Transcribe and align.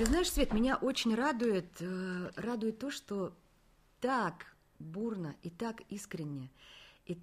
Ты 0.00 0.06
знаешь, 0.06 0.32
Свет, 0.32 0.54
меня 0.54 0.76
очень 0.76 1.14
радует, 1.14 1.66
э, 1.78 2.30
радует 2.36 2.78
то, 2.78 2.90
что 2.90 3.36
так 4.00 4.46
бурно 4.78 5.36
и 5.42 5.50
так 5.50 5.82
искренне, 5.90 6.50
и 7.04 7.20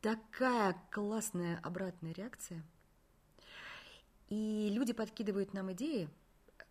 такая 0.00 0.74
классная 0.90 1.60
обратная 1.62 2.12
реакция. 2.12 2.64
И 4.30 4.68
люди 4.72 4.92
подкидывают 4.92 5.54
нам 5.54 5.70
идеи, 5.74 6.08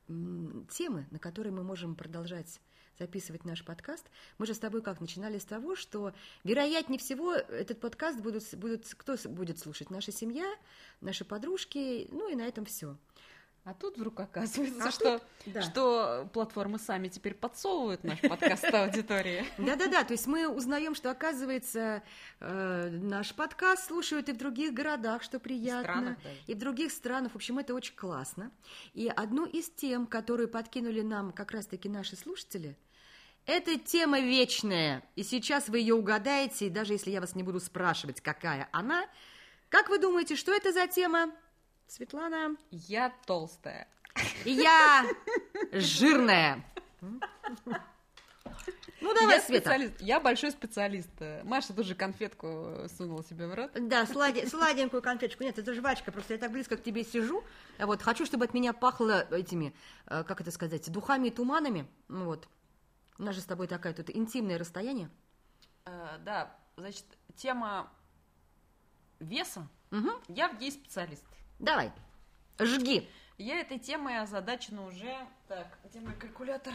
темы, 0.10 1.08
на 1.12 1.18
которые 1.18 1.54
мы 1.54 1.64
можем 1.64 1.96
продолжать 1.96 2.60
записывать 3.00 3.46
наш 3.46 3.64
подкаст. 3.64 4.06
Мы 4.40 4.48
же 4.48 4.54
с 4.54 4.60
тобой 4.60 4.82
как 4.82 5.00
начинали 5.00 5.40
с 5.40 5.46
того, 5.46 5.78
что 5.78 6.14
вероятнее 6.44 7.00
всего 7.00 7.32
этот 7.32 7.80
подкаст 7.80 8.20
будут, 8.20 8.44
будут 8.56 8.86
кто 8.96 9.16
будет 9.30 9.60
слушать? 9.60 9.92
Наша 9.92 10.12
семья, 10.12 10.54
наши 11.00 11.24
подружки, 11.24 12.10
ну 12.12 12.30
и 12.30 12.36
на 12.36 12.42
этом 12.42 12.66
все. 12.66 12.98
А 13.68 13.74
тут 13.74 13.98
вдруг 13.98 14.18
оказывается, 14.18 14.86
А 14.86 14.92
что, 14.92 15.20
тут- 15.20 15.54
да. 15.54 15.62
что 15.62 16.30
платформы 16.32 16.80
сами 16.80 17.10
теперь 17.10 17.34
подсовывают 17.34 18.02
наш 18.06 18.22
подкаст 18.22 18.64
аудитории. 18.74 19.44
Да-да-да, 19.58 20.06
то 20.06 20.14
есть 20.14 20.26
мы 20.26 20.48
узнаем, 20.48 20.96
что, 20.96 21.12
оказывается, 21.12 22.02
э, 22.40 22.90
наш 22.90 23.36
подкаст 23.36 23.88
слушают 23.88 24.30
и 24.30 24.32
в 24.32 24.38
других 24.38 24.74
городах, 24.74 25.22
что 25.22 25.38
приятно. 25.38 26.16
И 26.46 26.54
в 26.54 26.58
других 26.58 26.94
странах. 26.94 27.34
В 27.34 27.36
общем, 27.36 27.60
это 27.60 27.74
очень 27.74 27.94
классно. 27.94 28.52
И 28.94 29.12
одну 29.14 29.46
из 29.46 29.70
тем, 29.70 30.08
которую 30.08 30.48
подкинули 30.48 31.02
нам 31.02 31.34
как 31.34 31.52
раз-таки 31.52 31.90
наши 31.90 32.16
слушатели, 32.16 32.78
это 33.46 33.78
тема 33.78 34.22
вечная. 34.22 35.04
И 35.18 35.24
сейчас 35.24 35.68
вы 35.68 35.80
ее 35.80 35.94
угадаете, 35.94 36.68
и 36.68 36.70
даже 36.70 36.94
если 36.94 37.12
я 37.12 37.20
вас 37.20 37.36
не 37.36 37.44
буду 37.44 37.60
спрашивать, 37.60 38.22
какая 38.22 38.70
она, 38.72 39.06
как 39.68 39.90
вы 39.90 40.00
думаете, 40.00 40.38
что 40.38 40.54
это 40.54 40.72
за 40.72 40.88
тема? 40.88 41.34
Светлана? 41.88 42.56
Я 42.72 43.14
толстая. 43.26 43.88
И 44.46 44.52
я 44.52 45.06
жирная. 45.72 46.64
Ну, 49.00 49.14
давай, 49.14 49.36
я 49.36 49.42
Света. 49.42 49.70
специалист. 49.70 50.02
Я 50.02 50.20
большой 50.20 50.52
специалист. 50.52 51.10
Маша 51.44 51.72
тоже 51.74 51.94
конфетку 51.94 52.88
сунула 52.98 53.24
себе 53.24 53.48
в 53.48 53.54
рот. 53.54 53.72
Да, 53.76 54.06
слади- 54.06 54.48
сладенькую 54.48 55.02
конфеточку. 55.04 55.44
Нет, 55.44 55.58
это 55.60 55.74
жвачка, 55.76 56.12
просто 56.12 56.34
я 56.34 56.40
так 56.40 56.52
близко 56.52 56.78
к 56.78 56.84
тебе 56.84 57.04
сижу. 57.04 57.44
А 57.78 57.86
Вот, 57.86 58.02
хочу, 58.02 58.26
чтобы 58.26 58.46
от 58.46 58.54
меня 58.56 58.74
пахло 58.74 59.22
этими, 59.32 59.74
э, 60.08 60.24
как 60.24 60.42
это 60.42 60.50
сказать, 60.52 60.92
духами 60.92 61.28
и 61.28 61.32
туманами. 61.32 61.88
Ну 62.08 62.26
Вот. 62.26 62.48
У 63.20 63.24
нас 63.24 63.36
же 63.36 63.42
с 63.42 63.46
тобой 63.46 63.68
такая 63.68 63.94
тут 63.94 64.10
интимное 64.10 64.58
расстояние. 64.58 65.10
Э, 65.86 66.18
да, 66.20 66.56
значит, 66.76 67.06
тема 67.36 67.92
веса. 69.20 69.68
Мгм. 69.92 70.12
Я 70.28 70.50
в 70.50 70.60
ней 70.60 70.72
специалист. 70.72 71.24
Давай, 71.60 71.92
жги. 72.60 73.10
Я 73.38 73.60
этой 73.60 73.78
темой 73.78 74.20
озадачена 74.20 74.86
уже... 74.86 75.16
Так, 75.48 75.78
где 75.86 76.00
мой 76.00 76.14
калькулятор? 76.16 76.74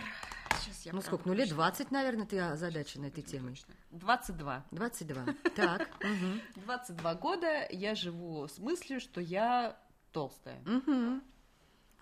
Сейчас 0.60 0.86
я 0.86 0.92
Ну 0.92 1.00
сколько, 1.02 1.26
ну 1.28 1.34
лет 1.34 1.46
точно- 1.48 1.56
20, 1.56 1.90
наверное, 1.90 2.24
ты 2.26 2.38
озадачена 2.38 3.06
этой 3.06 3.22
темой. 3.22 3.54
точно. 3.56 3.74
22. 3.90 4.64
22. 4.70 5.24
Так. 5.56 5.88
мгм, 6.04 6.40
22 6.56 7.14
года 7.16 7.66
я 7.70 7.94
живу 7.96 8.46
с 8.46 8.58
мыслью, 8.58 9.00
что 9.00 9.20
я 9.20 9.76
толстая. 10.12 10.62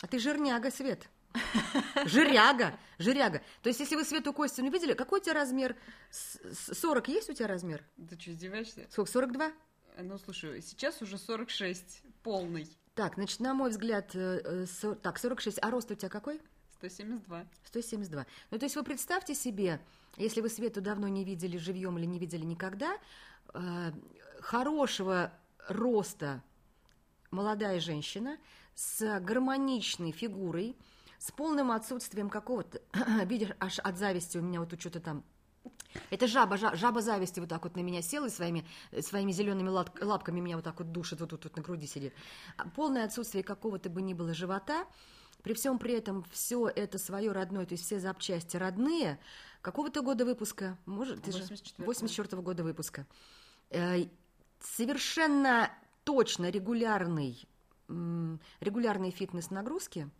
А 0.02 0.06
ты 0.06 0.18
жирняга, 0.18 0.70
Свет. 0.70 1.08
Жиряга, 2.06 2.76
жиряга. 2.98 3.40
То 3.62 3.68
есть, 3.68 3.78
если 3.80 3.94
вы 3.94 4.04
Свету 4.04 4.32
Костину 4.32 4.70
видели, 4.70 4.94
какой 4.94 5.20
у 5.20 5.22
тебя 5.22 5.34
размер? 5.34 5.76
С- 6.10 6.40
с- 6.42 6.78
40 6.80 7.06
есть 7.08 7.30
у 7.30 7.32
тебя 7.34 7.46
размер? 7.46 7.84
Ты 8.08 8.18
что, 8.18 8.32
издеваешься? 8.32 8.86
Сколько, 8.90 9.10
42? 9.10 9.52
Ну, 9.98 10.18
слушай, 10.18 10.62
сейчас 10.62 11.02
уже 11.02 11.18
46, 11.18 12.02
полный, 12.22 12.66
Так, 12.94 13.14
значит, 13.14 13.40
на 13.40 13.54
мой 13.54 13.70
взгляд, 13.70 14.14
э, 14.14 14.66
э, 14.82 14.94
так, 15.02 15.18
46. 15.18 15.58
А 15.62 15.70
рост 15.70 15.90
у 15.90 15.94
тебя 15.94 16.08
какой? 16.08 16.40
172. 16.74 17.46
172. 17.66 18.26
Ну, 18.50 18.58
то 18.58 18.64
есть 18.64 18.76
вы 18.76 18.82
представьте 18.82 19.34
себе, 19.34 19.80
если 20.16 20.40
вы 20.40 20.48
Свету 20.48 20.80
давно 20.80 21.08
не 21.08 21.24
видели 21.24 21.56
живьем 21.56 21.98
или 21.98 22.06
не 22.06 22.18
видели 22.18 22.44
никогда, 22.44 22.98
э, 23.54 23.92
хорошего 24.40 25.32
роста 25.68 26.42
молодая 27.30 27.80
женщина 27.80 28.38
с 28.74 29.20
гармоничной 29.20 30.12
фигурой, 30.12 30.76
с 31.18 31.30
полным 31.30 31.70
отсутствием 31.70 32.30
какого-то, 32.30 32.80
видишь, 33.24 33.50
аж 33.60 33.78
от 33.78 33.98
зависти 33.98 34.38
у 34.38 34.42
меня 34.42 34.60
вот 34.60 34.70
тут 34.70 34.80
что-то 34.80 35.00
там 35.00 35.22
это 36.10 36.26
жаба, 36.26 36.56
жа- 36.56 36.74
жаба 36.76 37.00
зависти 37.00 37.40
вот 37.40 37.48
так 37.48 37.64
вот 37.64 37.76
на 37.76 37.80
меня 37.80 38.02
села 38.02 38.26
и 38.26 38.30
своими, 38.30 38.66
своими 39.00 39.32
зелеными 39.32 39.68
лапками 39.68 40.40
меня 40.40 40.56
вот 40.56 40.64
так 40.64 40.78
вот 40.78 40.92
душит, 40.92 41.20
вот 41.20 41.30
тут 41.30 41.44
вот 41.44 41.56
на 41.56 41.62
груди 41.62 41.86
сидит. 41.86 42.14
А 42.56 42.68
Полное 42.68 43.04
отсутствие 43.04 43.42
какого-то 43.44 43.90
бы 43.90 44.02
ни 44.02 44.14
было 44.14 44.34
живота, 44.34 44.86
при 45.42 45.54
всем 45.54 45.78
при 45.78 45.94
этом 45.94 46.24
все 46.30 46.68
это 46.68 46.98
свое 46.98 47.32
родное, 47.32 47.66
то 47.66 47.72
есть 47.72 47.84
все 47.84 47.98
запчасти 47.98 48.56
родные, 48.56 49.18
какого-то 49.62 50.02
года 50.02 50.24
выпуска, 50.24 50.78
может, 50.86 51.22
ты 51.22 51.32
же 51.32 51.38
84-го. 51.42 51.84
84 51.84 52.42
года 52.42 52.62
выпуска. 52.64 53.06
Э, 53.70 54.04
Совершенно 54.60 55.72
точно 56.04 56.50
регулярный, 56.50 57.42
регулярные 57.88 59.10
фитнес-нагрузки 59.10 60.10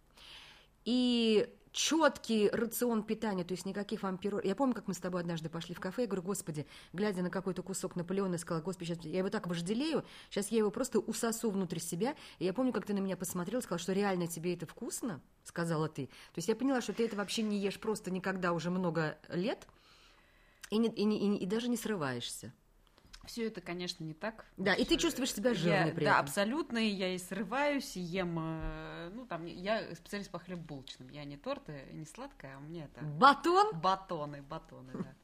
и 0.87 1.47
четкий 1.73 2.49
рацион 2.51 3.03
питания, 3.03 3.45
то 3.45 3.53
есть 3.53 3.65
никаких 3.65 4.03
вам 4.03 4.19
пиро... 4.19 4.41
Я 4.43 4.55
помню, 4.57 4.75
как 4.75 4.89
мы 4.89 4.95
с 4.95 4.99
тобой 4.99 5.21
однажды 5.21 5.49
пошли 5.49 5.75
в 5.75 5.81
кафе, 5.81 6.03
я 6.03 6.09
говорю, 6.09 6.23
господи, 6.23 6.67
глядя 6.93 7.23
на 7.23 7.31
какой-то 7.31 7.63
кусок 7.63 7.97
Наполеона, 7.97 8.33
я 8.33 8.39
сказала, 8.39 8.63
господи, 8.63 8.89
сейчас 8.89 9.05
я 9.05 9.19
его 9.19 9.31
так 9.31 9.47
вожделею, 9.47 10.05
сейчас 10.31 10.49
я 10.49 10.59
его 10.59 10.71
просто 10.71 10.99
усосу 10.99 11.51
внутрь 11.51 11.79
себя. 11.79 12.17
И 12.39 12.45
я 12.45 12.53
помню, 12.53 12.73
как 12.73 12.87
ты 12.87 12.95
на 12.95 12.99
меня 12.99 13.17
посмотрела, 13.17 13.61
сказала, 13.61 13.79
что 13.79 13.93
реально 13.93 14.27
тебе 14.27 14.55
это 14.55 14.67
вкусно, 14.67 15.21
сказала 15.45 15.89
ты. 15.89 16.07
То 16.07 16.37
есть 16.37 16.49
я 16.49 16.57
поняла, 16.57 16.81
что 16.81 16.93
ты 16.93 17.05
это 17.05 17.17
вообще 17.17 17.43
не 17.43 17.59
ешь 17.59 17.79
просто 17.79 18.11
никогда 18.11 18.53
уже 18.53 18.71
много 18.71 19.19
лет, 19.29 19.67
и 20.71 20.79
не- 20.79 20.89
и 20.89 21.05
не- 21.05 21.39
и 21.39 21.47
даже 21.47 21.69
не 21.69 21.77
срываешься. 21.77 22.53
Все 23.27 23.47
это, 23.47 23.61
конечно, 23.61 24.03
не 24.03 24.15
так. 24.15 24.47
Да, 24.57 24.73
и 24.75 24.85
ты 24.85 24.97
чувствуешь 24.97 25.33
себя 25.35 25.51
Я- 25.51 25.55
жирной 25.57 25.93
при 25.93 26.05
да, 26.05 26.13
этом. 26.13 26.25
абсолютно, 26.25 26.79
я 26.79 27.15
и 27.15 27.19
срываюсь, 27.19 27.97
и 27.97 28.01
ем, 28.01 28.37
э, 28.41 29.11
ну, 29.15 29.27
там, 29.27 29.45
я 29.45 29.95
специалист 29.95 30.31
по 30.31 30.39
хлебобулочным, 30.39 31.09
я 31.11 31.25
не 31.25 31.37
торты, 31.37 31.85
не 31.93 32.07
сладкое, 32.07 32.57
а 32.57 32.59
у 32.59 32.63
меня 32.63 32.85
это 32.87 33.05
Батон? 33.05 33.79
батоны, 33.79 34.43
батоны, 34.43 34.93
да. 34.95 35.15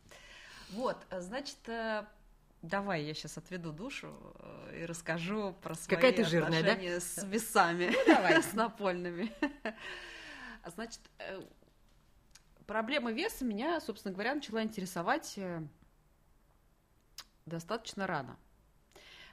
Вот, 0.71 0.99
э, 1.11 1.21
значит, 1.21 1.57
э, 1.69 2.05
давай 2.63 3.03
я 3.05 3.15
сейчас 3.15 3.39
отведу 3.39 3.73
душу 3.73 4.15
и 4.77 4.85
расскажу 4.85 5.55
про 5.63 5.75
свои 5.75 5.97
Какая 5.97 6.13
ты 6.13 6.25
жирная, 6.25 6.63
да? 6.63 7.01
с 7.01 7.25
весами, 7.25 7.91
с 8.43 8.53
напольными. 8.53 9.33
А 10.63 10.71
Значит, 10.71 11.01
проблема 12.67 13.13
веса 13.13 13.45
меня, 13.45 13.81
собственно 13.81 14.13
говоря, 14.13 14.35
начала 14.35 14.63
интересовать 14.63 15.39
достаточно 17.47 18.07
рано. 18.07 18.37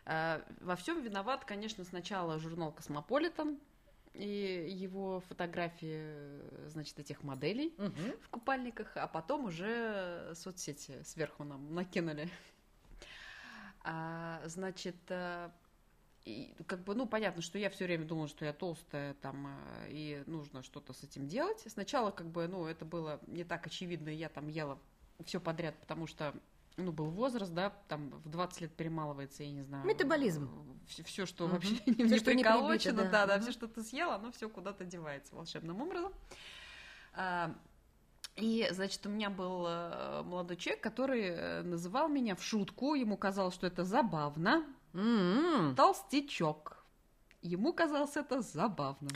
Э, 0.05 0.41
Во 0.61 0.75
всем 0.75 1.01
виноват, 1.01 1.45
конечно, 1.45 1.83
сначала 1.83 2.39
журнал 2.39 2.71
Космополитен 2.71 3.59
и 4.13 4.67
его 4.69 5.21
фотографии, 5.21 5.97
э, 6.03 6.67
значит, 6.69 6.99
этих 6.99 7.23
моделей 7.23 7.73
Мгм. 7.77 8.13
в 8.21 8.29
купальниках, 8.29 8.95
а 8.95 9.07
потом 9.07 9.45
уже 9.45 10.31
соцсети 10.35 11.01
сверху 11.03 11.43
нам 11.43 11.73
накинули. 11.73 12.29
А, 13.85 14.41
значит, 14.45 14.95
э, 15.09 15.49
и, 16.25 16.55
как 16.67 16.83
бы, 16.85 16.95
ну, 16.95 17.05
понятно, 17.05 17.41
что 17.41 17.57
я 17.57 17.69
все 17.69 17.83
время 17.85 18.05
думала, 18.05 18.29
что 18.29 18.45
я 18.45 18.53
толстая, 18.53 19.13
там, 19.15 19.59
и 19.89 20.23
нужно 20.25 20.63
что-то 20.63 20.93
с 20.93 21.03
этим 21.03 21.27
делать. 21.27 21.61
Сначала, 21.67 22.11
как 22.11 22.27
бы, 22.27 22.47
ну, 22.47 22.65
это 22.65 22.85
было 22.85 23.19
не 23.27 23.43
так 23.43 23.67
очевидно, 23.67 24.07
я 24.07 24.29
там 24.29 24.47
ела 24.47 24.79
все 25.25 25.41
подряд, 25.41 25.75
потому 25.81 26.07
что, 26.07 26.33
ну, 26.77 26.91
был 26.91 27.09
возраст, 27.09 27.53
да, 27.53 27.71
там 27.87 28.09
в 28.09 28.29
20 28.29 28.61
лет 28.61 28.75
перемалывается, 28.75 29.43
я 29.43 29.51
не 29.51 29.61
знаю. 29.61 29.85
Метаболизм. 29.85 30.49
Все, 31.05 31.25
что 31.25 31.45
Мгм. 31.45 31.53
вообще 31.53 31.75
не 31.85 32.17
что 32.17 32.33
не 32.33 32.43
приколочено, 32.43 32.93
прибито, 32.95 33.11
да, 33.11 33.11
да. 33.11 33.25
да, 33.27 33.33
Мгм. 33.35 33.43
все, 33.43 33.51
что 33.51 33.67
ты 33.67 33.83
съела, 33.83 34.15
оно 34.15 34.31
все 34.31 34.49
куда-то 34.49 34.83
девается 34.85 35.35
волшебным 35.35 35.81
образом. 35.81 36.11
А, 37.13 37.53
И, 38.35 38.67
значит, 38.71 39.05
у 39.05 39.09
меня 39.09 39.29
был 39.29 39.65
э, 39.67 40.23
молодой 40.23 40.57
человек, 40.57 40.81
который 40.81 41.21
э, 41.25 41.61
называл 41.61 42.07
меня 42.09 42.35
в 42.35 42.41
шутку, 42.43 42.95
ему 42.95 43.15
казалось, 43.15 43.53
что 43.53 43.67
это 43.67 43.83
забавно, 43.83 44.65
М. 44.93 45.75
толстячок. 45.75 46.83
Ему 47.43 47.73
казалось 47.73 48.15
это 48.17 48.41
забавным. 48.41 49.13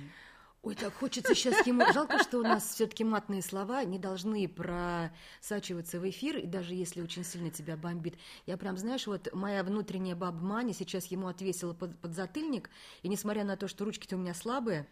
Ой, 0.68 0.76
так 0.76 0.94
хочется 0.96 1.34
сейчас 1.34 1.66
ему... 1.66 1.82
Жалко, 1.94 2.22
что 2.22 2.40
у 2.40 2.42
нас 2.42 2.72
все-таки 2.74 3.06
матные 3.06 3.42
слова 3.42 3.86
не 3.86 3.98
должны 3.98 4.50
просачиваться 4.50 5.98
в 5.98 6.10
эфир, 6.10 6.36
и 6.40 6.46
даже 6.46 6.74
если 6.74 7.02
очень 7.02 7.24
сильно 7.24 7.50
тебя 7.50 7.78
бомбит. 7.78 8.16
Я 8.46 8.58
прям, 8.58 8.78
знаешь, 8.78 9.08
вот 9.08 9.30
моя 9.34 9.64
внутренняя 9.64 10.18
баба 10.18 10.44
Маня 10.44 10.74
сейчас 10.74 11.06
ему 11.06 11.30
отвесила 11.30 11.74
под, 11.74 11.98
подзатыльник, 12.00 12.70
и 13.02 13.08
несмотря 13.08 13.46
на 13.46 13.56
то, 13.56 13.70
что 13.70 13.86
ручки-то 13.86 14.18
у 14.18 14.20
меня 14.20 14.34
слабые, 14.34 14.86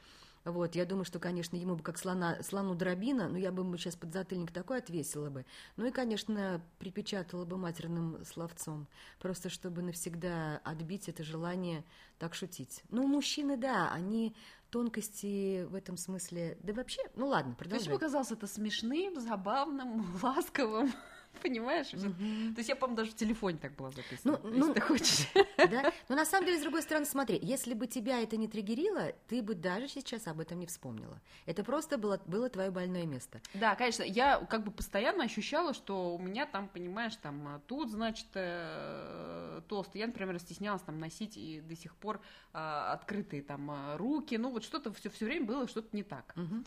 вот, 0.45 0.75
я 0.75 0.85
думаю, 0.85 1.03
что, 1.03 1.19
конечно, 1.19 1.57
ему 1.57 1.75
бы 1.75 1.83
как 1.83 1.97
слона, 1.97 2.37
слону 2.43 2.75
дробина, 2.75 3.27
но 3.27 3.37
я 3.37 3.51
бы 3.51 3.63
ему 3.63 3.75
сейчас 3.77 3.95
подзатыльник 3.95 4.51
такой 4.51 4.77
отвесила 4.77 5.29
бы. 5.29 5.43
Ну 5.75 5.87
и, 5.87 5.91
конечно, 5.91 6.61
припечатала 6.77 7.45
бы 7.45 7.57
матерным 7.57 8.23
словцом, 8.23 8.87
просто 9.19 9.49
чтобы 9.49 9.81
навсегда 9.81 10.61
отбить 10.63 11.09
это 11.09 11.23
желание 11.23 11.83
так 12.19 12.35
шутить. 12.35 12.83
Ну, 12.89 13.07
мужчины, 13.07 13.57
да, 13.57 13.91
они 13.91 14.35
тонкости 14.75 15.63
в 15.69 15.73
этом 15.73 15.95
смысле. 15.95 16.57
Да 16.61 16.73
вообще, 16.73 16.99
ну 17.15 17.27
ладно, 17.27 17.55
продолжай. 17.57 17.87
ему 17.87 17.97
казалось 17.97 18.31
это 18.33 18.45
смешным, 18.45 19.21
забавным, 19.21 20.05
ласковым. 20.21 20.91
Понимаешь? 21.41 21.89
То 21.89 22.57
есть 22.57 22.69
я, 22.69 22.75
по-моему, 22.75 22.97
даже 22.97 23.11
в 23.11 23.15
телефоне 23.15 23.57
так 23.57 23.75
было 23.75 23.91
записано. 23.91 24.39
Ну, 24.43 24.49
если 24.49 24.67
ну, 24.67 24.73
ты 24.73 24.81
хочешь. 24.81 25.27
Да? 25.57 25.91
Но 26.09 26.15
на 26.15 26.25
самом 26.25 26.45
деле, 26.45 26.59
с 26.59 26.61
другой 26.61 26.81
стороны, 26.83 27.05
смотри, 27.05 27.39
если 27.41 27.73
бы 27.73 27.87
тебя 27.87 28.21
это 28.21 28.37
не 28.37 28.47
триггерило, 28.47 29.13
ты 29.27 29.41
бы 29.41 29.55
даже 29.55 29.87
сейчас 29.87 30.27
об 30.27 30.39
этом 30.39 30.59
не 30.59 30.67
вспомнила. 30.67 31.19
Это 31.45 31.63
просто 31.63 31.97
было, 31.97 32.21
было 32.25 32.49
твое 32.49 32.69
больное 32.71 33.05
место. 33.05 33.41
Да, 33.53 33.75
конечно, 33.75 34.03
я 34.03 34.39
как 34.45 34.63
бы 34.63 34.71
постоянно 34.71 35.23
ощущала, 35.23 35.73
что 35.73 36.15
у 36.15 36.19
меня 36.19 36.45
там, 36.45 36.67
понимаешь, 36.67 37.15
там 37.15 37.47
э, 37.47 37.59
тут, 37.67 37.89
значит, 37.89 38.27
э, 38.33 39.61
толстый. 39.67 39.99
Я, 39.99 40.07
например, 40.07 40.39
стеснялась 40.39 40.83
там 40.83 40.99
носить 40.99 41.37
и 41.37 41.61
до 41.61 41.75
сих 41.75 41.95
пор 41.95 42.21
э, 42.53 42.57
открытые 42.57 43.41
там 43.41 43.95
руки. 43.97 44.37
Ну, 44.37 44.51
вот 44.51 44.63
что-то 44.63 44.93
все, 44.93 45.09
все 45.09 45.25
время 45.25 45.45
было 45.45 45.67
что-то 45.67 45.89
не 45.95 46.03
так. 46.03 46.33
Мгм. 46.35 46.65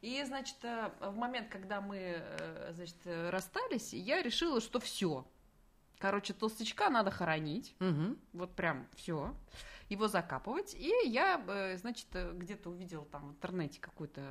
И, 0.00 0.22
значит, 0.24 0.56
э, 0.62 0.90
в 1.00 1.16
момент, 1.16 1.48
когда 1.50 1.80
мы, 1.80 1.96
э, 1.98 2.72
значит, 2.72 2.96
расстались, 3.04 3.92
я 3.92 4.22
решила, 4.22 4.60
что 4.60 4.80
все. 4.80 5.26
Короче, 5.98 6.32
толстячка 6.32 6.88
надо 6.88 7.10
хоронить. 7.10 7.74
Мгм. 7.80 8.18
Вот 8.32 8.56
прям 8.56 8.88
все. 8.94 9.34
Его 9.90 10.08
закапывать. 10.08 10.74
И 10.74 10.90
я, 11.04 11.42
э, 11.46 11.76
значит, 11.76 12.06
где-то 12.12 12.70
увидела 12.70 13.04
там 13.04 13.28
в 13.28 13.30
интернете 13.32 13.80
какой-то 13.80 14.22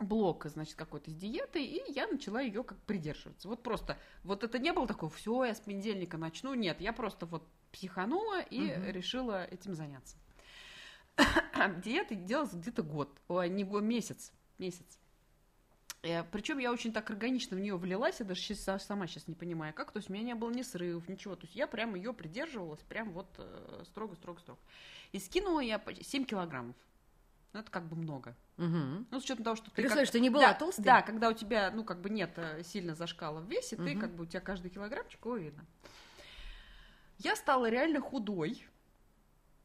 блок, 0.00 0.46
значит, 0.46 0.74
какой-то 0.74 1.10
с 1.10 1.14
диетой, 1.14 1.62
и 1.62 1.92
я 1.92 2.08
начала 2.08 2.40
ее 2.40 2.64
как 2.64 2.78
придерживаться. 2.82 3.48
Вот 3.48 3.62
просто, 3.62 3.98
вот 4.24 4.42
это 4.42 4.58
не 4.58 4.72
было 4.72 4.86
такое, 4.88 5.10
все, 5.10 5.44
я 5.44 5.54
с 5.54 5.60
понедельника 5.60 6.16
начну. 6.16 6.54
Нет, 6.54 6.80
я 6.80 6.92
просто 6.92 7.26
вот 7.26 7.46
психанула 7.70 8.40
и 8.40 8.60
Мгм. 8.60 8.84
решила 8.86 9.44
этим 9.44 9.74
заняться. 9.74 10.16
Диета 11.84 12.14
делалась 12.14 12.52
где-то 12.54 12.82
год, 12.82 13.20
ой, 13.28 13.48
не 13.50 13.62
год, 13.62 13.82
месяц, 13.82 14.32
месяц. 14.60 14.98
Причем 16.32 16.58
я 16.58 16.72
очень 16.72 16.92
так 16.94 17.10
органично 17.10 17.56
в 17.56 17.60
нее 17.60 17.76
влилась, 17.76 18.20
я 18.20 18.26
даже 18.26 18.40
са- 18.54 18.78
сама 18.78 19.06
сейчас 19.06 19.28
не 19.28 19.34
понимаю, 19.34 19.74
как. 19.74 19.92
То 19.92 19.98
есть 19.98 20.08
у 20.08 20.12
меня 20.14 20.24
не 20.24 20.34
было 20.34 20.50
ни 20.50 20.62
срывов, 20.62 21.08
ничего. 21.08 21.36
То 21.36 21.44
есть 21.44 21.54
я 21.54 21.66
прям 21.66 21.94
ее 21.94 22.14
придерживалась, 22.14 22.80
прям 22.80 23.10
вот 23.12 23.28
э, 23.36 23.82
строго-строго-строго. 23.86 24.58
И 25.12 25.18
скинула 25.18 25.60
я 25.60 25.78
почти 25.78 26.04
7 26.04 26.24
килограммов. 26.24 26.76
Ну, 27.52 27.60
это 27.60 27.70
как 27.70 27.86
бы 27.86 27.96
много. 27.96 28.34
Мгм. 28.56 29.08
Ну, 29.10 29.20
с 29.20 29.24
учетом 29.24 29.44
того, 29.44 29.56
что 29.56 29.70
ты... 29.70 29.82
Ты 29.82 29.88
как- 29.88 30.06
что 30.06 30.20
не 30.20 30.30
была 30.30 30.48
да, 30.52 30.54
толстой? 30.54 30.84
Да, 30.84 31.02
когда 31.02 31.28
у 31.28 31.32
тебя, 31.34 31.70
ну, 31.70 31.84
как 31.84 32.00
бы 32.00 32.08
нет 32.08 32.30
э, 32.36 32.62
сильно 32.62 32.94
зашкала 32.94 33.40
в 33.40 33.50
весе, 33.50 33.76
ты 33.76 33.82
Мгм. 33.82 34.00
как 34.00 34.14
бы, 34.14 34.22
у 34.22 34.26
тебя 34.26 34.40
каждый 34.40 34.70
килограммчик, 34.70 35.22
его 35.22 35.36
видно. 35.36 35.66
Я 37.18 37.36
стала 37.36 37.68
реально 37.68 38.00
худой, 38.00 38.64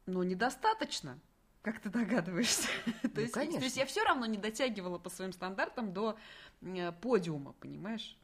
но 0.04 0.22
недостаточно, 0.22 1.18
как 1.66 1.80
ты 1.80 1.90
догадываешься. 1.90 2.68
то, 3.12 3.20
есть, 3.20 3.34
то 3.34 3.42
есть 3.42 3.76
я 3.76 3.86
все 3.86 4.04
равно 4.04 4.24
не 4.26 4.38
дотягивала 4.38 4.98
по 4.98 5.10
своим 5.10 5.32
стандартам 5.32 5.92
до 5.92 6.16
э, 6.62 6.92
подиума, 6.92 7.54
понимаешь? 7.54 8.16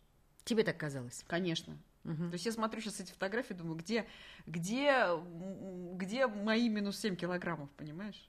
Тебе 0.44 0.62
так 0.62 0.79
казалось? 0.79 1.25
Конечно. 1.27 1.77
То 2.05 2.33
есть 2.33 2.47
я 2.47 2.53
смотрю 2.53 2.81
сейчас 2.81 3.00
эти 3.00 3.11
фотографии, 3.11 3.55
думаю, 3.55 3.77
где, 3.77 4.06
где, 4.47 5.09
где 5.94 6.27
мои 6.27 6.69
минус 6.69 6.99
7 6.99 7.17
килограммов, 7.17 7.71
понимаешь? 7.73 8.29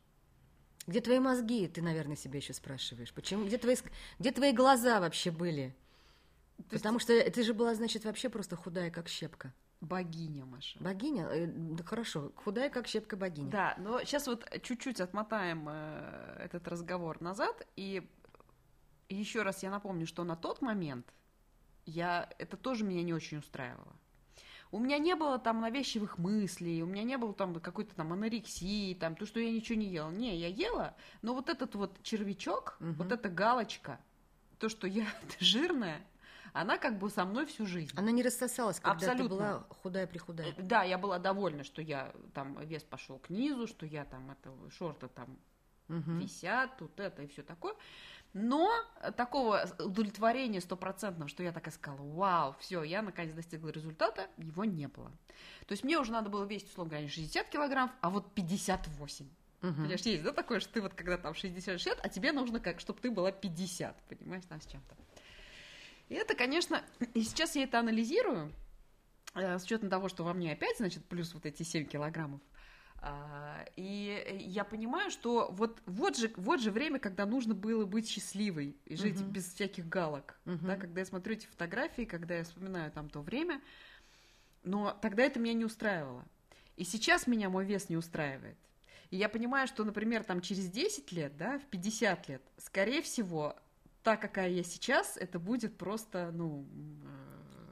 Где 0.87 0.99
твои 0.99 1.19
мозги, 1.19 1.67
ты, 1.67 1.81
наверное, 1.83 2.15
себя 2.15 2.37
еще 2.37 2.53
спрашиваешь. 2.53 3.13
Почему? 3.13 3.45
Где 3.45 3.57
твои, 3.59 3.75
где 4.17 4.31
твои 4.31 4.51
глаза 4.51 4.99
вообще 4.99 5.29
были? 5.29 5.75
То 6.69 6.73
есть 6.73 6.83
Потому 6.83 6.99
что 6.99 7.19
ты 7.31 7.43
же 7.43 7.53
была, 7.53 7.75
значит, 7.75 8.03
вообще 8.05 8.29
просто 8.29 8.55
худая, 8.55 8.89
как 8.89 9.07
щепка. 9.07 9.53
Богиня, 9.83 10.45
Маша. 10.45 10.79
Богиня? 10.79 11.27
Э, 11.29 11.47
Да 11.47 11.83
хорошо, 11.83 12.31
худая, 12.35 12.69
как 12.69 12.87
щепка 12.87 13.15
богиня. 13.17 13.49
Да, 13.51 13.75
но 13.77 13.99
сейчас 14.03 14.27
вот 14.27 14.49
чуть-чуть 14.63 15.01
отмотаем 15.01 15.67
э, 15.69 16.37
этот 16.39 16.67
разговор 16.67 17.21
назад, 17.21 17.67
и 17.75 18.07
еще 19.09 19.43
раз 19.43 19.63
я 19.63 19.69
напомню, 19.69 20.07
что 20.07 20.23
на 20.23 20.35
тот 20.35 20.61
момент 20.61 21.05
я 21.85 22.29
это 22.39 22.57
тоже 22.57 22.83
меня 22.85 23.03
не 23.03 23.13
очень 23.13 23.37
устраивало. 23.39 23.93
У 24.71 24.79
меня 24.79 24.97
не 24.97 25.15
было 25.15 25.37
там 25.37 25.61
навязчивых 25.61 26.17
мыслей, 26.17 26.81
у 26.81 26.87
меня 26.87 27.03
не 27.03 27.17
было 27.17 27.33
там 27.33 27.59
какой-то 27.59 27.93
там 27.93 28.11
анорексии, 28.11 28.95
там 28.95 29.15
то, 29.15 29.27
что 29.27 29.39
я 29.39 29.51
ничего 29.51 29.77
не 29.77 29.85
ела. 29.87 30.09
Не, 30.09 30.35
я 30.35 30.47
ела, 30.47 30.95
но 31.21 31.35
вот 31.35 31.49
этот 31.49 31.75
вот 31.75 32.01
червячок, 32.01 32.77
Мгм. 32.79 32.93
вот 32.93 33.11
эта 33.11 33.29
галочка, 33.29 33.99
то, 34.57 34.69
что 34.69 34.87
я 34.87 35.05
жирная, 35.39 36.01
она 36.53 36.77
как 36.77 36.97
бы 36.99 37.09
со 37.09 37.25
мной 37.25 37.45
всю 37.45 37.65
жизнь. 37.65 37.93
Она 37.97 38.11
не 38.11 38.23
рассосалась, 38.23 38.79
когда 38.79 38.97
ты 38.99 39.05
Абсолютно. 39.05 39.35
была 39.35 39.67
худая-прихудая. 39.81 40.53
Да, 40.57 40.83
я 40.83 40.97
была 40.97 41.19
довольна, 41.19 41.63
что 41.63 41.81
я 41.81 42.13
там 42.33 42.59
вес 42.65 42.83
пошел 42.83 43.17
к 43.19 43.29
низу, 43.29 43.67
что 43.67 43.85
я 43.85 44.05
там 44.05 44.31
это 44.31 44.51
шорты 44.71 45.07
там 45.07 45.37
Мгм. 45.87 46.19
висят, 46.19 46.77
тут 46.77 46.97
это 46.99 47.23
и 47.23 47.27
все 47.27 47.43
такое. 47.43 47.73
Но 48.33 48.71
такого 49.15 49.63
удовлетворения 49.79 50.61
стопроцентного, 50.61 51.29
что 51.29 51.43
я 51.43 51.51
такая 51.51 51.73
сказала, 51.73 52.01
вау, 52.01 52.55
все, 52.59 52.83
я 52.83 53.01
наконец 53.01 53.35
достигла 53.35 53.69
результата, 53.69 54.27
его 54.37 54.63
не 54.65 54.87
было. 54.87 55.11
То 55.67 55.73
есть 55.73 55.83
мне 55.83 55.99
уже 55.99 56.11
надо 56.11 56.29
было 56.29 56.45
весить, 56.45 56.69
условно 56.69 56.91
говоря, 56.91 57.09
60 57.09 57.49
килограмм, 57.49 57.91
а 58.01 58.09
вот 58.09 58.31
58. 58.33 59.27
Мгм. 59.61 59.75
Понимаешь, 59.75 60.01
есть, 60.01 60.23
да, 60.23 60.31
такое, 60.33 60.59
что 60.59 60.73
ты 60.73 60.81
вот 60.81 60.93
когда 60.93 61.17
там 61.17 61.33
60-60, 61.33 61.99
а 62.01 62.09
тебе 62.09 62.31
нужно 62.31 62.59
как, 62.59 62.79
чтобы 62.79 62.99
ты 62.99 63.11
была 63.11 63.31
50, 63.31 63.95
понимаешь, 64.03 64.43
там 64.49 64.59
с 64.61 64.65
чем-то. 64.65 64.95
И 66.13 66.15
это, 66.15 66.35
конечно, 66.35 66.83
и 67.15 67.23
сейчас 67.23 67.55
я 67.55 67.63
это 67.63 67.79
анализирую, 67.79 68.53
э, 69.33 69.57
с 69.57 69.63
учетом 69.63 69.89
того, 69.89 70.09
что 70.09 70.23
во 70.23 70.35
мне 70.35 70.51
опять, 70.51 70.77
значит, 70.77 71.03
плюс 71.05 71.33
вот 71.33 71.47
эти 71.47 71.63
7 71.63 71.85
килограммов. 71.85 72.39
А, 72.99 73.65
И 73.75 74.39
я 74.45 74.63
понимаю, 74.63 75.09
что 75.09 75.47
вот, 75.49 75.81
вот, 75.87 76.15
же, 76.15 76.31
вот 76.37 76.61
же 76.61 76.69
время, 76.69 76.99
когда 76.99 77.25
нужно 77.25 77.55
было 77.55 77.87
быть 77.87 78.07
счастливой 78.07 78.77
и 78.85 78.95
жить 78.95 79.21
Мгм. 79.21 79.31
без 79.31 79.51
всяких 79.55 79.89
галок. 79.89 80.39
Мгм. 80.45 80.67
Да, 80.67 80.75
когда 80.75 80.99
я 81.01 81.05
смотрю 81.07 81.33
эти 81.33 81.47
фотографии, 81.47 82.03
когда 82.03 82.35
я 82.35 82.43
вспоминаю 82.43 82.91
там 82.91 83.09
то 83.09 83.21
время, 83.21 83.59
но 84.61 84.95
тогда 85.01 85.23
это 85.23 85.39
меня 85.39 85.55
не 85.55 85.65
устраивало. 85.65 86.23
И 86.77 86.83
сейчас 86.83 87.25
меня 87.25 87.49
мой 87.49 87.65
вес 87.65 87.89
не 87.89 87.97
устраивает. 87.97 88.57
И 89.09 89.17
я 89.17 89.29
понимаю, 89.29 89.67
что, 89.67 89.83
например, 89.83 90.23
там 90.23 90.41
через 90.41 90.69
10 90.69 91.11
лет, 91.11 91.35
да, 91.37 91.57
в 91.57 91.65
50 91.65 92.29
лет, 92.29 92.43
скорее 92.57 93.01
всего, 93.01 93.55
та, 94.03 94.17
какая 94.17 94.49
я 94.49 94.63
сейчас, 94.63 95.17
это 95.17 95.39
будет 95.39 95.77
просто, 95.77 96.31
ну... 96.33 96.65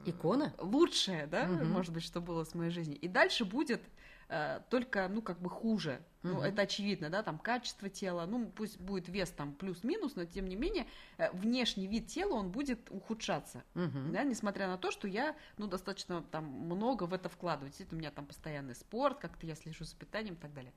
э, 0.04 0.10
Икона? 0.10 0.52
Лучшее, 0.58 1.26
да, 1.26 1.46
Мгм. 1.46 1.70
может 1.70 1.92
быть, 1.92 2.02
что 2.02 2.20
было 2.20 2.44
с 2.44 2.54
моей 2.54 2.70
жизнью. 2.70 2.98
И 2.98 3.06
дальше 3.06 3.44
будет 3.44 3.80
э, 4.28 4.60
только, 4.70 5.08
ну, 5.08 5.22
как 5.22 5.40
бы 5.40 5.48
хуже. 5.50 6.00
Ну, 6.22 6.34
Мгм. 6.34 6.42
это 6.42 6.62
очевидно, 6.62 7.10
да, 7.10 7.22
там 7.22 7.38
качество 7.38 7.88
тела, 7.88 8.26
ну, 8.26 8.46
пусть 8.46 8.80
будет 8.80 9.08
вес 9.08 9.30
там 9.30 9.52
плюс-минус, 9.54 10.16
но 10.16 10.24
тем 10.24 10.48
не 10.48 10.56
менее 10.56 10.86
э, 11.18 11.30
внешний 11.32 11.86
вид 11.86 12.06
тела, 12.06 12.34
он 12.34 12.50
будет 12.50 12.90
ухудшаться. 12.90 13.62
Мгм. 13.74 14.12
Да, 14.12 14.24
несмотря 14.24 14.68
на 14.68 14.78
то, 14.78 14.90
что 14.90 15.06
я, 15.06 15.36
ну, 15.58 15.66
достаточно 15.66 16.22
там 16.22 16.44
много 16.46 17.04
в 17.04 17.12
это 17.12 17.28
вкладываю. 17.28 17.68
Действительно, 17.68 17.98
у 17.98 18.00
меня 18.00 18.10
там 18.10 18.26
постоянный 18.26 18.74
спорт, 18.74 19.18
как-то 19.20 19.46
я 19.46 19.54
слежу 19.54 19.84
за 19.84 19.94
питанием 19.96 20.34
и 20.34 20.38
так 20.38 20.52
далее. 20.54 20.72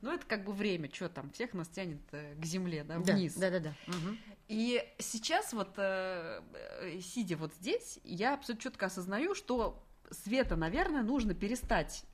Но 0.00 0.12
это 0.14 0.24
как 0.26 0.44
бы 0.44 0.52
время, 0.52 0.88
что 0.92 1.08
там, 1.08 1.30
всех 1.32 1.52
нас 1.54 1.68
тянет 1.68 2.00
э, 2.12 2.34
к 2.34 2.44
земле, 2.44 2.84
да, 2.84 2.98
Да, 2.98 3.12
вниз. 3.14 3.34
Да, 3.34 3.50
да, 3.50 3.58
да. 3.60 3.74
Мгм. 3.86 4.18
И 4.48 4.82
сейчас 4.98 5.52
вот, 5.52 5.74
э, 5.76 6.40
э, 6.54 7.00
сидя 7.00 7.36
вот 7.36 7.52
здесь, 7.54 7.98
я 8.04 8.34
абсолютно 8.34 8.62
четко 8.62 8.86
осознаю, 8.86 9.34
что 9.34 9.84
Света, 10.10 10.56
наверное, 10.56 11.02
нужно 11.02 11.34
перестать 11.34 12.04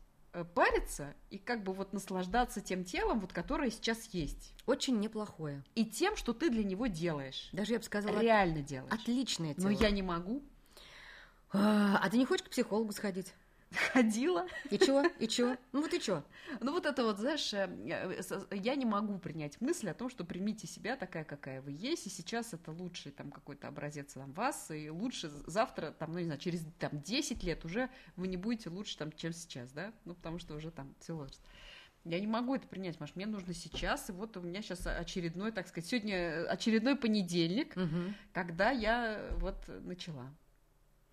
париться 0.55 1.15
и 1.31 1.39
как 1.39 1.65
бы 1.65 1.73
вот 1.73 1.93
наслаждаться 1.93 2.61
тем 2.61 2.85
телом, 2.85 3.19
вот 3.19 3.33
которое 3.33 3.71
сейчас 3.71 4.05
есть. 4.13 4.55
Очень 4.67 5.01
неплохое. 5.01 5.65
И 5.75 5.85
тем, 5.85 6.17
что 6.17 6.33
ты 6.33 6.51
для 6.51 6.63
него 6.63 6.87
делаешь. 6.87 7.49
Даже 7.53 7.73
я 7.73 7.79
бы 7.79 7.85
сказала, 7.85 8.21
Реально 8.21 8.63
делаешь. 8.63 8.93
отличное 8.93 9.55
Но 9.57 9.73
тело. 9.73 9.81
я 9.83 9.91
не 9.91 10.03
могу. 10.03 10.43
А, 11.51 11.99
а 12.03 12.11
ты 12.11 12.19
не 12.19 12.27
хочешь 12.27 12.45
к 12.47 12.51
психологу 12.51 12.93
сходить? 12.93 13.33
Ходила. 13.93 14.47
И 14.71 14.79
чё? 14.79 15.05
И 15.19 15.29
чё? 15.29 15.57
Ну 15.73 15.83
вот 15.83 15.93
и 15.93 16.01
чё? 16.01 16.25
Ну 16.61 16.73
вот 16.73 16.87
это 16.87 17.05
вот, 17.05 17.19
знаешь, 17.19 17.53
э, 17.53 17.69
э, 17.87 18.57
я 18.57 18.75
не 18.75 18.87
могу 18.87 19.19
принять 19.19 19.61
мысль 19.61 19.91
о 19.91 19.95
том, 19.95 20.09
что 20.09 20.25
примите 20.25 20.67
себя 20.67 20.97
такая, 20.97 21.25
какая 21.25 21.61
вы 21.61 21.73
есть, 21.73 22.07
и 22.07 22.11
сейчас 22.11 22.55
это 22.55 22.73
лучший 22.73 23.13
там 23.13 23.31
какой-то 23.31 23.69
образец 23.69 24.15
там, 24.15 24.33
вас, 24.33 24.71
и 24.71 24.89
лучше 24.91 25.31
завтра, 25.47 25.91
там, 25.93 26.13
ну 26.13 26.19
не 26.19 26.25
знаю, 26.25 26.41
через 26.41 26.65
там 26.79 27.01
10 27.03 27.43
лет 27.45 27.65
уже 27.65 27.91
вы 28.17 28.29
не 28.29 28.37
будете 28.37 28.71
лучше 28.71 28.97
там, 28.97 29.13
чем 29.13 29.33
сейчас, 29.33 29.71
да, 29.73 29.93
ну 30.05 30.15
потому 30.15 30.39
что 30.39 30.55
уже 30.55 30.71
там 30.71 30.95
все 31.01 31.15
возраст. 31.15 31.43
Я 32.05 32.21
не 32.21 32.27
могу 32.27 32.55
это 32.55 32.67
принять, 32.67 32.99
Маш, 33.01 33.15
мне 33.17 33.27
нужно 33.27 33.53
сейчас, 33.53 34.09
и 34.09 34.13
вот 34.13 34.37
у 34.39 34.41
меня 34.41 34.63
сейчас 34.63 34.87
очередной, 34.87 35.53
так 35.53 35.69
сказать, 35.69 35.89
сегодня 35.91 36.47
очередной 36.49 36.97
понедельник, 36.97 37.77
Мгм. 37.77 38.15
когда 38.33 38.71
я 38.71 39.29
вот 39.37 39.69
начала. 39.69 40.33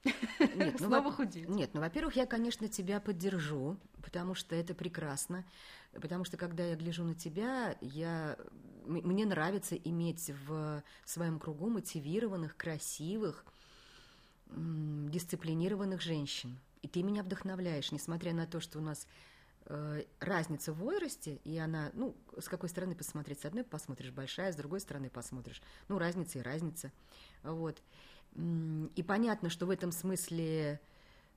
Нет, 0.39 0.79
ну, 0.79 0.87
Снова 0.87 1.05
во- 1.05 1.11
худеть. 1.11 1.49
Нет, 1.49 1.71
ну, 1.73 1.81
во-первых, 1.81 2.15
я, 2.15 2.25
конечно, 2.25 2.67
тебя 2.67 2.99
поддержу, 2.99 3.77
потому 4.03 4.35
что 4.35 4.55
это 4.55 4.73
прекрасно. 4.73 5.45
Потому 5.93 6.25
что, 6.25 6.37
когда 6.37 6.63
я 6.65 6.75
гляжу 6.75 7.03
на 7.03 7.15
тебя, 7.15 7.75
я... 7.81 8.37
мне 8.85 9.25
нравится 9.25 9.75
иметь 9.75 10.31
в 10.47 10.83
своем 11.05 11.39
кругу 11.39 11.69
мотивированных, 11.69 12.55
красивых, 12.57 13.45
дисциплинированных 14.47 16.01
женщин. 16.01 16.59
И 16.81 16.87
ты 16.87 17.01
меня 17.01 17.23
вдохновляешь, 17.23 17.91
несмотря 17.91 18.33
на 18.33 18.45
то, 18.45 18.59
что 18.59 18.77
у 18.77 18.81
нас 18.81 19.07
э, 19.65 20.03
разница 20.19 20.71
в 20.71 20.77
возрасте, 20.77 21.39
и 21.43 21.57
она, 21.57 21.89
ну, 21.93 22.15
с 22.39 22.47
какой 22.47 22.69
стороны 22.69 22.95
посмотреть, 22.95 23.39
с 23.39 23.45
одной 23.45 23.63
посмотришь 23.63 24.11
большая, 24.11 24.51
с 24.53 24.55
другой 24.55 24.79
стороны 24.79 25.09
посмотришь, 25.09 25.61
ну, 25.87 25.97
разница 25.97 26.39
и 26.39 26.41
разница, 26.43 26.91
вот. 27.41 27.81
И 28.35 29.03
понятно, 29.03 29.49
что 29.49 29.65
в 29.65 29.69
этом 29.69 29.91
смысле 29.91 30.79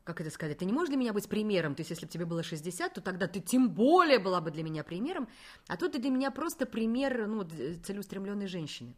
как 0.09 0.23
это 0.23 0.31
сказать, 0.31 0.57
ты 0.57 0.65
не 0.65 0.73
можешь 0.73 0.89
для 0.89 0.97
меня 0.97 1.13
быть 1.13 1.29
примером, 1.29 1.75
то 1.75 1.81
есть 1.83 1.91
если 1.91 2.07
бы 2.07 2.11
тебе 2.11 2.25
было 2.25 2.43
60, 2.43 2.95
то 2.95 3.03
тогда 3.03 3.27
ты 3.27 3.41
тем 3.41 3.69
более 3.69 4.19
была 4.19 4.41
бы 4.41 4.51
для 4.51 4.63
меня 4.63 4.83
примером, 4.83 5.29
а 5.67 5.77
тут 5.77 5.93
ты 5.93 5.99
для 5.99 6.09
меня 6.09 6.31
просто 6.31 6.65
пример 6.65 7.27
ну, 7.27 7.45
целеустремленной 7.45 8.47
женщины. 8.47 8.95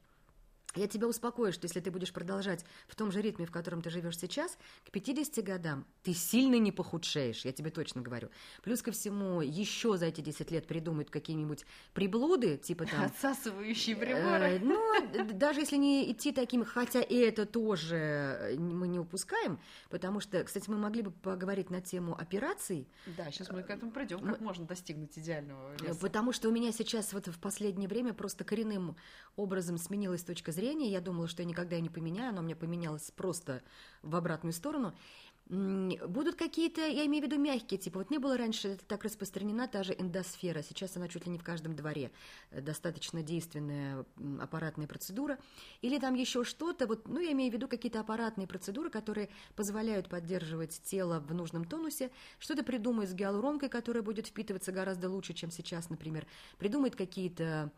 Я 0.76 0.86
тебя 0.86 1.08
успокою, 1.08 1.52
что 1.52 1.64
если 1.64 1.80
ты 1.80 1.90
будешь 1.90 2.12
продолжать 2.12 2.64
в 2.86 2.94
том 2.94 3.10
же 3.10 3.20
ритме, 3.20 3.44
в 3.44 3.50
котором 3.50 3.82
ты 3.82 3.90
живешь 3.90 4.18
сейчас, 4.18 4.56
к 4.86 4.90
50 4.90 5.44
годам 5.44 5.84
ты 6.04 6.14
сильно 6.14 6.56
не 6.56 6.70
похудшеешь, 6.70 7.44
я 7.44 7.52
тебе 7.52 7.70
точно 7.70 8.02
говорю. 8.02 8.30
Плюс 8.62 8.80
ко 8.80 8.92
всему, 8.92 9.40
еще 9.40 9.96
за 9.96 10.06
эти 10.06 10.20
10 10.20 10.50
лет 10.52 10.66
придумают 10.66 11.10
какие-нибудь 11.10 11.64
приблуды, 11.92 12.56
типа 12.56 12.86
там... 12.86 13.04
Отсасывающие 13.04 13.96
приборы. 13.96 14.44
Э, 14.44 14.58
ну, 14.60 15.34
даже 15.34 15.60
если 15.60 15.76
не 15.76 16.10
идти 16.12 16.30
таким, 16.32 16.64
хотя 16.64 17.02
и 17.02 17.16
это 17.16 17.46
тоже 17.46 18.54
мы 18.58 18.86
не 18.86 19.00
упускаем, 19.00 19.58
потому 19.88 20.20
что, 20.20 20.44
кстати, 20.44 20.70
мы 20.70 20.76
могли 20.76 21.02
бы 21.02 21.10
поговорить 21.10 21.70
на 21.70 21.80
тему 21.80 22.16
операций. 22.16 22.86
Да, 23.16 23.30
сейчас 23.32 23.50
мы 23.50 23.64
к 23.64 23.70
этому 23.70 23.90
придем, 23.90 24.20
как 24.20 24.38
мы... 24.38 24.46
можно 24.46 24.66
достигнуть 24.66 25.18
идеального 25.18 25.72
веса. 25.82 25.98
Потому 25.98 26.32
что 26.32 26.48
у 26.48 26.52
меня 26.52 26.70
сейчас 26.70 27.12
вот 27.12 27.26
в 27.26 27.40
последнее 27.40 27.88
время 27.88 28.14
просто 28.14 28.44
коренным 28.44 28.96
образом 29.34 29.76
сменилась 29.76 30.22
точка 30.22 30.52
зрения 30.52 30.59
зрения. 30.60 30.90
Я 30.90 31.00
думала, 31.00 31.26
что 31.26 31.42
я 31.42 31.48
никогда 31.48 31.76
ее 31.76 31.82
не 31.82 31.88
поменяю, 31.88 32.30
оно 32.30 32.40
у 32.40 32.44
меня 32.44 32.56
поменялось 32.56 33.10
просто 33.10 33.62
в 34.02 34.14
обратную 34.14 34.52
сторону. 34.52 34.92
Будут 35.48 36.36
какие-то, 36.36 36.80
я 36.80 37.04
имею 37.06 37.24
в 37.24 37.26
виду 37.26 37.40
мягкие, 37.40 37.80
типа, 37.80 37.98
вот 37.98 38.10
не 38.10 38.18
было 38.18 38.36
раньше 38.36 38.68
это 38.68 38.84
так 38.84 39.02
распространена 39.02 39.66
та 39.66 39.82
же 39.82 39.92
эндосфера, 39.98 40.62
сейчас 40.62 40.96
она 40.96 41.08
чуть 41.08 41.26
ли 41.26 41.32
не 41.32 41.38
в 41.38 41.42
каждом 41.42 41.74
дворе, 41.74 42.12
э, 42.52 42.60
достаточно 42.60 43.20
действенная 43.20 44.04
аппаратная 44.40 44.86
процедура, 44.86 45.38
или 45.82 45.98
там 45.98 46.14
еще 46.14 46.44
что-то, 46.44 46.86
вот, 46.86 47.08
ну, 47.08 47.18
я 47.18 47.32
имею 47.32 47.50
в 47.50 47.54
виду 47.54 47.66
какие-то 47.66 47.98
аппаратные 47.98 48.46
процедуры, 48.46 48.90
которые 48.90 49.28
позволяют 49.56 50.08
поддерживать 50.08 50.80
тело 50.84 51.18
в 51.18 51.34
нужном 51.34 51.64
тонусе, 51.64 52.12
что-то 52.38 52.62
придумает 52.62 53.10
с 53.10 53.14
гиалуронкой, 53.14 53.70
которая 53.70 54.04
будет 54.04 54.28
впитываться 54.28 54.70
гораздо 54.70 55.10
лучше, 55.10 55.34
чем 55.34 55.50
сейчас, 55.50 55.90
например, 55.90 56.28
придумает 56.58 56.94
какие-то 56.94 57.72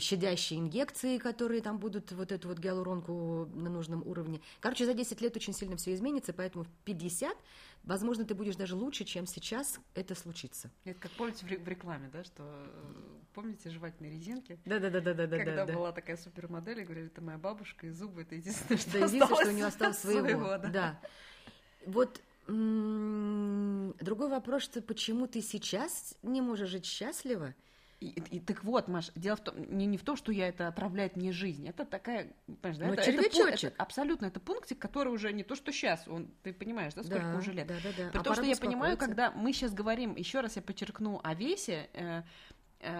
щадящие 0.00 0.60
инъекции, 0.60 1.18
которые 1.18 1.62
там 1.62 1.78
будут 1.78 2.12
вот 2.12 2.32
эту 2.32 2.48
вот 2.48 2.58
гиалуронку 2.58 3.48
на 3.54 3.70
нужном 3.70 4.06
уровне. 4.06 4.40
Короче, 4.60 4.86
за 4.86 4.94
10 4.94 5.20
лет 5.20 5.36
очень 5.36 5.52
сильно 5.52 5.76
все 5.76 5.94
изменится, 5.94 6.32
поэтому 6.32 6.64
в 6.64 6.68
50, 6.84 7.36
возможно, 7.84 8.24
ты 8.24 8.34
будешь 8.34 8.56
даже 8.56 8.76
лучше, 8.76 9.04
чем 9.04 9.26
сейчас 9.26 9.80
это 9.94 10.14
случится. 10.14 10.70
Это 10.84 11.00
как 11.00 11.10
помните 11.12 11.44
в 11.44 11.68
рекламе, 11.68 12.08
да, 12.12 12.24
что 12.24 12.44
э, 12.44 13.18
помните 13.34 13.70
жевательные 13.70 14.12
резинки? 14.12 14.58
Да-да-да. 14.64 15.00
да, 15.00 15.26
Когда 15.26 15.64
да, 15.64 15.72
была 15.72 15.92
такая 15.92 16.16
супермодель, 16.16 16.80
и 16.80 16.84
говорили, 16.84 17.06
это 17.06 17.20
моя 17.20 17.38
бабушка, 17.38 17.86
и 17.86 17.90
зубы, 17.90 18.22
это 18.22 18.36
единственное, 18.36 18.78
что 18.78 18.92
да, 18.92 18.98
единственное, 18.98 19.42
что 19.42 19.48
у 19.48 19.52
нее 19.52 19.66
осталось 19.66 19.98
своего. 19.98 20.20
своего 20.20 20.46
да. 20.58 20.68
да. 20.68 21.00
Вот 21.86 22.22
другой 22.48 24.30
вопрос, 24.30 24.62
что 24.62 24.80
почему 24.80 25.26
ты 25.26 25.42
сейчас 25.42 26.14
не 26.22 26.40
можешь 26.40 26.70
жить 26.70 26.86
счастливо, 26.86 27.54
и, 28.00 28.08
и, 28.30 28.40
так 28.40 28.62
вот, 28.64 28.86
Маш, 28.88 29.10
дело 29.16 29.36
в 29.36 29.40
том, 29.40 29.54
не, 29.76 29.86
не 29.86 29.98
в 29.98 30.04
том, 30.04 30.16
что 30.16 30.30
я 30.30 30.48
это 30.48 30.68
отравляет 30.68 31.16
мне 31.16 31.32
жизнь. 31.32 31.68
Это 31.68 31.84
такая, 31.84 32.32
понимаешь, 32.62 32.78
да, 32.78 32.86
ну, 32.86 32.92
это, 32.92 33.02
это, 33.02 33.66
это, 33.66 33.74
абсолютно, 33.76 34.26
это 34.26 34.38
пунктик, 34.38 34.78
который 34.78 35.12
уже 35.12 35.32
не 35.32 35.42
то, 35.42 35.56
что 35.56 35.72
сейчас, 35.72 36.06
он, 36.06 36.28
ты 36.42 36.52
понимаешь, 36.52 36.94
да, 36.94 37.02
сколько 37.02 37.32
да, 37.32 37.36
уже 37.36 37.52
лет. 37.52 37.66
Да, 37.66 37.74
да, 37.82 37.90
да. 37.96 38.10
Потому 38.18 38.32
а 38.32 38.34
что 38.34 38.44
я 38.44 38.56
понимаю, 38.56 38.96
когда 38.96 39.30
мы 39.32 39.52
сейчас 39.52 39.74
говорим, 39.74 40.14
еще 40.14 40.40
раз 40.40 40.56
я 40.56 40.62
подчеркну 40.62 41.20
о 41.22 41.34
весе, 41.34 41.88
э, 41.92 42.08
Э, 42.08 42.22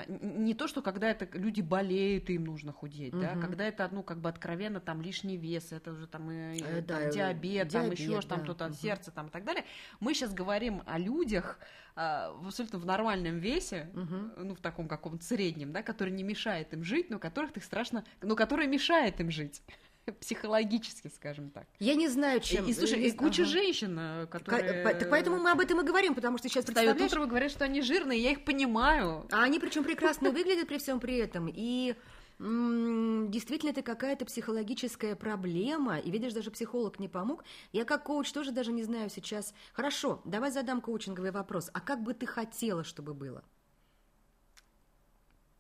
не 0.09 0.55
то, 0.55 0.67
что 0.67 0.83
когда 0.83 1.11
это 1.11 1.29
люди 1.39 1.61
болеют, 1.61 2.31
им 2.31 2.45
нужно 2.45 2.73
худеть, 2.73 3.15
угу. 3.15 3.23
да, 3.23 3.37
когда 3.37 3.65
это, 3.65 3.89
ну, 3.93 4.03
как 4.03 4.19
бы 4.19 4.29
откровенно 4.29 4.81
там 4.81 5.01
лишний 5.01 5.37
вес, 5.37 5.71
это 5.71 5.93
уже 5.93 6.09
там, 6.09 6.31
и, 6.31 6.61
э, 6.61 6.83
да, 6.83 7.01
там 7.01 7.11
диабет, 7.11 7.69
диабет, 7.69 7.73
там 7.73 7.91
еще 7.93 8.21
что 8.21 8.31
там, 8.31 8.43
кто-то 8.43 8.67
угу. 8.67 8.75
сердце 8.75 9.13
там 9.13 9.29
и 9.29 9.31
так 9.31 9.45
далее. 9.45 9.65
Мы 10.01 10.15
сейчас 10.15 10.35
говорим 10.35 10.83
о 10.85 10.99
людях 10.99 11.61
э, 11.95 12.01
абсолютно 12.01 12.81
в 12.81 12.87
нормальном 12.87 13.39
весе, 13.39 13.89
угу. 13.95 14.45
ну, 14.45 14.55
в 14.57 14.61
таком 14.61 14.89
каком-то 14.89 15.25
среднем, 15.25 15.73
да, 15.73 15.83
который 15.83 16.13
не 16.13 16.25
мешает 16.25 16.73
им 16.73 16.83
жить, 16.83 17.09
но 17.09 17.21
которых 17.21 17.57
их 17.57 17.63
страшно, 17.63 18.05
но 18.21 18.35
который 18.35 18.67
мешает 18.67 19.21
им 19.21 19.31
жить. 19.31 19.63
психологически, 20.21 21.11
скажем 21.15 21.51
так. 21.51 21.67
Я 21.79 21.95
не 21.95 22.09
знаю, 22.09 22.41
чем... 22.41 22.67
И, 22.67 22.71
и 22.71 22.75
слушай, 22.75 23.01
и 23.01 23.13
куча 23.13 23.43
ага. 23.43 23.51
женщин, 23.51 23.99
э, 23.99 24.27
которые... 24.27 24.85
К- 24.85 24.99
так 24.99 25.11
поэтому 25.11 25.39
мы 25.39 25.51
об 25.51 25.61
этом 25.61 25.81
и 25.81 25.85
говорим, 25.85 26.15
потому 26.15 26.39
что 26.39 26.49
сейчас 26.49 26.65
представляешь... 26.65 27.11
утро, 27.11 27.27
говорят, 27.27 27.51
что 27.51 27.65
они 27.65 27.83
жирные, 27.83 28.21
я 28.21 28.33
их 28.33 28.45
понимаю. 28.45 29.27
А 29.31 29.43
они 29.43 29.59
причем 29.59 29.85
прекрасно 29.85 30.31
выглядят 30.31 30.69
при 30.69 30.79
всем 30.79 31.01
при 31.01 31.17
этом, 31.17 31.51
и 31.53 31.97
действительно 32.39 33.71
это 33.71 33.83
какая-то 33.83 34.25
психологическая 34.25 35.17
проблема, 35.17 35.99
и 35.99 36.11
видишь, 36.11 36.33
даже 36.33 36.51
психолог 36.53 37.01
не 37.01 37.09
помог. 37.09 37.43
Я 37.73 37.85
как 37.85 38.05
коуч 38.05 38.31
тоже 38.31 38.53
даже 38.53 38.71
не 38.71 38.85
знаю 38.85 39.11
сейчас. 39.11 39.53
Хорошо, 39.73 40.23
давай 40.25 40.53
задам 40.53 40.81
коучинговый 40.81 41.33
вопрос. 41.33 41.69
А 41.73 41.81
как 41.81 42.03
бы 42.03 42.15
ты 42.15 42.27
хотела, 42.27 42.85
чтобы 42.85 43.13
было? 43.13 43.43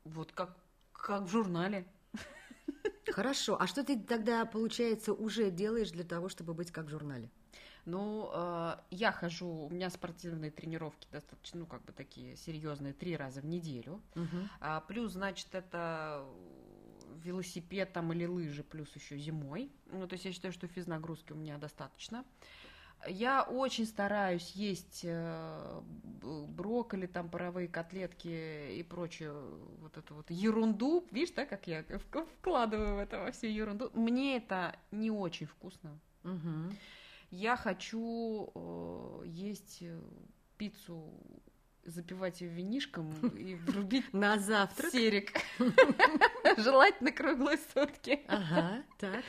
Вот 0.04 0.30
как, 0.32 0.56
как 0.92 1.22
в 1.22 1.28
журнале. 1.28 1.84
Хорошо. 3.12 3.56
А 3.60 3.66
что 3.66 3.84
ты 3.84 3.98
тогда, 3.98 4.44
получается, 4.44 5.12
уже 5.12 5.50
делаешь 5.50 5.90
для 5.90 6.04
того, 6.04 6.28
чтобы 6.28 6.54
быть 6.54 6.70
как 6.70 6.86
в 6.86 6.90
журнале? 6.90 7.30
Ну, 7.84 8.30
э, 8.34 8.76
я 8.90 9.12
хожу, 9.12 9.48
у 9.48 9.70
меня 9.70 9.88
спортивные 9.88 10.50
тренировки 10.50 11.08
достаточно, 11.10 11.60
ну, 11.60 11.66
как 11.66 11.82
бы 11.84 11.92
такие 11.92 12.36
серьезные, 12.36 12.92
три 12.92 13.16
раза 13.16 13.40
в 13.40 13.46
неделю. 13.46 14.02
Угу. 14.14 14.48
А, 14.60 14.80
плюс, 14.82 15.12
значит, 15.12 15.54
это 15.54 16.26
велосипед 17.24 17.92
там 17.92 18.12
или 18.12 18.26
лыжи, 18.26 18.62
плюс 18.62 18.94
еще 18.94 19.16
зимой. 19.16 19.72
Ну, 19.86 20.06
то 20.06 20.14
есть 20.14 20.24
я 20.24 20.32
считаю, 20.32 20.52
что 20.52 20.66
физнагрузки 20.66 21.32
у 21.32 21.36
меня 21.36 21.56
достаточно. 21.58 22.24
Я 23.06 23.42
очень 23.42 23.86
стараюсь 23.86 24.50
есть 24.52 25.02
э, 25.04 25.80
брокколи, 26.22 27.06
там 27.06 27.28
паровые 27.28 27.68
котлетки 27.68 28.72
и 28.76 28.82
прочую 28.82 29.76
вот 29.80 29.96
эту 29.96 30.14
вот 30.14 30.30
ерунду. 30.30 31.06
Видишь, 31.10 31.34
да, 31.34 31.46
как 31.46 31.66
я 31.66 31.84
вкладываю 32.40 32.96
в 32.96 32.98
это 32.98 33.18
во 33.20 33.30
всю 33.30 33.46
ерунду. 33.46 33.90
Мне 33.94 34.38
это 34.38 34.76
не 34.90 35.10
очень 35.10 35.46
вкусно. 35.46 35.98
Угу. 36.24 36.74
Я 37.30 37.56
хочу 37.56 38.50
э, 38.54 39.22
есть 39.26 39.82
пиццу 40.56 41.12
запивать 41.84 42.40
ее 42.40 42.50
винишком 42.50 43.10
и 43.28 43.54
врубить 43.66 44.12
на 44.12 44.38
завтрак 44.38 44.90
серик. 44.92 45.32
Желательно 46.58 47.12
круглые 47.12 47.58
сутки. 47.72 48.20
Ага, 48.28 48.82
так. 48.98 49.24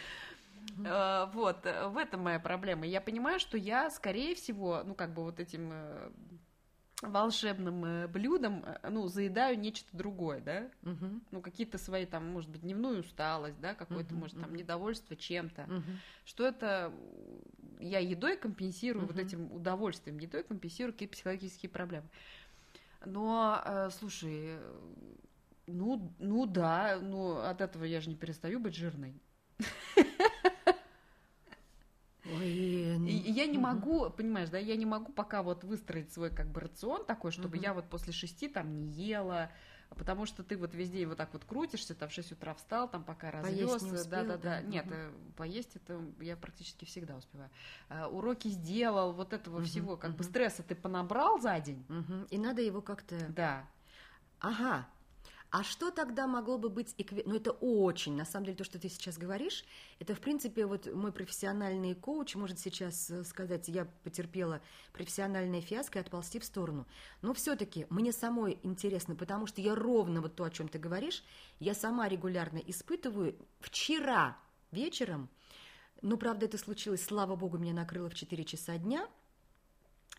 Э, 0.85 1.27
вот, 1.33 1.65
э, 1.65 1.88
в 1.88 1.97
этом 1.97 2.21
моя 2.21 2.39
проблема. 2.39 2.85
Я 2.85 3.01
понимаю, 3.01 3.39
что 3.39 3.57
я, 3.57 3.89
скорее 3.89 4.35
всего, 4.35 4.83
ну, 4.85 4.93
как 4.95 5.13
бы 5.13 5.23
вот 5.23 5.39
этим 5.39 5.69
э, 5.71 6.11
волшебным 7.01 8.09
блюдом, 8.11 8.65
ну, 8.89 9.07
заедаю 9.07 9.57
нечто 9.57 9.88
другое, 9.93 10.41
да, 10.41 10.69
угу. 10.83 11.21
ну, 11.31 11.41
какие-то 11.41 11.77
свои 11.77 12.05
там, 12.05 12.29
может 12.29 12.49
быть, 12.49 12.61
дневную 12.61 12.99
усталость, 12.99 13.59
да, 13.61 13.73
какое-то, 13.73 14.13
угу, 14.13 14.21
может, 14.21 14.39
там, 14.39 14.53
недовольство 14.53 15.15
чем-то, 15.15 15.63
угу. 15.63 15.83
что 16.25 16.45
это 16.45 16.93
я 17.79 17.99
едой 17.99 18.35
компенсирую 18.35 19.05
угу. 19.05 19.13
вот 19.13 19.21
этим 19.21 19.51
удовольствием, 19.53 20.17
едой 20.17 20.43
компенсирую 20.43 20.93
какие-то 20.93 21.13
психологические 21.13 21.69
проблемы. 21.69 22.09
Но, 23.05 23.89
слушай, 23.91 24.59
ну, 25.67 26.13
ну 26.19 26.45
да, 26.45 26.99
ну, 27.01 27.38
от 27.38 27.61
этого 27.61 27.85
я 27.85 28.01
же 28.01 28.09
не 28.09 28.15
перестаю 28.17 28.59
быть 28.59 28.75
жирной. 28.75 29.21
И, 32.41 32.95
и 33.07 33.31
я 33.31 33.48
не 33.48 33.57
могу, 33.57 34.09
понимаешь, 34.09 34.50
да, 34.50 34.57
я 34.57 34.75
не 34.75 34.86
могу 34.86 35.12
пока 35.12 35.43
вот 35.43 35.63
выстроить 35.63 36.12
свой 36.12 36.29
как 36.29 36.48
бы 36.48 36.62
рацион 36.62 37.05
такой, 37.05 37.31
чтобы 37.31 37.57
угу. 37.57 37.63
я 37.63 37.74
вот 37.74 37.86
после 37.89 38.13
шести 38.13 38.48
там 38.48 38.74
не 38.75 38.88
ела, 38.88 39.51
потому 39.89 40.25
что 40.25 40.43
ты 40.43 40.57
вот 40.57 40.74
весь 40.74 40.89
день 40.89 41.07
вот 41.07 41.17
так 41.17 41.33
вот 41.33 41.45
крутишься, 41.45 41.95
там 41.95 42.09
в 42.09 42.13
6 42.13 42.33
утра 42.33 42.53
встал, 42.53 42.89
там 42.89 43.03
пока 43.03 43.31
развелся, 43.31 44.07
да, 44.09 44.24
да, 44.24 44.38
да, 44.38 44.62
нет, 44.62 44.86
угу. 44.86 45.33
поесть 45.38 45.75
это 45.75 46.01
я 46.19 46.36
практически 46.38 46.86
всегда 46.86 47.15
успеваю. 47.15 47.50
А, 47.89 48.07
уроки 48.07 48.48
сделал, 48.50 49.13
вот 49.13 49.33
этого 49.33 49.57
угу. 49.57 49.65
всего, 49.65 49.98
как 49.98 50.12
угу. 50.12 50.19
бы 50.19 50.24
стресса 50.24 50.63
ты 50.63 50.75
понабрал 50.75 51.39
за 51.39 51.59
день, 51.59 51.86
угу. 51.89 52.25
и 52.29 52.38
надо 52.38 52.62
его 52.62 52.81
как-то. 52.81 53.17
Да. 53.29 53.67
Ага, 54.39 54.88
а 55.51 55.63
что 55.63 55.89
тогда 55.89 56.27
могло 56.27 56.60
бы 56.60 56.70
быть 56.70 56.94
экви... 56.98 57.24
Ну, 57.25 57.36
это 57.36 57.51
очень, 57.51 58.15
на 58.15 58.25
самом 58.25 58.46
деле, 58.46 58.58
то, 58.58 58.63
что 58.63 58.77
ты 58.77 58.88
сейчас 58.88 59.18
говоришь, 59.18 59.65
это, 60.00 60.13
в 60.13 60.20
принципе, 60.20 60.68
вот 60.68 60.86
мой 60.94 61.12
профессиональный 61.12 61.96
коуч 61.96 62.36
может 62.36 62.60
сейчас 62.60 63.10
э, 63.10 63.24
сказать, 63.24 63.68
я 63.68 63.86
потерпела 64.03 64.62
профессиональное 64.94 65.62
фиаско 65.62 65.98
и 65.98 66.01
отползти 66.01 66.39
в 66.39 66.46
сторону. 66.46 66.86
Но 67.24 67.34
все-таки 67.34 67.88
мне 67.89 68.12
самой 68.12 68.60
интересно, 68.62 69.15
потому 69.15 69.48
что 69.48 69.62
я 69.62 69.74
ровно 69.74 70.22
вот 70.22 70.36
то, 70.36 70.44
о 70.44 70.51
чем 70.51 70.68
ты 70.68 70.77
говоришь, 70.77 71.24
я 71.60 71.74
сама 71.74 72.08
регулярно 72.08 72.60
испытываю. 72.60 73.36
Вчера 73.60 74.38
вечером, 74.70 75.29
ну, 76.03 76.18
правда, 76.18 76.46
это 76.46 76.60
случилось, 76.60 77.03
слава 77.03 77.36
богу, 77.36 77.58
меня 77.58 77.74
накрыло 77.74 78.10
в 78.10 78.13
4 78.13 78.44
часа 78.46 78.77
дня– 78.77 79.08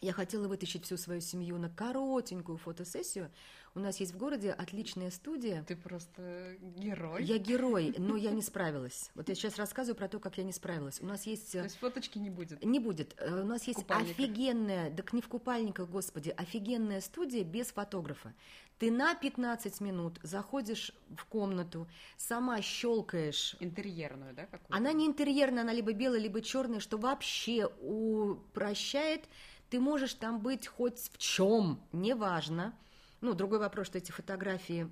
я 0.01 0.15
хотела 0.15 0.49
вытащить 0.49 0.87
всю 0.87 0.97
свою 0.97 1.21
семью 1.21 1.59
на 1.59 1.69
коротенькую 1.69 2.57
фотосессию. 2.57 3.31
У 3.75 3.81
нас 3.81 4.01
есть 4.01 4.13
в 4.13 4.17
городе 4.17 4.51
отличная 4.51 5.11
студия. 5.11 5.65
Ты 5.67 5.77
просто 5.77 6.57
герой. 6.61 7.25
Я 7.25 7.39
герой, 7.39 7.95
но 7.99 8.17
я 8.17 8.31
не 8.31 8.43
справилась. 8.51 9.11
Вот 9.15 9.29
я 9.29 9.35
сейчас 9.35 9.57
рассказываю 9.57 9.97
про 9.97 10.09
то, 10.09 10.19
как 10.19 10.39
я 10.39 10.45
не 10.45 10.53
справилась. 10.53 11.01
У 11.01 11.07
нас 11.07 11.25
есть... 11.27 11.53
То 11.53 11.63
есть 11.63 11.79
фоточки 11.79 12.19
не 12.19 12.31
будет? 12.31 12.65
Не 12.65 12.81
будет. 12.81 13.15
Э, 13.19 13.43
у 13.43 13.47
нас 13.47 13.65
есть 13.65 13.85
офигенная, 13.89 14.95
так 14.95 15.13
не 15.13 15.23
в 15.23 15.29
купальниках, 15.29 15.89
господи, 15.89 16.31
офигенная 16.31 17.01
студия 17.01 17.45
без 17.45 17.69
фотографа. 17.69 18.35
Ты 18.79 18.91
на 18.91 19.15
15 19.15 19.81
минут 19.81 20.19
заходишь 20.23 20.93
в 21.17 21.25
комнату, 21.27 21.87
сама 22.17 22.63
щелкаешь. 22.63 23.57
Интерьерную, 23.61 24.35
да? 24.35 24.47
Какую-то? 24.47 24.75
Она 24.75 24.93
не 24.93 25.07
интерьерная, 25.07 25.63
она 25.63 25.73
либо 25.73 25.93
белая, 25.93 26.21
либо 26.21 26.41
черная, 26.41 26.81
что 26.81 26.97
вообще 26.97 27.67
упрощает 27.67 29.29
ты 29.71 29.79
можешь 29.79 30.15
там 30.15 30.41
быть 30.41 30.67
хоть 30.67 30.99
в 30.99 31.19
чем, 31.19 31.81
неважно. 31.93 32.75
Ну, 33.21 33.35
другой 33.35 33.59
вопрос, 33.59 33.87
что 33.87 33.99
эти 33.99 34.13
фотографии 34.13 34.89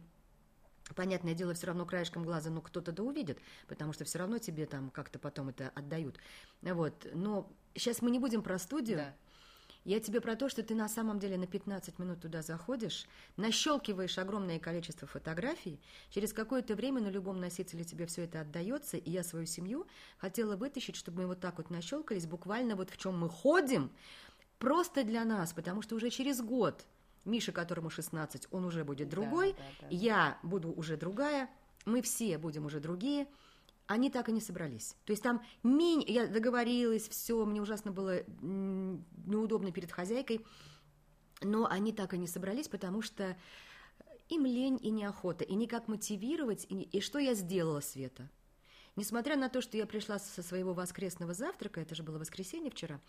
Понятное 0.95 1.35
дело, 1.35 1.53
все 1.53 1.67
равно 1.67 1.85
краешком 1.85 2.25
глаза, 2.25 2.49
ну, 2.49 2.63
кто-то 2.63 2.93
да 2.93 3.03
увидит, 3.03 3.39
потому 3.67 3.93
что 3.93 4.07
все 4.07 4.21
равно 4.21 4.39
тебе 4.39 4.65
там 4.65 4.91
как-то 4.91 5.19
потом 5.19 5.51
это 5.51 5.71
отдают. 5.75 6.19
Вот. 6.63 7.07
Но 7.13 7.53
сейчас 7.75 8.01
мы 8.01 8.11
не 8.11 8.19
будем 8.19 8.43
про 8.43 8.59
студию. 8.59 8.97
Да. 8.97 9.15
Я 9.85 10.01
тебе 10.01 10.21
про 10.21 10.35
то, 10.35 10.49
что 10.49 10.63
ты 10.63 10.75
на 10.75 10.89
самом 10.89 11.19
деле 11.19 11.39
на 11.39 11.47
15 11.47 11.99
минут 11.99 12.21
туда 12.21 12.43
заходишь, 12.43 13.07
нащелкиваешь 13.37 14.19
огромное 14.19 14.59
количество 14.59 15.07
фотографий, 15.07 15.81
через 16.11 16.33
какое-то 16.33 16.75
время 16.75 17.01
на 17.01 17.09
любом 17.09 17.41
носителе 17.41 17.85
тебе 17.85 18.07
все 18.07 18.25
это 18.25 18.41
отдается, 18.41 18.97
и 18.97 19.11
я 19.11 19.23
свою 19.23 19.47
семью 19.47 19.87
хотела 20.19 20.57
вытащить, 20.57 20.97
чтобы 20.97 21.23
мы 21.23 21.27
вот 21.29 21.41
так 21.41 21.59
вот 21.59 21.71
нащелкались, 21.71 22.27
буквально 22.27 22.77
вот 22.77 22.91
в 22.91 22.97
чем 22.97 23.19
мы 23.19 23.29
ходим, 23.29 23.91
Просто 24.59 25.05
для 25.05 25.25
нас, 25.25 25.53
потому 25.53 25.83
что 25.83 25.95
уже 25.95 26.11
через 26.11 26.41
год 26.41 26.85
Миша, 27.29 27.53
которому 27.53 27.91
16, 27.91 28.49
он 28.51 28.65
уже 28.65 28.85
будет 28.85 29.09
другой, 29.09 29.53
да, 29.53 29.59
да, 29.59 29.65
да. 29.83 29.87
я 29.91 30.39
буду 30.43 30.73
уже 30.73 30.97
другая, 30.97 31.49
мы 31.85 32.03
все 32.03 32.39
будем 32.39 32.67
уже 32.67 32.81
другие. 32.81 33.29
Они 33.87 34.11
так 34.11 34.29
и 34.29 34.33
не 34.33 34.41
собрались. 34.41 34.97
То 35.07 35.13
есть 35.13 35.23
там 35.23 35.43
мини... 35.63 36.05
я 36.11 36.27
договорилась, 36.27 37.09
все, 37.09 37.45
мне 37.47 37.63
ужасно 37.63 37.91
было 37.91 38.23
неудобно 38.43 39.73
перед 39.73 39.91
хозяйкой, 39.91 40.45
но 41.41 41.67
они 41.67 41.93
так 41.93 42.13
и 42.13 42.19
не 42.19 42.27
собрались, 42.27 42.69
потому 42.69 43.01
что 43.01 43.37
им 44.29 44.45
лень 44.45 44.79
и 44.83 44.91
неохота, 44.91 45.45
и 45.45 45.55
никак 45.55 45.89
мотивировать, 45.89 46.67
и, 46.69 46.83
и 46.83 47.01
что 47.01 47.19
я 47.19 47.35
сделала, 47.35 47.81
Света? 47.81 48.29
Несмотря 48.97 49.37
на 49.37 49.49
то, 49.49 49.61
что 49.61 49.77
я 49.77 49.87
пришла 49.87 50.19
со 50.19 50.43
своего 50.43 50.75
воскресного 50.75 51.33
завтрака, 51.33 51.81
это 51.81 51.95
же 51.95 52.03
было 52.03 52.19
воскресенье 52.19 52.71
вчера, 52.71 53.01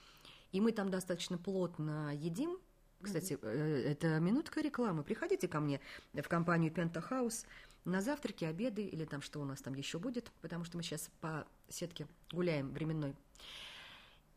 и 0.51 0.61
мы 0.61 0.71
там 0.71 0.89
достаточно 0.89 1.37
плотно 1.37 2.15
едим. 2.15 2.59
Кстати, 3.01 3.33
mm-hmm. 3.33 3.83
это 3.85 4.19
минутка 4.19 4.61
рекламы. 4.61 5.03
Приходите 5.03 5.47
ко 5.47 5.59
мне 5.59 5.79
в 6.13 6.27
компанию 6.27 6.71
Пентахаус 6.71 7.45
на 7.85 8.01
завтраки, 8.01 8.43
обеды 8.43 8.83
или 8.83 9.05
там 9.05 9.21
что 9.21 9.39
у 9.39 9.45
нас 9.45 9.61
там 9.61 9.73
еще 9.73 9.99
будет, 9.99 10.31
потому 10.41 10.65
что 10.65 10.77
мы 10.77 10.83
сейчас 10.83 11.09
по 11.21 11.47
сетке 11.69 12.07
гуляем 12.31 12.71
временной. 12.71 13.15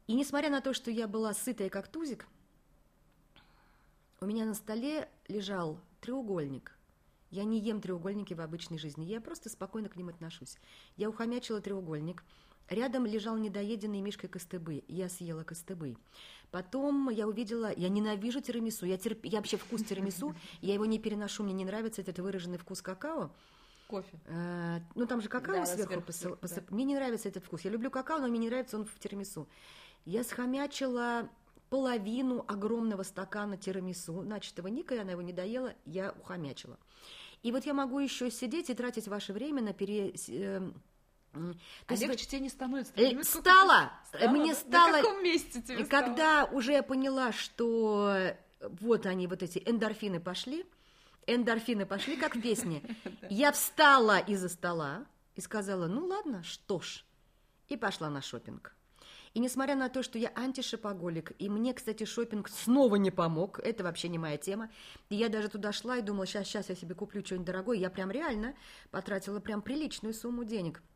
И 0.06 0.14
несмотря 0.14 0.50
на 0.50 0.60
то, 0.60 0.74
что 0.74 0.90
я 0.90 1.08
была 1.08 1.34
сытая 1.34 1.70
как 1.70 1.88
тузик, 1.88 2.26
у 4.20 4.26
меня 4.26 4.44
на 4.44 4.54
столе 4.54 5.08
лежал 5.26 5.80
треугольник. 6.00 6.76
Я 7.30 7.44
не 7.44 7.58
ем 7.58 7.80
треугольники 7.80 8.34
в 8.34 8.40
обычной 8.40 8.78
жизни, 8.78 9.04
я 9.04 9.20
просто 9.20 9.48
спокойно 9.48 9.88
к 9.88 9.96
ним 9.96 10.08
отношусь. 10.08 10.58
Я 10.96 11.08
ухомячила 11.08 11.60
треугольник– 11.60 12.22
Рядом 12.72 13.04
лежал 13.04 13.36
недоеденный 13.36 14.00
мишкой 14.00 14.30
костыбы. 14.30 14.82
Я 14.88 15.10
съела 15.10 15.44
костыбы. 15.44 15.96
Потом 16.50 17.10
я 17.10 17.28
увидела... 17.28 17.70
Я 17.76 17.90
ненавижу 17.90 18.40
тирамису. 18.40 18.86
Я, 18.86 18.96
терп... 18.96 19.26
я 19.26 19.38
вообще 19.38 19.58
вкус 19.58 19.82
тирамису. 19.82 20.34
Я 20.62 20.72
его 20.72 20.86
не 20.86 20.98
переношу. 20.98 21.42
Мне 21.42 21.52
не 21.52 21.66
нравится 21.66 22.00
этот 22.00 22.18
выраженный 22.18 22.56
вкус 22.56 22.80
какао. 22.80 23.30
Кофе. 23.88 24.18
А, 24.26 24.80
ну, 24.94 25.06
там 25.06 25.20
же 25.20 25.28
какао 25.28 25.54
да, 25.54 25.66
сверху, 25.66 25.88
сверху 25.88 26.06
посып... 26.06 26.40
посып... 26.40 26.70
Да. 26.70 26.74
Мне 26.74 26.84
не 26.84 26.94
нравится 26.94 27.28
этот 27.28 27.44
вкус. 27.44 27.60
Я 27.60 27.70
люблю 27.70 27.90
какао, 27.90 28.18
но 28.18 28.28
мне 28.28 28.38
не 28.38 28.48
нравится 28.48 28.78
он 28.78 28.86
в 28.86 28.98
тирамису. 28.98 29.46
Я 30.06 30.24
схомячила 30.24 31.28
половину 31.68 32.42
огромного 32.48 33.02
стакана 33.02 33.58
тирамису, 33.58 34.22
начатого 34.22 34.68
Никой, 34.68 35.00
она 35.00 35.12
его 35.12 35.22
не 35.22 35.34
доела, 35.34 35.74
я 35.84 36.12
ухомячила. 36.12 36.78
И 37.42 37.52
вот 37.52 37.66
я 37.66 37.74
могу 37.74 37.98
еще 37.98 38.30
сидеть 38.30 38.70
и 38.70 38.74
тратить 38.74 39.08
ваше 39.08 39.32
время 39.32 39.62
на 39.62 39.72
пере 39.74 40.14
эм, 40.28 40.74
то 41.32 41.38
а 41.86 41.92
есть 41.92 42.06
легче 42.06 42.26
тебе 42.26 42.40
не 42.40 42.48
становится. 42.50 42.92
Э, 42.96 43.22
стало, 43.22 43.92
стало, 44.06 44.30
мне 44.30 44.54
стало. 44.54 44.92
На 44.92 45.02
каком 45.02 45.24
месте 45.24 45.62
тебе 45.62 45.84
Когда 45.86 46.44
уже 46.44 46.72
я 46.72 46.82
поняла, 46.82 47.32
что 47.32 48.34
вот 48.60 49.06
они, 49.06 49.26
вот 49.26 49.42
эти 49.42 49.62
эндорфины 49.64 50.20
пошли, 50.20 50.66
эндорфины 51.26 51.86
пошли, 51.86 52.16
как 52.16 52.36
в 52.36 52.40
песне, 52.40 52.82
я 53.30 53.52
встала 53.52 54.18
из-за 54.18 54.48
стола 54.48 55.06
и 55.34 55.40
сказала, 55.40 55.86
ну 55.86 56.06
ладно, 56.06 56.42
что 56.42 56.80
ж, 56.80 57.04
и 57.68 57.76
пошла 57.76 58.10
на 58.10 58.20
шопинг. 58.20 58.74
И 59.32 59.40
несмотря 59.40 59.74
на 59.76 59.88
то, 59.88 60.02
что 60.02 60.18
я 60.18 60.30
антишопоголик, 60.34 61.32
и 61.38 61.48
мне, 61.48 61.72
кстати, 61.72 62.04
шопинг 62.04 62.50
снова 62.50 62.96
не 62.96 63.10
помог, 63.10 63.60
это 63.60 63.82
вообще 63.82 64.10
не 64.10 64.18
моя 64.18 64.36
тема, 64.36 64.68
и 65.08 65.16
я 65.16 65.30
даже 65.30 65.48
туда 65.48 65.72
шла 65.72 65.96
и 65.96 66.02
думала, 66.02 66.26
сейчас, 66.26 66.48
сейчас 66.48 66.68
я 66.68 66.74
себе 66.74 66.94
куплю 66.94 67.24
что-нибудь 67.24 67.46
дорогое, 67.46 67.78
я 67.78 67.88
прям 67.88 68.10
реально 68.10 68.54
потратила 68.90 69.40
прям 69.40 69.62
приличную 69.62 70.12
сумму 70.12 70.44
денег– 70.44 70.82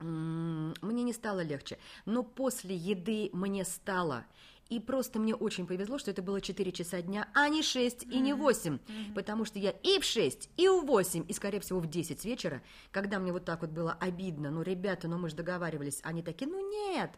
мне 0.00 1.02
не 1.02 1.12
стало 1.12 1.40
легче. 1.40 1.78
Но 2.04 2.22
после 2.22 2.74
еды 2.74 3.30
мне 3.32 3.64
стало. 3.64 4.24
И 4.68 4.80
просто 4.80 5.18
мне 5.18 5.34
очень 5.34 5.66
повезло, 5.66 5.98
что 5.98 6.10
это 6.10 6.20
было 6.20 6.40
4 6.40 6.72
часа 6.72 7.00
дня, 7.00 7.28
а 7.34 7.48
не 7.48 7.62
6 7.62 8.04
и 8.04 8.20
не 8.20 8.34
8. 8.34 8.74
Mm-hmm. 8.74 9.14
Потому 9.14 9.46
что 9.46 9.58
я 9.58 9.70
и 9.70 9.98
в 9.98 10.04
6, 10.04 10.50
и 10.58 10.68
в 10.68 10.84
8, 10.84 11.24
и, 11.26 11.32
скорее 11.32 11.60
всего, 11.60 11.80
в 11.80 11.88
10 11.88 12.22
вечера, 12.26 12.62
когда 12.90 13.18
мне 13.18 13.32
вот 13.32 13.46
так 13.46 13.62
вот 13.62 13.70
было 13.70 13.96
обидно, 13.98 14.50
ну, 14.50 14.60
ребята, 14.60 15.08
ну 15.08 15.16
мы 15.16 15.30
же 15.30 15.36
договаривались, 15.36 16.00
они 16.02 16.22
такие, 16.22 16.50
ну, 16.50 16.70
нет. 16.90 17.10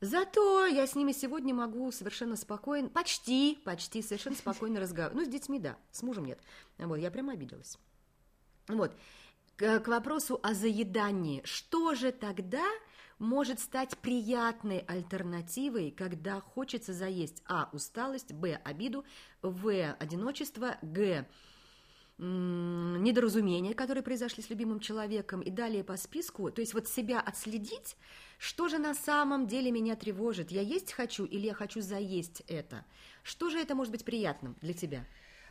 Зато 0.00 0.66
я 0.66 0.86
с 0.86 0.96
ними 0.96 1.12
сегодня 1.12 1.54
могу 1.54 1.90
совершенно 1.92 2.34
спокойно, 2.34 2.88
почти, 2.88 3.56
почти 3.64 4.02
совершенно 4.02 4.36
спокойно 4.36 4.80
разговаривать. 4.80 5.16
Ну, 5.16 5.24
с 5.24 5.32
детьми, 5.32 5.60
да, 5.60 5.76
с 5.92 6.02
мужем 6.02 6.24
нет. 6.24 6.40
Вот, 6.76 6.96
я 6.96 7.12
прямо 7.12 7.34
обиделась. 7.34 7.78
Вот 8.66 8.92
к, 9.56 9.86
вопросу 9.86 10.40
о 10.42 10.54
заедании. 10.54 11.42
Что 11.44 11.94
же 11.94 12.12
тогда 12.12 12.64
может 13.18 13.60
стать 13.60 13.96
приятной 13.98 14.78
альтернативой, 14.78 15.90
когда 15.90 16.40
хочется 16.40 16.92
заесть 16.92 17.42
а. 17.46 17.68
усталость, 17.72 18.32
б. 18.32 18.60
обиду, 18.64 19.04
в. 19.42 19.92
одиночество, 19.92 20.76
г. 20.82 21.26
недоразумения, 22.18 23.74
которые 23.74 24.02
произошли 24.02 24.42
с 24.42 24.50
любимым 24.50 24.80
человеком, 24.80 25.40
и 25.40 25.50
далее 25.50 25.84
по 25.84 25.96
списку, 25.96 26.50
то 26.50 26.60
есть 26.60 26.74
вот 26.74 26.88
себя 26.88 27.20
отследить, 27.20 27.96
что 28.38 28.68
же 28.68 28.78
на 28.78 28.94
самом 28.94 29.46
деле 29.46 29.70
меня 29.70 29.94
тревожит, 29.94 30.50
я 30.50 30.60
есть 30.60 30.92
хочу 30.92 31.24
или 31.24 31.46
я 31.46 31.54
хочу 31.54 31.80
заесть 31.80 32.42
это, 32.48 32.84
что 33.22 33.50
же 33.50 33.58
это 33.58 33.74
может 33.74 33.92
быть 33.92 34.04
приятным 34.04 34.56
для 34.60 34.74
тебя? 34.74 35.06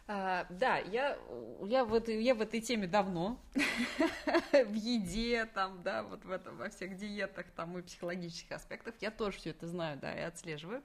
А, 0.06 0.46
да, 0.50 0.80
я, 0.80 1.18
я, 1.62 1.86
в 1.86 1.94
этой, 1.94 2.22
я 2.22 2.36
в 2.36 2.42
этой 2.42 2.60
теме 2.60 2.88
давно, 2.88 3.40
в 4.52 4.74
еде, 4.74 5.46
там, 5.46 5.82
да, 5.82 6.04
вот 6.04 6.26
в 6.26 6.32
этом, 6.32 6.58
во 6.58 6.70
всех 6.70 6.98
диетах, 6.98 7.46
там, 7.56 7.78
и 7.78 7.82
психологических 7.82 8.52
аспектах, 8.52 8.96
я 9.00 9.12
тоже 9.12 9.38
все 9.38 9.52
это 9.52 9.66
знаю, 9.66 9.98
да, 10.00 10.14
и 10.14 10.22
отслеживаю. 10.22 10.84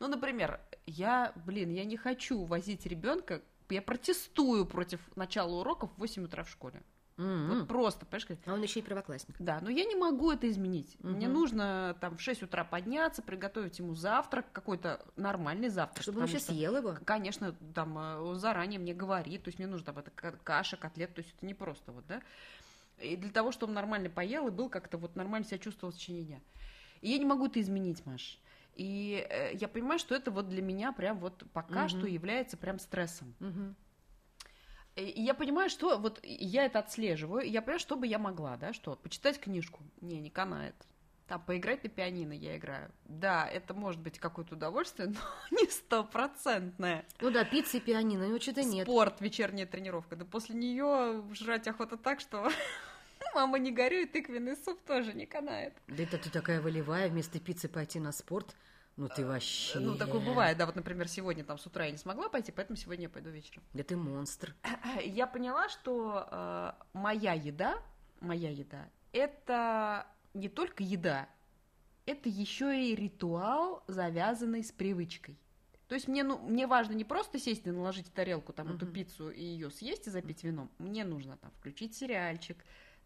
Ну, 0.00 0.08
например, 0.08 0.60
я, 0.86 1.34
блин, 1.44 1.70
я 1.70 1.84
не 1.84 1.98
хочу 1.98 2.42
возить 2.44 2.86
ребенка, 2.86 3.42
я 3.68 3.82
протестую 3.82 4.64
против 4.64 5.00
начала 5.14 5.60
уроков 5.60 5.90
в 5.96 5.98
8 5.98 6.24
утра 6.24 6.42
в 6.42 6.50
школе. 6.50 6.82
Mm-hmm. 7.16 7.58
Вот 7.58 7.68
просто, 7.68 8.06
понимаешь? 8.06 8.38
А 8.46 8.52
он 8.54 8.62
еще 8.62 8.80
и 8.80 8.82
первоклассник. 8.82 9.36
Да, 9.38 9.60
но 9.60 9.70
я 9.70 9.84
не 9.84 9.94
могу 9.94 10.32
это 10.32 10.50
изменить. 10.50 10.96
Mm-hmm. 10.96 11.10
Мне 11.10 11.28
нужно 11.28 11.96
там 12.00 12.16
в 12.16 12.20
6 12.20 12.42
утра 12.42 12.64
подняться, 12.64 13.22
приготовить 13.22 13.78
ему 13.78 13.94
завтрак, 13.94 14.46
какой-то 14.52 15.00
нормальный 15.16 15.68
завтрак. 15.68 16.02
Чтобы 16.02 16.20
он 16.20 16.26
еще 16.26 16.38
что, 16.38 16.52
съел 16.52 16.76
его? 16.76 16.96
Конечно, 17.04 17.54
там 17.74 17.96
э, 17.98 18.34
заранее 18.34 18.80
мне 18.80 18.94
говорит, 18.94 19.44
то 19.44 19.48
есть 19.48 19.58
мне 19.58 19.68
нужно 19.68 19.86
там 19.86 19.98
это 19.98 20.10
каша, 20.10 20.76
котлет, 20.76 21.14
то 21.14 21.20
есть 21.20 21.32
это 21.36 21.46
не 21.46 21.54
просто 21.54 21.92
вот, 21.92 22.04
да. 22.08 22.20
И 22.98 23.16
для 23.16 23.30
того, 23.30 23.52
чтобы 23.52 23.70
он 23.70 23.74
нормально 23.74 24.10
поел 24.10 24.48
и 24.48 24.50
был 24.50 24.68
как-то 24.68 24.98
вот 24.98 25.14
нормально 25.14 25.46
себя 25.46 25.58
чувствовал 25.58 25.92
в 25.92 25.96
течение 25.96 26.24
дня. 26.24 26.40
И 27.00 27.10
я 27.10 27.18
не 27.18 27.24
могу 27.24 27.46
это 27.46 27.60
изменить, 27.60 28.04
Маш. 28.06 28.38
И 28.74 29.24
э, 29.30 29.54
я 29.54 29.68
понимаю, 29.68 29.98
что 29.98 30.14
это 30.14 30.30
вот 30.30 30.48
для 30.48 30.62
меня 30.62 30.92
прям 30.92 31.18
вот 31.18 31.44
пока 31.52 31.84
mm-hmm. 31.84 31.88
что 31.88 32.06
является 32.06 32.56
прям 32.56 32.78
стрессом. 32.78 33.34
Mm-hmm. 33.38 33.74
И 34.96 35.22
я 35.22 35.34
понимаю, 35.34 35.70
что 35.70 35.98
вот 35.98 36.20
я 36.22 36.66
это 36.66 36.78
отслеживаю, 36.78 37.48
я 37.48 37.62
понимаю, 37.62 37.80
что 37.80 37.96
бы 37.96 38.06
я 38.06 38.18
могла, 38.18 38.56
да, 38.56 38.72
что 38.72 38.94
почитать 38.96 39.40
книжку, 39.40 39.82
не, 40.00 40.20
не 40.20 40.30
канает. 40.30 40.74
Там 41.26 41.40
поиграть 41.40 41.82
на 41.82 41.88
пианино 41.88 42.34
я 42.34 42.56
играю. 42.58 42.90
Да, 43.06 43.48
это 43.48 43.72
может 43.72 44.00
быть 44.00 44.18
какое-то 44.18 44.54
удовольствие, 44.54 45.08
но 45.50 45.58
не 45.58 45.66
стопроцентное. 45.70 47.06
Ну 47.20 47.30
да, 47.30 47.44
пицца 47.44 47.78
и 47.78 47.80
пианино, 47.80 48.28
ну 48.28 48.40
что-то 48.40 48.62
нет. 48.62 48.86
Спорт, 48.86 49.20
вечерняя 49.20 49.66
тренировка. 49.66 50.16
Да 50.16 50.24
после 50.24 50.54
нее 50.54 51.24
жрать 51.32 51.66
охота 51.66 51.96
так, 51.96 52.20
что 52.20 52.50
мама 53.34 53.58
не 53.58 53.72
горюй, 53.72 54.06
тыквенный 54.06 54.56
суп 54.56 54.80
тоже 54.86 55.14
не 55.14 55.24
канает. 55.24 55.74
Да 55.88 56.02
это 56.02 56.18
ты 56.18 56.30
такая 56.30 56.60
волевая, 56.60 57.08
вместо 57.08 57.40
пиццы 57.40 57.68
пойти 57.68 57.98
на 58.00 58.12
спорт. 58.12 58.54
Ну 58.96 59.08
ты 59.08 59.26
вообще. 59.26 59.80
Ну, 59.80 59.96
такое 59.96 60.20
бывает, 60.20 60.56
да, 60.56 60.66
вот, 60.66 60.76
например, 60.76 61.08
сегодня 61.08 61.42
там 61.44 61.58
с 61.58 61.66
утра 61.66 61.84
я 61.84 61.90
не 61.90 61.98
смогла 61.98 62.28
пойти, 62.28 62.52
поэтому 62.52 62.76
сегодня 62.76 63.04
я 63.04 63.08
пойду 63.08 63.30
вечером. 63.30 63.62
Да 63.72 63.82
ты 63.82 63.96
монстр. 63.96 64.54
Я 65.04 65.26
поняла, 65.26 65.68
что 65.68 66.28
э, 66.30 66.72
моя 66.92 67.32
еда, 67.32 67.76
моя 68.20 68.50
еда, 68.50 68.88
это 69.12 70.06
не 70.32 70.48
только 70.48 70.84
еда, 70.84 71.28
это 72.06 72.28
еще 72.28 72.90
и 72.90 72.94
ритуал, 72.94 73.82
завязанный 73.88 74.62
с 74.62 74.70
привычкой. 74.70 75.38
То 75.88 75.94
есть 75.94 76.08
мне, 76.08 76.22
ну, 76.22 76.38
мне 76.38 76.66
важно 76.66 76.92
не 76.92 77.04
просто 77.04 77.38
сесть 77.38 77.66
и 77.66 77.70
наложить 77.70 78.08
в 78.08 78.12
тарелку 78.12 78.52
там 78.52 78.74
эту 78.74 78.86
пиццу 78.86 79.30
и 79.30 79.42
ее 79.42 79.70
съесть 79.70 80.06
и 80.06 80.10
запить 80.10 80.42
вином. 80.42 80.70
Мне 80.78 81.04
нужно 81.04 81.36
там 81.36 81.50
включить 81.58 81.94
сериальчик, 81.94 82.56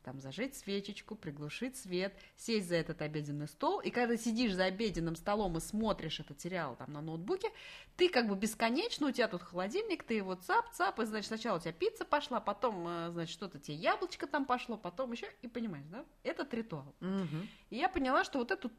там 0.02 0.20
зажечь 0.20 0.54
свечечку, 0.54 1.14
приглушить 1.14 1.76
свет, 1.76 2.14
сесть 2.36 2.68
за 2.68 2.76
этот 2.76 3.02
обеденный 3.02 3.48
стол, 3.48 3.80
и 3.80 3.90
когда 3.90 4.16
сидишь 4.16 4.54
за 4.54 4.64
обеденным 4.64 5.16
столом 5.16 5.56
и 5.56 5.60
смотришь 5.60 6.20
этот 6.20 6.40
сериал 6.40 6.76
там 6.76 6.92
на 6.92 7.00
ноутбуке, 7.00 7.48
ты 7.96 8.08
как 8.08 8.28
бы 8.28 8.36
бесконечно, 8.36 9.08
у 9.08 9.10
тебя 9.10 9.28
тут 9.28 9.42
холодильник, 9.42 10.04
ты 10.04 10.14
его 10.14 10.34
цап-цап, 10.34 11.00
и, 11.00 11.04
значит, 11.04 11.28
сначала 11.28 11.58
у 11.58 11.60
тебя 11.60 11.72
пицца 11.72 12.04
пошла, 12.04 12.40
потом, 12.40 12.86
э, 12.86 13.10
значит, 13.10 13.32
что-то 13.32 13.58
тебе 13.58 13.76
яблочко 13.76 14.26
там 14.26 14.44
пошло, 14.44 14.76
потом 14.76 15.12
еще, 15.12 15.26
и 15.42 15.48
понимаешь, 15.48 15.86
да? 15.86 16.04
Этот 16.22 16.52
ритуал. 16.54 16.94
Мгм. 17.00 17.48
И 17.70 17.76
я 17.76 17.88
поняла, 17.88 18.24
что 18.24 18.38
вот 18.38 18.50
эту 18.50 18.70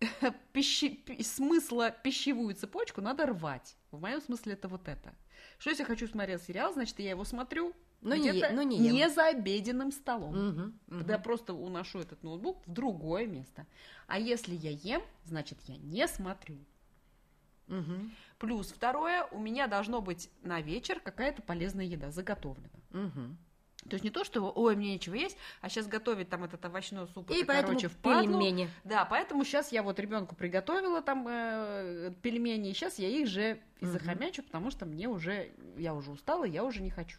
пищи, 0.52 0.90
пи- 0.90 1.22
смысла 1.22 1.90
пищевую 1.90 2.54
цепочку 2.54 3.00
надо 3.00 3.26
рвать. 3.26 3.76
В 3.90 4.00
моем 4.00 4.20
смысле 4.20 4.54
это 4.54 4.68
вот 4.68 4.88
это. 4.88 5.14
Что 5.58 5.70
если 5.70 5.82
я 5.82 5.86
хочу 5.86 6.06
смотреть 6.06 6.42
сериал, 6.42 6.72
значит, 6.72 6.98
я 6.98 7.10
его 7.10 7.24
смотрю 7.24 7.74
Но 8.04 8.14
не 8.16 8.30
где-то 8.30 8.46
е- 8.48 8.52
но 8.52 8.62
не 8.62 8.76
ем. 8.98 9.10
за 9.10 9.26
обеденным 9.28 9.90
столом. 9.90 10.30
Мгм, 10.36 10.60
мгм. 10.86 10.98
Когда 10.98 11.14
я 11.14 11.18
просто 11.18 11.54
уношу 11.54 11.98
этот 12.00 12.22
ноутбук 12.22 12.58
в 12.66 12.70
другое 12.72 13.26
место. 13.26 13.66
А 14.06 14.18
если 14.18 14.54
я 14.54 14.70
ем, 14.70 15.02
значит, 15.24 15.58
я 15.66 15.76
не 15.76 16.06
смотрю. 16.06 16.56
Мгм, 17.66 18.12
Плюс 18.38 18.68
второе, 18.72 19.24
у 19.30 19.38
меня 19.38 19.66
должно 19.68 20.02
быть 20.02 20.30
на 20.42 20.60
вечер 20.60 21.00
какая-то 21.00 21.40
полезная 21.42 21.86
еда, 21.86 22.10
заготовлена. 22.10 22.68
мгм. 22.90 23.38
То 23.88 23.94
есть 23.94 24.04
не 24.04 24.08
то, 24.10 24.24
что, 24.24 24.40
ой, 24.50 24.76
мне 24.76 24.92
нечего 24.94 25.14
есть, 25.14 25.36
а 25.60 25.68
сейчас 25.68 25.86
готовить 25.86 26.30
там 26.30 26.42
этот 26.44 26.64
овощной 26.64 27.06
суп, 27.08 27.30
И 27.30 27.34
это, 27.38 27.46
поэтому 27.46 27.68
короче, 27.78 27.88
впадлу. 27.88 28.32
пельмени. 28.38 28.70
Да, 28.84 29.04
поэтому 29.04 29.44
сейчас 29.44 29.72
я 29.72 29.82
вот 29.82 29.98
ребенку 30.00 30.34
приготовила 30.34 31.02
там 31.02 31.26
э, 31.28 32.12
пельмени, 32.22 32.70
и 32.70 32.74
сейчас 32.74 32.98
я 32.98 33.08
их 33.08 33.26
же 33.28 33.60
Мгм. 33.82 33.92
захомячу, 33.92 34.42
потому 34.42 34.70
что 34.70 34.86
мне 34.86 35.06
уже, 35.08 35.52
я 35.76 35.94
уже 35.94 36.10
устала, 36.12 36.44
я 36.44 36.64
уже 36.64 36.80
не 36.82 36.88
хочу. 36.90 37.18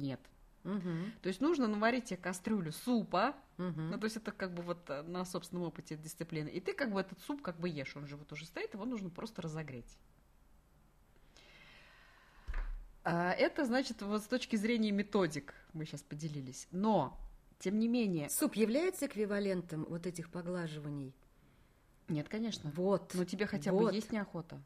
Нет. 0.00 0.20
Мгм, 0.64 1.12
То 1.22 1.28
есть 1.28 1.40
нужно 1.40 1.66
наварить 1.66 2.04
тебе 2.04 2.18
кастрюлю 2.18 2.70
супа, 2.70 3.34
мгм. 3.56 3.90
ну 3.90 3.98
то 3.98 4.04
есть 4.04 4.16
это 4.16 4.30
как 4.30 4.54
бы 4.54 4.62
вот 4.62 4.88
э, 4.90 5.02
на 5.02 5.24
собственном 5.24 5.64
опыте 5.64 5.96
дисциплины, 5.96 6.48
и 6.48 6.60
ты 6.60 6.72
как 6.72 6.92
бы 6.92 7.00
этот 7.00 7.20
суп 7.22 7.42
как 7.42 7.58
бы 7.58 7.68
ешь, 7.68 7.96
он 7.96 8.06
же 8.06 8.16
вот 8.16 8.30
уже 8.30 8.46
стоит, 8.46 8.72
его 8.74 8.84
нужно 8.84 9.10
просто 9.10 9.42
разогреть. 9.42 9.98
А, 13.04 13.32
Это 13.32 13.64
значит 13.64 14.02
вот 14.02 14.22
с 14.22 14.26
точки 14.26 14.54
зрения 14.54 14.92
методик 14.92 15.54
мы 15.72 15.84
сейчас 15.84 16.02
поделились, 16.02 16.68
но 16.70 17.18
тем 17.58 17.78
не 17.78 17.88
менее, 17.88 18.28
Суп 18.30 18.54
является 18.54 19.06
эквивалентом 19.06 19.84
вот 19.88 20.06
этих 20.06 20.30
поглаживаний? 20.30 21.14
нет, 22.08 22.28
конечно. 22.28 22.70
Вот. 22.76 23.14
Но 23.14 23.24
тебе 23.24 23.46
хотя 23.46 23.72
вот. 23.72 23.90
бы 23.90 23.94
есть 23.94 24.12
неохота. 24.12 24.62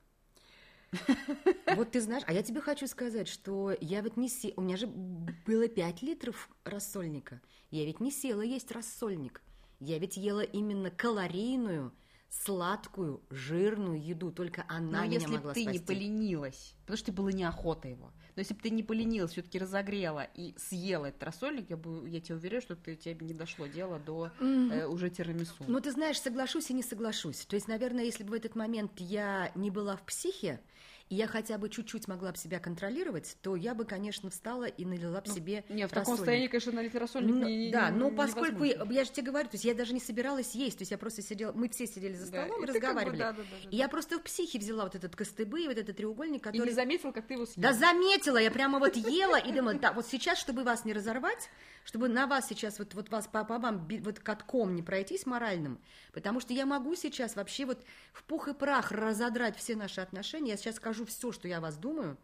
Вот 1.75 1.91
ты 1.93 2.01
знаешь, 2.01 2.23
а 2.27 2.33
я 2.33 2.43
тебе 2.43 2.61
хочу 2.61 2.87
сказать, 2.87 3.29
что 3.29 3.77
я 3.81 4.03
вот 4.03 4.17
не 4.17 4.29
се... 4.29 4.53
У 4.57 4.63
меня 4.63 4.77
же 4.77 4.87
было 4.87 5.69
5 5.69 6.03
литров 6.03 6.49
рассольника. 6.65 7.41
Я 7.71 7.85
ведь 7.85 8.01
не 8.01 8.11
села 8.11 8.43
есть 8.43 8.71
рассольник. 8.73 9.43
Я 9.81 9.99
ведь 9.99 10.17
ела 10.17 10.41
именно 10.41 10.91
калорийную, 10.91 11.93
сладкую, 12.29 13.23
жирную 13.31 14.03
еду. 14.03 14.31
Только 14.33 14.65
она 14.69 15.01
Но 15.01 15.05
меня 15.05 15.15
если 15.15 15.33
могла 15.33 15.51
бы 15.51 15.55
ты 15.55 15.65
не 15.65 15.79
спасти. 15.79 15.87
поленилась, 15.87 16.75
потому 16.83 16.97
что 16.97 17.07
тебе 17.07 17.17
было 17.17 17.29
неохота 17.29 17.89
его, 17.89 18.13
но 18.35 18.41
если 18.41 18.55
бы 18.55 18.61
ты 18.61 18.71
не 18.71 18.83
поленилась, 18.83 19.33
все-таки 19.33 19.59
разогрела 19.59 20.25
и 20.35 20.55
съела 20.59 21.07
этот 21.07 21.23
рассольник, 21.23 21.71
я, 21.71 21.77
бы, 21.77 22.09
я 22.09 22.21
тебе 22.21 22.37
уверяю, 22.37 22.61
что 22.61 22.77
ты, 22.77 22.95
тебе 22.97 23.27
не 23.27 23.35
дошло 23.35 23.67
дело 23.67 23.99
до 23.99 24.31
э, 24.41 24.87
уже 24.87 25.09
тирамису. 25.09 25.65
Ну, 25.67 25.81
ты 25.81 25.91
знаешь, 25.91 26.21
соглашусь 26.21 26.71
и 26.71 26.75
не 26.75 26.83
соглашусь. 26.83 27.47
То 27.47 27.57
есть, 27.57 27.69
наверное, 27.69 28.05
если 28.05 28.25
бы 28.25 28.31
в 28.31 28.35
этот 28.35 28.55
момент 28.55 28.93
я 28.99 29.51
не 29.55 29.71
была 29.71 29.97
в 29.97 30.05
психе, 30.05 30.61
и 31.09 31.15
я 31.15 31.27
хотя 31.29 31.57
бы 31.57 31.69
чуть-чуть 31.69 32.09
могла 32.09 32.33
бы 32.33 32.37
себя 32.39 32.59
контролировать, 32.59 33.37
то 33.43 33.55
я 33.55 33.75
бы, 33.75 33.85
конечно, 33.85 34.29
встала 34.31 34.65
и 34.65 34.85
налила 34.85 35.21
бы 35.21 35.29
Ну, 35.29 35.35
себе 35.35 35.65
не, 35.69 35.87
в 35.87 35.91
таком 35.91 36.01
рассольник. 36.01 36.17
состоянии, 36.19 36.47
конечно, 36.49 36.73
налить 36.73 36.95
рассольник 36.97 37.31
Ну, 37.35 37.47
не, 37.47 37.57
не- 37.67 37.71
да, 37.73 37.91
не- 37.91 37.99
но 37.99 38.11
поскольку 38.11 38.65
я, 38.65 38.73
невозможно. 38.75 38.93
я 38.93 39.05
же 39.05 39.11
тебе 39.13 39.27
говорю, 39.27 39.49
то 39.49 39.55
есть 39.55 39.65
я 39.65 39.75
даже 39.75 39.95
не 39.95 40.01
собиралась 40.01 40.55
есть, 40.55 40.79
то 40.79 40.83
есть 40.83 40.91
я 40.91 40.99
просто 40.99 41.23
сидела, 41.23 41.53
мы 41.53 41.69
все 41.69 41.87
сидели 41.87 42.15
за 42.15 42.31
Да, 42.31 42.45
столом 42.45 42.61
и, 42.61 42.65
и 42.65 42.67
ты 42.73 42.81
как 42.81 42.95
бы, 42.95 43.01
разговаривали. 43.03 43.19
да, 43.19 43.33
да, 43.33 43.39
да, 43.43 43.57
да, 43.63 43.69
И 43.71 43.77
я 43.77 43.89
просто 43.89 44.19
в 44.19 44.23
психе 44.23 44.59
взяла 44.59 44.85
вот 44.85 44.95
этот 44.97 45.15
костыбы 45.15 45.63
и 45.63 45.69
вот 45.69 45.79
этот 45.79 45.97
треугольник, 45.97 46.41
И 46.41 46.45
который... 46.45 46.67
не 46.67 46.73
заметила, 46.73 47.13
как 47.13 47.27
ты 47.27 47.35
его 47.35 47.47
съела. 47.47 47.71
Да 47.71 47.73
заметила, 47.79 48.39
я 48.39 48.51
прямо 48.51 48.79
вот 48.81 48.97
ела 48.97 49.37
и 49.39 49.53
думала, 49.53 49.75
да, 49.75 49.93
вот 49.93 50.07
сейчас, 50.07 50.39
чтобы 50.39 50.65
вас 50.65 50.85
не 50.85 50.93
разорвать, 50.93 51.51
чтобы 51.87 52.09
на 52.09 52.27
вас 52.27 52.49
сейчас, 52.49 52.81
вот, 52.81 52.95
вот 52.95 53.11
вас 53.11 53.29
по, 53.29 53.45
по 53.45 53.59
вам 53.59 53.89
вот 54.03 54.19
катком 54.19 54.75
не 54.75 54.83
пройтись 54.83 55.25
моральным, 55.25 55.81
потому 56.13 56.41
что 56.41 56.53
я 56.53 56.67
могу 56.67 56.97
сейчас 56.97 57.37
вообще 57.37 57.65
вот 57.65 57.85
в 58.13 58.25
пух 58.25 58.49
и 58.49 58.55
прах 58.55 58.91
разодрать 58.91 59.57
все 59.57 59.77
наши 59.77 60.01
отношения, 60.01 60.51
я 60.51 60.57
сейчас 60.57 60.77
скажу 60.77 61.07
все, 61.07 61.31
что 61.31 61.47
я 61.47 61.59
о 61.59 61.61
вас 61.61 61.77
думаю, 61.77 62.19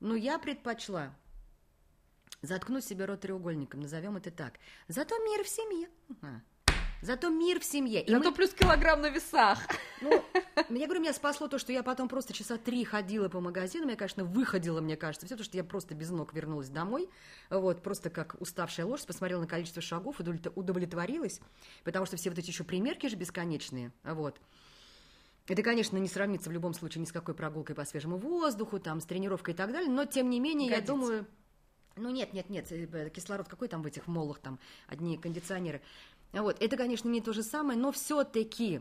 но 0.00 0.16
я 0.16 0.40
предпочла 0.40 1.14
заткнуть 2.42 2.84
себе 2.84 3.04
рот 3.04 3.20
треугольником, 3.20 3.80
назовем 3.80 4.16
это 4.16 4.32
так. 4.32 4.54
Зато 4.88 5.16
мир 5.24 5.44
в 5.44 5.48
семье. 5.48 5.88
Зато 7.06 7.28
мир 7.30 7.60
в 7.60 7.64
семье. 7.64 8.02
И 8.02 8.10
Зато 8.10 8.30
мы- 8.30 8.34
плюс 8.34 8.52
килограмм 8.52 9.00
на 9.00 9.10
весах. 9.10 9.60
ну, 10.00 10.24
я 10.70 10.86
говорю, 10.86 11.00
меня 11.00 11.12
спасло 11.12 11.46
то, 11.46 11.56
что 11.56 11.72
я 11.72 11.84
потом 11.84 12.08
просто 12.08 12.32
часа 12.32 12.56
три 12.58 12.84
ходила 12.84 13.28
по 13.28 13.40
магазинам. 13.40 13.90
Я, 13.90 13.96
конечно, 13.96 14.24
выходила, 14.24 14.80
мне 14.80 14.96
кажется, 14.96 15.24
все, 15.24 15.36
потому 15.36 15.44
что 15.44 15.56
я 15.56 15.62
просто 15.62 15.94
без 15.94 16.10
ног 16.10 16.34
вернулась 16.34 16.68
домой. 16.68 17.08
Вот, 17.48 17.80
просто 17.80 18.10
как 18.10 18.34
уставшая 18.40 18.86
лошадь, 18.86 19.06
посмотрела 19.06 19.40
на 19.42 19.46
количество 19.46 19.80
шагов, 19.80 20.18
удовлет- 20.18 20.50
удовлетворилась, 20.56 21.40
потому 21.84 22.06
что 22.06 22.16
все 22.16 22.28
вот 22.30 22.40
эти 22.40 22.48
еще 22.48 22.64
примерки 22.64 23.06
же 23.06 23.14
бесконечные. 23.14 23.92
Вот. 24.02 24.40
Это, 25.46 25.62
конечно, 25.62 25.96
не 25.98 26.08
сравнится 26.08 26.50
в 26.50 26.52
любом 26.52 26.74
случае 26.74 27.02
ни 27.02 27.06
с 27.06 27.12
какой 27.12 27.34
прогулкой 27.34 27.76
по 27.76 27.84
свежему 27.84 28.16
воздуху, 28.16 28.80
там, 28.80 29.00
с 29.00 29.04
тренировкой 29.04 29.54
и 29.54 29.56
так 29.56 29.70
далее, 29.70 29.88
но, 29.88 30.06
тем 30.06 30.28
не 30.28 30.40
менее, 30.40 30.68
Годится. 30.70 30.92
я 30.92 30.98
думаю... 30.98 31.26
Ну, 31.98 32.10
нет, 32.10 32.34
нет, 32.34 32.50
нет, 32.50 32.70
э, 32.72 33.08
кислород 33.08 33.48
какой 33.48 33.68
там 33.68 33.82
в 33.82 33.86
этих 33.86 34.06
молах, 34.06 34.38
там, 34.40 34.58
одни 34.86 35.16
кондиционеры. 35.16 35.80
Вот, 36.32 36.56
это, 36.60 36.76
конечно, 36.76 37.08
не 37.08 37.20
то 37.20 37.32
же 37.32 37.42
самое, 37.42 37.78
но 37.78 37.92
все-таки 37.92 38.80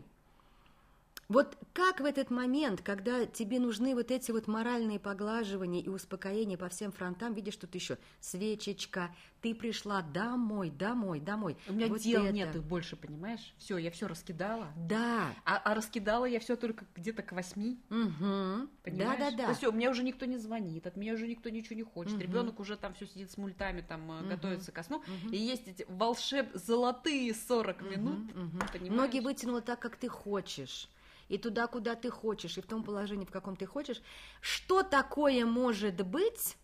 вот 1.27 1.57
как 1.73 1.99
в 2.01 2.05
этот 2.05 2.29
момент, 2.29 2.81
когда 2.81 3.25
тебе 3.25 3.59
нужны 3.59 3.95
вот 3.95 4.11
эти 4.11 4.31
вот 4.31 4.47
моральные 4.47 4.99
поглаживания 4.99 5.81
и 5.81 5.89
успокоения 5.89 6.57
по 6.57 6.69
всем 6.69 6.91
фронтам, 6.91 7.33
видишь, 7.33 7.55
тут 7.55 7.73
еще 7.75 7.97
свечечка, 8.19 9.13
ты 9.41 9.55
пришла 9.55 10.01
домой, 10.01 10.69
домой, 10.69 11.19
домой. 11.19 11.57
У 11.67 11.73
меня 11.73 11.87
Вот 11.87 12.01
дел 12.01 12.23
это. 12.23 12.33
нет 12.33 12.55
их 12.55 12.63
больше, 12.63 12.95
понимаешь? 12.95 13.53
Все, 13.57 13.77
я 13.77 13.91
все 13.91 14.07
раскидала. 14.07 14.67
Да. 14.75 15.33
А, 15.45 15.57
а 15.57 15.73
раскидала 15.73 16.25
я 16.25 16.39
все 16.39 16.55
только 16.55 16.85
где-то 16.95 17.23
к 17.23 17.31
восьми. 17.31 17.79
Угу. 17.89 18.69
Понимаешь? 18.83 18.97
Да, 18.97 19.15
да, 19.17 19.31
да. 19.31 19.45
То 19.45 19.49
есть, 19.51 19.73
мне 19.73 19.89
уже 19.89 20.03
никто 20.03 20.25
не 20.25 20.37
звонит, 20.37 20.85
от 20.87 20.95
меня 20.95 21.13
уже 21.13 21.27
никто 21.27 21.49
ничего 21.49 21.75
не 21.75 21.83
хочет. 21.83 22.13
Мгм. 22.13 22.21
Ребенок 22.21 22.59
уже 22.59 22.77
там 22.77 22.93
все 22.93 23.07
сидит 23.07 23.31
с 23.31 23.37
мультами, 23.37 23.81
там 23.81 24.01
Мгм. 24.01 24.29
готовится 24.29 24.71
ко 24.71 24.83
сну. 24.83 25.03
Мгм. 25.07 25.33
И 25.33 25.37
есть 25.37 25.67
эти 25.67 25.85
волшеб 25.89 26.49
золотые 26.53 27.33
40 27.33 27.81
минут. 27.81 28.19
Мгм, 28.33 28.47
мгм. 28.47 28.59
понимаешь? 28.71 28.93
Ноги 29.13 29.19
вытянула 29.19 29.61
так, 29.61 29.79
как 29.79 29.95
ты 29.97 30.07
хочешь. 30.07 30.89
И 31.27 31.37
туда, 31.37 31.67
куда 31.67 31.95
ты 31.95 32.09
хочешь, 32.09 32.57
и 32.57 32.61
в 32.61 32.67
том 32.67 32.83
положении, 32.83 33.25
в 33.25 33.31
каком 33.31 33.55
ты 33.55 33.65
хочешь. 33.65 34.01
Что 34.41 34.83
такое 34.83 35.45
может 35.45 36.05
быть, 36.05 36.57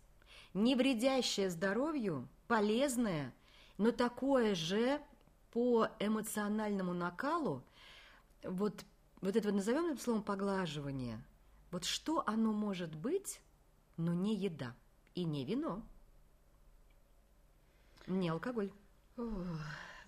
не 0.54 0.74
вредящее 0.74 1.50
здоровью, 1.50 2.28
полезное, 2.46 3.34
но 3.78 3.90
такое 3.90 4.54
же 4.54 5.00
по 5.52 5.88
эмоциональному 5.98 6.94
накалу, 6.94 7.64
вот, 8.42 8.84
вот 9.20 9.36
это 9.36 9.48
вот 9.48 9.56
назовем 9.56 9.86
это 9.86 10.02
словом 10.02 10.22
поглаживание, 10.22 11.22
вот 11.70 11.84
что 11.84 12.22
оно 12.26 12.52
может 12.52 12.94
быть, 12.94 13.40
но 13.96 14.14
не 14.14 14.36
еда 14.36 14.74
и 15.14 15.24
не 15.24 15.44
вино, 15.44 15.82
не 18.06 18.28
алкоголь. 18.28 18.70
Ух, 19.16 19.26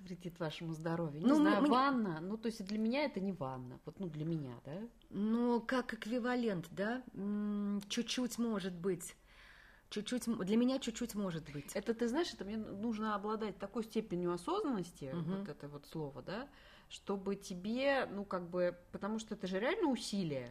вредит 0.04 0.38
вашему 0.38 0.74
здоровью. 0.74 1.20
Не 1.22 1.26
Ну, 1.28 1.36
знаю, 1.36 1.62
мне- 1.62 1.70
ванна. 1.70 2.20
Ну, 2.20 2.36
то 2.36 2.46
есть 2.46 2.64
для 2.64 2.78
меня 2.78 3.04
это 3.04 3.20
не 3.20 3.32
ванна. 3.32 3.80
Вот, 3.84 3.98
ну, 3.98 4.08
для 4.08 4.24
меня, 4.24 4.54
да? 4.64 4.78
Ну, 5.10 5.60
как 5.60 5.94
эквивалент, 5.94 6.68
да? 6.70 7.02
Чуть-чуть 7.88 8.38
может 8.38 8.74
быть. 8.74 9.16
Чуть-чуть, 9.90 10.24
для 10.38 10.56
меня 10.56 10.78
чуть-чуть 10.78 11.14
может 11.14 11.50
быть. 11.52 11.70
Это, 11.74 11.94
ты 11.94 12.08
знаешь, 12.08 12.32
это 12.32 12.44
мне 12.44 12.56
нужно 12.56 13.14
обладать 13.14 13.58
такой 13.58 13.84
степенью 13.84 14.32
осознанности, 14.32 15.10
Мгм. 15.12 15.36
вот 15.38 15.48
это 15.48 15.68
вот 15.68 15.86
слово, 15.86 16.22
да, 16.22 16.48
чтобы 16.88 17.36
тебе, 17.36 18.06
ну, 18.06 18.24
как 18.24 18.48
бы, 18.48 18.76
потому 18.92 19.18
что 19.18 19.34
это 19.34 19.46
же 19.46 19.60
реально 19.60 19.88
усилие 19.88 20.50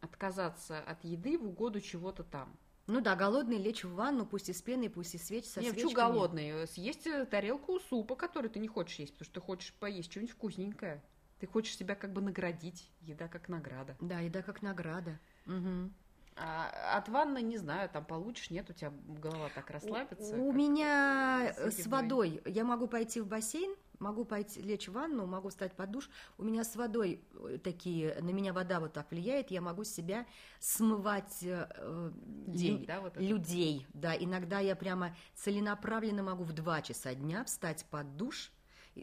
отказаться 0.00 0.80
от 0.80 1.04
еды 1.04 1.38
в 1.38 1.46
угоду 1.46 1.80
чего-то 1.80 2.24
там. 2.24 2.56
Ну 2.86 3.00
да, 3.00 3.16
голодный 3.16 3.56
лечь 3.58 3.84
в 3.84 3.94
ванну, 3.94 4.26
пусть 4.26 4.48
и 4.48 4.52
с 4.52 4.60
пеной, 4.60 4.90
пусть 4.90 5.14
и 5.14 5.18
свеч, 5.18 5.46
со 5.46 5.60
Не, 5.60 5.70
свечками. 5.70 5.94
голодный? 5.94 6.66
Съесть 6.66 7.06
э, 7.06 7.24
тарелку 7.24 7.80
супа, 7.80 8.14
который 8.14 8.50
ты 8.50 8.58
не 8.58 8.68
хочешь 8.68 8.98
есть, 8.98 9.12
потому 9.14 9.24
что 9.24 9.40
ты 9.40 9.40
хочешь 9.40 9.72
поесть 9.74 10.10
что-нибудь 10.10 10.34
вкусненькое. 10.34 11.02
Ты 11.40 11.46
хочешь 11.46 11.76
себя 11.76 11.94
как 11.94 12.12
бы 12.12 12.20
наградить. 12.20 12.90
Еда 13.00 13.28
как 13.28 13.48
награда. 13.48 13.96
Да, 14.00 14.20
еда 14.20 14.42
как 14.42 14.62
награда. 14.62 15.18
Угу. 15.46 15.90
А 16.36 16.96
от 16.96 17.08
ванны, 17.08 17.42
не 17.42 17.58
знаю, 17.58 17.88
там 17.88 18.04
получишь, 18.04 18.50
нет, 18.50 18.68
у 18.68 18.72
тебя 18.72 18.92
голова 19.06 19.48
так 19.54 19.70
расслабится. 19.70 20.36
У 20.36 20.52
меня 20.52 21.54
с 21.56 21.86
водой. 21.86 22.42
Я 22.44 22.64
могу 22.64 22.86
пойти 22.86 23.20
в 23.20 23.26
бассейн, 23.26 23.74
могу 23.98 24.24
пойти 24.24 24.60
лечь 24.62 24.88
в 24.88 24.92
ванну, 24.92 25.26
могу 25.26 25.48
встать 25.48 25.72
под 25.74 25.90
душ. 25.90 26.10
У 26.38 26.44
меня 26.44 26.64
с 26.64 26.76
водой 26.76 27.20
э, 27.34 27.58
такие, 27.62 28.16
на 28.20 28.30
меня 28.30 28.52
вода 28.52 28.80
вот 28.80 28.92
так 28.92 29.10
влияет, 29.10 29.50
я 29.50 29.60
могу 29.60 29.84
себя 29.84 30.26
смывать 30.60 31.42
э, 31.42 32.10
День, 32.46 32.80
лю- 32.80 32.86
да, 32.86 33.00
вот 33.00 33.16
людей. 33.16 33.86
Да, 33.94 34.14
иногда 34.16 34.60
я 34.60 34.76
прямо 34.76 35.16
целенаправленно 35.34 36.22
могу 36.22 36.44
в 36.44 36.52
два 36.52 36.82
часа 36.82 37.14
дня 37.14 37.44
встать 37.44 37.84
под 37.90 38.16
душ, 38.16 38.52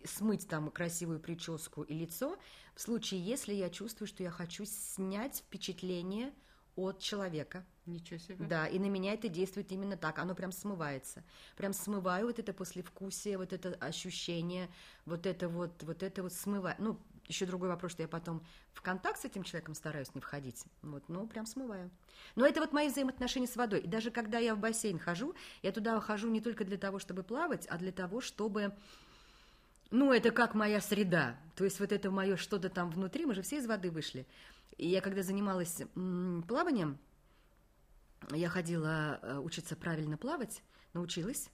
смыть 0.05 0.47
там 0.47 0.69
красивую 0.71 1.19
прическу 1.19 1.83
и 1.83 1.93
лицо, 1.93 2.37
в 2.75 2.81
случае, 2.81 3.21
если 3.21 3.53
я 3.53 3.69
чувствую, 3.69 4.07
что 4.07 4.23
я 4.23 4.31
хочу 4.31 4.63
снять 4.65 5.37
впечатление 5.37 6.33
от 6.75 6.99
человека. 6.99 7.65
Ничего 7.85 8.19
себе. 8.19 8.35
Да, 8.45 8.67
и 8.67 8.77
на 8.79 8.85
меня 8.85 9.13
это 9.13 9.27
действует 9.27 9.71
именно 9.71 9.97
так. 9.97 10.19
Оно 10.19 10.35
прям 10.35 10.51
смывается. 10.51 11.23
Прям 11.57 11.73
смываю 11.73 12.27
вот 12.27 12.39
это 12.39 12.53
послевкусие, 12.53 13.37
вот 13.37 13.53
это 13.53 13.73
ощущение, 13.79 14.69
вот 15.05 15.25
это 15.25 15.49
вот, 15.49 15.83
вот 15.83 16.03
это 16.03 16.23
вот 16.23 16.33
смываю. 16.33 16.75
Ну, 16.79 16.99
еще 17.27 17.45
другой 17.45 17.69
вопрос, 17.69 17.93
что 17.93 18.01
я 18.03 18.07
потом 18.07 18.45
в 18.73 18.81
контакт 18.81 19.19
с 19.19 19.25
этим 19.25 19.43
человеком 19.43 19.73
стараюсь 19.73 20.13
не 20.13 20.21
входить. 20.21 20.65
Вот, 20.81 21.03
ну, 21.07 21.25
прям 21.27 21.45
смываю. 21.45 21.89
Но 22.35 22.45
это 22.45 22.59
вот 22.59 22.71
мои 22.71 22.89
взаимоотношения 22.89 23.47
с 23.47 23.55
водой. 23.55 23.81
И 23.81 23.87
даже 23.87 24.11
когда 24.11 24.37
я 24.37 24.53
в 24.55 24.59
бассейн 24.59 24.99
хожу, 24.99 25.33
я 25.61 25.71
туда 25.71 25.99
хожу 25.99 26.29
не 26.29 26.41
только 26.41 26.65
для 26.65 26.77
того, 26.77 26.99
чтобы 26.99 27.23
плавать, 27.23 27.65
а 27.67 27.77
для 27.77 27.91
того, 27.91 28.21
чтобы... 28.21 28.73
Ну, 29.89 30.13
это 30.13 30.31
как 30.31 30.55
моя 30.55 30.79
среда. 30.79 31.35
То 31.55 31.65
есть 31.65 31.79
вот 31.79 31.91
это 31.91 32.11
мое 32.11 32.37
что-то 32.37 32.69
там 32.69 32.89
внутри, 32.89 33.25
мы 33.25 33.33
же 33.33 33.41
все 33.41 33.57
из 33.57 33.65
воды 33.65 33.91
вышли. 33.91 34.25
И 34.81 34.87
я 34.87 34.99
когда 34.99 35.21
занималась 35.21 35.83
плаванием, 36.47 36.97
я 38.31 38.49
ходила 38.49 39.19
э, 39.21 39.37
учиться 39.37 39.75
правильно 39.75 40.17
плавать, 40.17 40.63
научилась, 40.93 41.51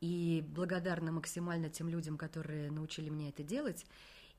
и 0.00 0.42
благодарна 0.48 1.12
максимально 1.12 1.68
тем 1.68 1.90
людям, 1.90 2.16
которые 2.16 2.70
научили 2.70 3.10
меня 3.10 3.28
это 3.28 3.42
делать. 3.42 3.84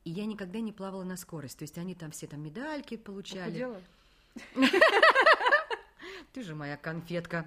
И 0.05 0.09
я 0.09 0.25
никогда 0.25 0.59
не 0.59 0.71
плавала 0.71 1.03
на 1.03 1.17
скорость. 1.17 1.59
То 1.59 1.63
есть 1.65 1.77
они 1.77 1.93
там 1.93 2.09
все 2.09 2.25
там 2.25 2.41
медальки 2.41 2.97
получали. 2.97 3.69
Ты 6.33 6.41
же 6.41 6.55
моя 6.55 6.77
конфетка. 6.77 7.45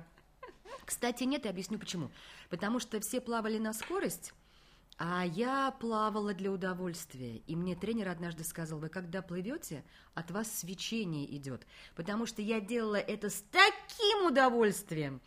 Кстати, 0.85 1.25
нет, 1.25 1.45
я 1.45 1.51
объясню 1.51 1.81
почему. 1.81 2.13
Потому 2.51 2.79
что 2.79 3.01
все 3.01 3.21
плавали 3.21 3.59
на 3.59 3.73
скорость, 3.73 4.33
а 4.97 5.25
я 5.25 5.73
плавала 5.81 6.35
для 6.35 6.53
удовольствия, 6.53 7.39
и 7.47 7.57
мне 7.57 7.75
тренер 7.75 8.09
однажды 8.09 8.45
сказал, 8.45 8.79
вы 8.79 8.89
когда 8.89 9.23
плывете, 9.23 9.85
от 10.15 10.31
вас 10.31 10.53
свечение 10.53 11.37
идет, 11.37 11.67
потому 11.97 12.27
что 12.27 12.43
я 12.43 12.61
делала 12.61 12.97
это 12.97 13.29
с 13.29 13.45
таким 13.51 14.27
удовольствием. 14.27 15.21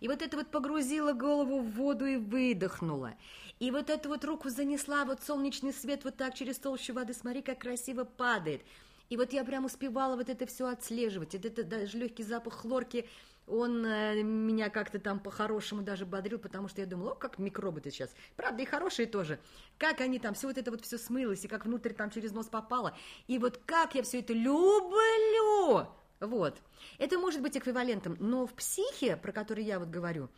И 0.00 0.08
вот 0.08 0.20
это 0.20 0.36
вот 0.36 0.50
погрузила 0.50 1.14
голову 1.14 1.60
в 1.60 1.70
воду 1.72 2.04
и 2.04 2.16
выдохнула. 2.16 3.14
И 3.58 3.70
вот 3.70 3.88
эту 3.88 4.10
вот 4.10 4.24
руку 4.24 4.50
занесла, 4.50 5.06
вот 5.06 5.22
солнечный 5.22 5.72
свет 5.72 6.04
вот 6.04 6.16
так 6.16 6.34
через 6.34 6.58
толщу 6.58 6.92
воды, 6.92 7.14
смотри, 7.14 7.40
как 7.40 7.60
красиво 7.60 8.04
падает. 8.04 8.62
И 9.08 9.16
вот 9.16 9.32
я 9.32 9.44
прям 9.44 9.64
успевала 9.64 10.16
вот 10.16 10.28
это 10.28 10.44
все 10.46 10.66
отслеживать. 10.66 11.34
Это, 11.34 11.48
это 11.48 11.64
даже 11.64 11.96
легкий 11.96 12.22
запах 12.22 12.54
хлорки 12.54 13.08
он 13.46 13.84
э, 13.84 14.22
меня 14.22 14.70
как-то 14.70 14.98
там 14.98 15.20
по-хорошему 15.20 15.82
даже 15.82 16.06
бодрил, 16.06 16.38
потому 16.38 16.68
что 16.68 16.80
я 16.80 16.86
думала, 16.86 17.12
о, 17.12 17.14
как 17.14 17.38
микробы-то 17.38 17.90
сейчас. 17.90 18.14
Правда, 18.36 18.62
и 18.62 18.66
хорошие 18.66 19.06
тоже. 19.06 19.38
Как 19.78 20.00
они 20.00 20.18
там, 20.18 20.34
все 20.34 20.48
вот 20.48 20.58
это 20.58 20.70
вот 20.70 20.82
все 20.82 20.98
смылось, 20.98 21.44
и 21.44 21.48
как 21.48 21.66
внутрь 21.66 21.92
там 21.92 22.10
через 22.10 22.32
нос 22.32 22.46
попало. 22.46 22.96
И 23.26 23.38
вот 23.38 23.60
как 23.66 23.94
я 23.94 24.02
все 24.02 24.20
это 24.20 24.32
люблю! 24.32 25.86
Вот. 26.20 26.62
Это 26.98 27.18
может 27.18 27.42
быть 27.42 27.56
эквивалентом, 27.56 28.16
но 28.18 28.46
в 28.46 28.54
психе, 28.54 29.16
про 29.16 29.32
который 29.32 29.64
я 29.64 29.78
вот 29.78 29.88
говорю, 29.88 30.30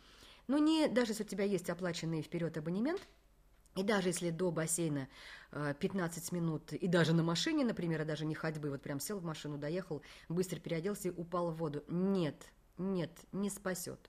ну 0.47 0.57
не, 0.57 0.87
даже 0.87 1.11
если 1.11 1.23
у 1.23 1.27
тебя 1.27 1.45
есть 1.45 1.69
оплаченный 1.69 2.21
вперед 2.21 2.57
абонемент, 2.57 3.01
и 3.75 3.83
даже 3.83 4.09
если 4.09 4.31
до 4.31 4.51
бассейна 4.51 5.07
15 5.51 6.31
э, 6.31 6.35
минут, 6.35 6.73
и 6.73 6.87
даже 6.87 7.13
на 7.13 7.23
машине, 7.23 7.63
например, 7.63 8.01
а 8.01 8.05
даже 8.05 8.25
не 8.25 8.33
ходьбы, 8.33 8.71
вот 8.71 8.81
прям 8.81 8.99
сел 8.99 9.19
в 9.19 9.23
машину, 9.23 9.57
доехал, 9.57 10.01
быстро 10.29 10.59
переоделся 10.59 11.09
и 11.09 11.11
упал 11.11 11.51
в 11.51 11.57
воду. 11.57 11.83
Нет, 11.87 12.49
нет, 12.77 13.11
не 13.31 13.49
спасет. 13.49 13.99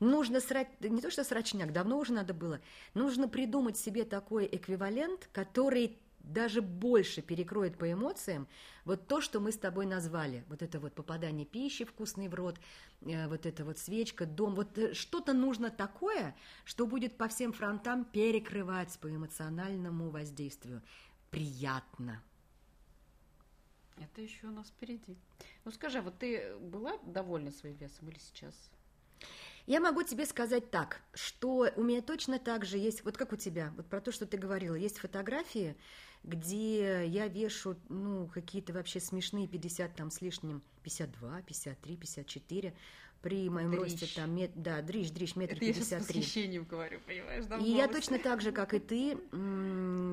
Нужно 0.00 0.40
срать, 0.40 0.68
не 0.80 1.00
то 1.00 1.10
что 1.10 1.24
срачняк, 1.24 1.72
давно 1.72 1.98
уже 1.98 2.12
надо 2.12 2.32
было, 2.32 2.60
нужно 2.94 3.28
придумать 3.28 3.76
себе 3.76 4.04
такой 4.04 4.48
эквивалент, 4.50 5.28
который 5.32 5.98
даже 6.20 6.62
больше 6.62 7.22
перекроет 7.22 7.76
по 7.76 7.90
эмоциям 7.90 8.48
вот 8.84 9.06
то, 9.06 9.20
что 9.20 9.40
мы 9.40 9.52
с 9.52 9.58
тобой 9.58 9.86
назвали. 9.86 10.44
Вот 10.48 10.62
это 10.62 10.80
вот 10.80 10.94
попадание 10.94 11.44
пищи 11.44 11.84
вкусной 11.84 12.28
в 12.28 12.34
рот, 12.34 12.58
э, 13.02 13.28
вот 13.28 13.46
это 13.46 13.64
вот 13.64 13.78
свечка, 13.78 14.24
дом. 14.24 14.54
Вот 14.54 14.76
э, 14.78 14.94
что-то 14.94 15.32
нужно 15.32 15.70
такое, 15.70 16.34
что 16.64 16.86
будет 16.86 17.16
по 17.16 17.28
всем 17.28 17.52
фронтам 17.52 18.04
перекрывать 18.04 18.98
по 19.00 19.14
эмоциональному 19.14 20.10
воздействию. 20.10 20.82
Приятно. 21.30 22.22
Это 23.96 24.20
еще 24.20 24.48
у 24.48 24.50
нас 24.50 24.68
впереди. 24.68 25.16
Ну 25.64 25.70
скажи, 25.70 26.00
вот 26.00 26.18
ты 26.18 26.56
была 26.56 26.98
довольна 27.04 27.50
своим 27.50 27.76
весом 27.76 28.08
или 28.08 28.18
сейчас? 28.18 28.54
Я 29.66 29.80
могу 29.80 30.02
тебе 30.02 30.26
сказать 30.26 30.70
так, 30.70 31.00
что 31.14 31.70
у 31.76 31.82
меня 31.82 32.02
точно 32.02 32.38
так 32.38 32.66
же 32.66 32.76
есть, 32.76 33.02
вот 33.04 33.16
как 33.16 33.32
у 33.32 33.36
тебя, 33.36 33.72
вот 33.76 33.86
про 33.86 34.00
то, 34.02 34.12
что 34.12 34.26
ты 34.26 34.36
говорила, 34.36 34.74
есть 34.74 34.98
фотографии, 34.98 35.74
где 36.22 37.06
я 37.06 37.28
вешу, 37.28 37.76
ну, 37.88 38.28
какие-то 38.28 38.74
вообще 38.74 39.00
смешные 39.00 39.48
50 39.48 39.96
там 39.96 40.10
с 40.10 40.20
лишним, 40.20 40.62
52, 40.82 41.42
53, 41.42 41.96
54, 41.96 42.74
при 43.24 43.48
моем 43.48 43.70
дрищ. 43.70 43.80
росте 43.80 44.06
там, 44.14 44.34
мет, 44.36 44.50
да, 44.54 44.82
дрищ, 44.82 45.10
дрищ, 45.10 45.34
метр 45.34 45.58
пятьдесят 45.58 46.06
три. 46.06 46.20
Я 46.20 46.60
говорю, 46.60 47.00
понимаешь, 47.06 47.44
И 47.66 47.70
я 47.70 47.88
точно 47.88 48.18
так 48.18 48.42
же, 48.42 48.52
как 48.52 48.74
и 48.74 48.78
ты, 48.80 49.16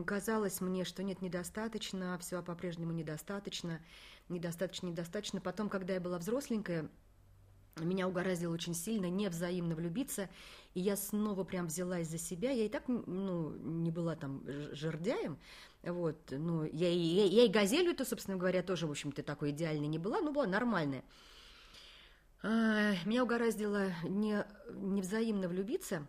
казалось 0.05 0.61
мне, 0.61 0.85
что 0.85 1.03
нет, 1.03 1.21
недостаточно, 1.21 2.17
все 2.19 2.41
по-прежнему 2.41 2.93
недостаточно, 2.93 3.81
недостаточно, 4.29 4.87
недостаточно. 4.87 5.41
Потом, 5.41 5.67
когда 5.67 5.93
я 5.93 5.99
была 5.99 6.19
взросленькая, 6.19 6.89
меня 7.81 8.07
угораздило 8.07 8.53
очень 8.53 8.73
сильно 8.73 9.09
невзаимно 9.09 9.75
влюбиться, 9.75 10.29
и 10.73 10.79
я 10.79 10.95
снова 10.95 11.43
прям 11.43 11.67
взялась 11.67 12.07
за 12.07 12.17
себя. 12.17 12.51
Я 12.51 12.65
и 12.65 12.69
так, 12.69 12.87
ну, 12.87 13.49
не 13.49 13.91
была 13.91 14.15
там 14.15 14.41
жердяем, 14.71 15.37
вот, 15.83 16.17
ну, 16.31 16.63
я 16.63 16.87
и, 16.87 16.97
я, 16.97 17.25
я 17.25 17.43
и 17.43 17.49
газелью-то, 17.49 18.05
собственно 18.05 18.37
говоря, 18.37 18.63
тоже, 18.63 18.87
в 18.87 18.91
общем-то, 18.91 19.21
такой 19.21 19.51
идеальной 19.51 19.87
не 19.87 19.99
была, 19.99 20.21
но 20.21 20.31
была 20.31 20.47
нормальная. 20.47 21.03
Меня 22.43 23.23
угораздило 23.23 23.91
не, 24.03 24.45
невзаимно 24.73 25.47
влюбиться, 25.47 26.07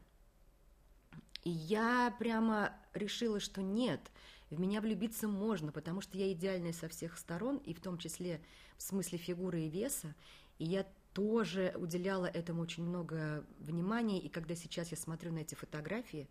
и 1.45 1.51
я 1.51 2.14
прямо 2.18 2.75
решила, 2.95 3.38
что 3.38 3.61
нет, 3.61 4.01
в 4.49 4.59
меня 4.59 4.81
влюбиться 4.81 5.29
можно, 5.29 5.73
потому 5.73 6.01
что 6.01 6.16
я 6.16 6.33
идеальная 6.33 6.73
со 6.73 6.88
всех 6.88 7.18
сторон, 7.18 7.59
и 7.59 7.75
в 7.75 7.81
том 7.81 7.99
числе 7.99 8.40
в 8.79 8.83
смысле 8.83 9.18
фигуры 9.18 9.62
и 9.62 9.68
веса, 9.68 10.14
и 10.59 10.64
я 10.64 10.87
тоже 11.12 11.75
уделяла 11.77 12.27
этому 12.27 12.62
очень 12.62 12.85
много 12.85 13.45
внимания, 13.59 14.18
и 14.18 14.29
когда 14.31 14.55
сейчас 14.55 14.90
я 14.90 14.97
смотрю 14.97 15.33
на 15.33 15.40
эти 15.40 15.55
фотографии, 15.55 16.31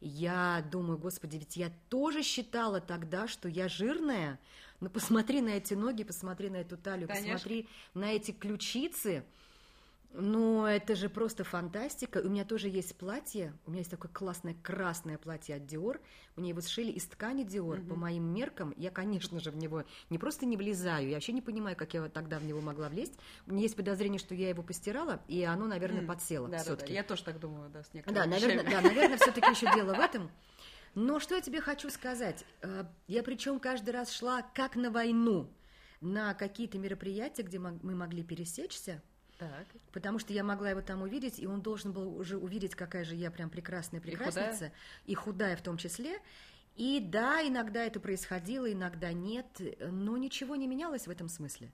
я 0.00 0.64
думаю, 0.70 0.98
господи, 0.98 1.36
ведь 1.36 1.56
я 1.56 1.72
тоже 1.88 2.22
считала 2.22 2.80
тогда, 2.80 3.28
что 3.28 3.48
я 3.48 3.68
жирная, 3.68 4.38
ну, 4.82 4.90
посмотри 4.90 5.40
на 5.40 5.50
эти 5.50 5.74
ноги, 5.74 6.02
посмотри 6.02 6.50
на 6.50 6.56
эту 6.56 6.76
талию, 6.76 7.06
Конечно. 7.06 7.34
посмотри 7.34 7.68
на 7.94 8.12
эти 8.12 8.32
ключицы. 8.32 9.24
Ну, 10.12 10.66
это 10.66 10.96
же 10.96 11.08
просто 11.08 11.44
фантастика. 11.44 12.18
У 12.18 12.28
меня 12.28 12.44
тоже 12.44 12.68
есть 12.68 12.96
платье. 12.96 13.54
У 13.64 13.70
меня 13.70 13.78
есть 13.78 13.92
такое 13.92 14.10
классное 14.12 14.56
красное 14.60 15.18
платье 15.18 15.54
от 15.54 15.62
Dior. 15.62 16.00
Мне 16.34 16.48
его 16.48 16.60
сшили 16.60 16.90
из 16.90 17.04
ткани 17.04 17.44
Dior. 17.44 17.78
Угу. 17.78 17.90
По 17.90 17.94
моим 17.94 18.24
меркам, 18.24 18.74
я, 18.76 18.90
конечно 18.90 19.38
же, 19.38 19.52
в 19.52 19.56
него 19.56 19.84
не 20.10 20.18
просто 20.18 20.46
не 20.46 20.56
влезаю, 20.56 21.08
я 21.08 21.14
вообще 21.14 21.32
не 21.32 21.42
понимаю, 21.42 21.76
как 21.76 21.94
я 21.94 22.08
тогда 22.08 22.40
в 22.40 22.44
него 22.44 22.60
могла 22.60 22.88
влезть. 22.88 23.14
У 23.46 23.52
меня 23.52 23.62
есть 23.62 23.76
подозрение, 23.76 24.18
что 24.18 24.34
я 24.34 24.48
его 24.48 24.64
постирала, 24.64 25.22
и 25.28 25.44
оно, 25.44 25.66
наверное, 25.66 26.04
подсело 26.04 26.48
да, 26.48 26.58
все-таки. 26.58 26.88
Да, 26.88 26.88
да. 26.88 26.94
Я 26.94 27.02
тоже 27.04 27.22
так 27.22 27.38
думаю, 27.38 27.70
да, 27.70 27.84
с 27.84 27.94
некоторыми 27.94 28.24
Да, 28.24 28.28
наверное, 28.28 28.64
да, 28.64 28.80
наверное, 28.80 29.16
все-таки 29.16 29.48
еще 29.48 29.72
дело 29.76 29.94
в 29.94 30.00
этом. 30.00 30.28
Но 30.94 31.20
что 31.20 31.34
я 31.34 31.40
тебе 31.40 31.60
хочу 31.60 31.90
сказать? 31.90 32.44
Э, 32.60 32.84
я 33.06 33.22
причем 33.22 33.60
каждый 33.60 33.90
раз 33.90 34.12
шла 34.12 34.42
как 34.42 34.76
на 34.76 34.90
войну, 34.90 35.50
на 36.00 36.34
какие-то 36.34 36.78
мероприятия, 36.78 37.42
где 37.42 37.58
мы 37.58 37.94
могли 37.94 38.22
пересечься, 38.22 39.02
так. 39.38 39.66
Потому 39.92 40.18
что 40.18 40.32
я 40.32 40.44
могла 40.44 40.70
его 40.70 40.82
там 40.82 41.02
увидеть, 41.02 41.40
и 41.40 41.46
он 41.46 41.62
должен 41.62 41.92
был 41.92 42.16
уже 42.16 42.36
увидеть, 42.36 42.74
какая 42.74 43.04
же 43.04 43.16
я 43.16 43.30
прям 43.30 43.50
прекрасная 43.50 44.00
прекрасница, 44.00 44.44
и 44.44 44.48
худая, 44.48 44.72
и 45.06 45.14
худая 45.14 45.56
в 45.56 45.62
том 45.62 45.78
числе. 45.78 46.20
И 46.76 47.00
да, 47.00 47.46
иногда 47.46 47.84
это 47.84 47.98
происходило, 47.98 48.70
иногда 48.72 49.12
нет, 49.12 49.46
но 49.80 50.16
ничего 50.16 50.56
не 50.56 50.66
менялось 50.66 51.06
в 51.06 51.10
этом 51.10 51.28
смысле. 51.28 51.70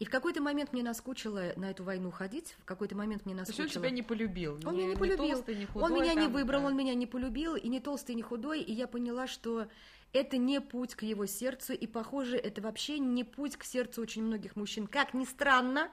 И 0.00 0.04
в 0.04 0.10
какой-то 0.10 0.42
момент 0.42 0.72
мне 0.72 0.82
наскучило 0.82 1.52
на 1.56 1.70
эту 1.70 1.84
войну 1.84 2.10
ходить, 2.10 2.56
в 2.58 2.64
какой-то 2.64 2.96
момент 2.96 3.26
мне 3.26 3.34
наскучило... 3.34 3.56
То 3.56 3.62
есть 3.62 3.76
он 3.76 3.82
тебя 3.82 3.90
не 3.90 4.02
полюбил? 4.02 4.54
Он 4.64 4.74
не, 4.74 4.80
меня 4.80 4.88
не 4.88 4.96
полюбил. 4.96 5.24
Не 5.24 5.32
толстый, 5.32 5.54
не 5.54 5.66
худой, 5.66 5.82
он 5.82 5.94
меня 5.94 6.14
там, 6.14 6.22
не 6.22 6.28
выбрал, 6.28 6.60
да. 6.62 6.66
он 6.66 6.76
меня 6.76 6.94
не 6.94 7.06
полюбил, 7.06 7.54
и 7.54 7.68
не 7.68 7.80
толстый, 7.80 8.14
не 8.16 8.22
худой, 8.22 8.60
и 8.60 8.72
я 8.72 8.88
поняла, 8.88 9.28
что 9.28 9.68
это 10.12 10.36
не 10.36 10.60
путь 10.60 10.96
к 10.96 11.02
его 11.02 11.26
сердцу, 11.26 11.74
и, 11.74 11.86
похоже, 11.86 12.36
это 12.36 12.60
вообще 12.60 12.98
не 12.98 13.22
путь 13.22 13.56
к 13.56 13.64
сердцу 13.64 14.02
очень 14.02 14.24
многих 14.24 14.56
мужчин. 14.56 14.88
Как 14.88 15.14
ни 15.14 15.24
странно, 15.24 15.90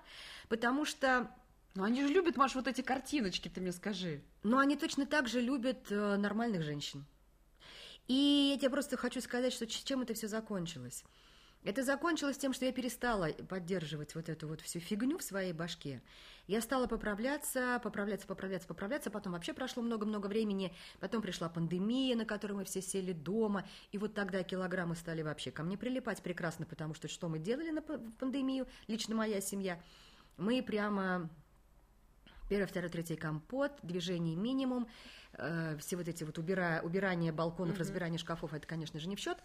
потому 0.50 0.86
что... 0.86 1.30
Ну, 1.76 1.84
они 1.84 2.02
же 2.02 2.08
любят, 2.08 2.38
Маш, 2.38 2.56
вот 2.56 2.68
эти 2.68 2.82
картиночки, 2.82 3.50
ты 3.50 3.62
мне 3.62 3.72
скажи. 3.72 4.22
Но 4.44 4.58
они 4.58 4.76
точно 4.76 5.06
так 5.06 5.28
же 5.28 5.42
любят 5.42 5.92
э, 5.92 6.18
нормальных 6.18 6.64
женщин. 6.64 7.06
И 8.08 8.50
я 8.54 8.58
тебе 8.58 8.70
просто 8.70 8.98
хочу 8.98 9.22
сказать, 9.22 9.54
что 9.54 9.66
чем 9.68 10.02
это 10.02 10.14
все 10.14 10.28
закончилось. 10.28 11.04
Это 11.63 11.84
закончилось 11.84 12.38
тем, 12.38 12.54
что 12.54 12.65
я 12.65 12.71
перестала 12.71 13.30
поддерживать 13.47 14.15
вот 14.15 14.30
эту 14.30 14.47
вот 14.47 14.62
всю 14.62 14.80
фигню 14.80 15.19
в 15.19 15.24
своей 15.24 15.54
башке. 15.54 16.02
Я 16.47 16.60
стала 16.60 16.88
поправляться, 16.88 17.80
поправляться, 17.84 18.26
поправляться, 18.26 18.67
поправляться. 18.67 19.12
Потом 19.12 19.34
вообще 19.34 19.54
прошло 19.54 19.84
много-много 19.84 20.26
времени. 20.26 20.74
Потом 21.00 21.21
пришла 21.21 21.50
пандемия, 21.50 22.15
на 22.15 22.26
которой 22.26 22.54
мы 22.54 22.65
все 22.65 22.82
сели 22.82 23.13
дома. 23.13 23.67
И 23.91 24.00
вот 24.00 24.15
тогда 24.15 24.41
килограммы 24.43 24.95
стали 24.95 25.21
вообще 25.21 25.52
ко 25.52 25.62
мне 25.62 25.78
прилипать 25.78 26.24
прекрасно, 26.24 26.65
потому 26.65 26.95
что 26.95 27.08
что 27.08 27.30
мы 27.30 27.38
делали 27.38 27.69
на 27.69 27.82
пандемию, 27.82 28.67
лично 28.88 29.15
моя 29.15 29.39
семья, 29.39 29.80
мы 30.38 30.63
прямо 30.63 31.30
первый, 32.50 32.65
второй, 32.65 32.89
третий 32.89 33.15
компот, 33.15 33.71
движений 33.84 34.36
минимум, 34.36 34.88
э, 35.34 35.78
все 35.80 35.95
вот 35.95 36.08
эти 36.08 36.24
вот 36.24 36.38
убира, 36.39 36.82
убирание 36.84 37.32
балконов, 37.32 37.76
mm-hmm. 37.76 37.80
разбирание 37.80 38.17
шкафов, 38.17 38.54
это, 38.54 38.67
конечно 38.67 39.00
же, 39.00 39.08
не 39.08 39.15
в 39.15 39.19
счет. 39.19 39.38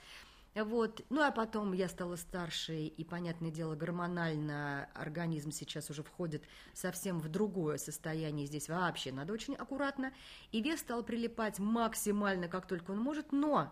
Вот. 0.65 1.05
Ну, 1.11 1.23
а 1.23 1.31
потом 1.31 1.75
я 1.75 1.87
стала 1.87 2.17
старше, 2.17 2.87
и, 2.87 3.05
понятное 3.05 3.51
дело, 3.51 3.75
гормонально 3.75 4.89
организм 4.95 5.51
сейчас 5.51 5.91
уже 5.91 6.03
входит 6.03 6.45
совсем 6.73 7.21
в 7.21 7.29
другое 7.29 7.77
состояние. 7.77 8.47
Здесь 8.47 8.71
вообще 8.71 9.13
надо 9.13 9.35
очень 9.35 9.55
аккуратно. 9.55 10.15
И 10.53 10.63
вес 10.63 10.81
стал 10.81 11.03
прилипать 11.03 11.59
максимально, 11.59 12.49
как 12.49 12.67
только 12.67 12.93
он 12.93 13.01
может, 13.01 13.33
но 13.33 13.71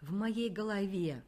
в 0.00 0.12
моей 0.12 0.48
голове 0.48 1.22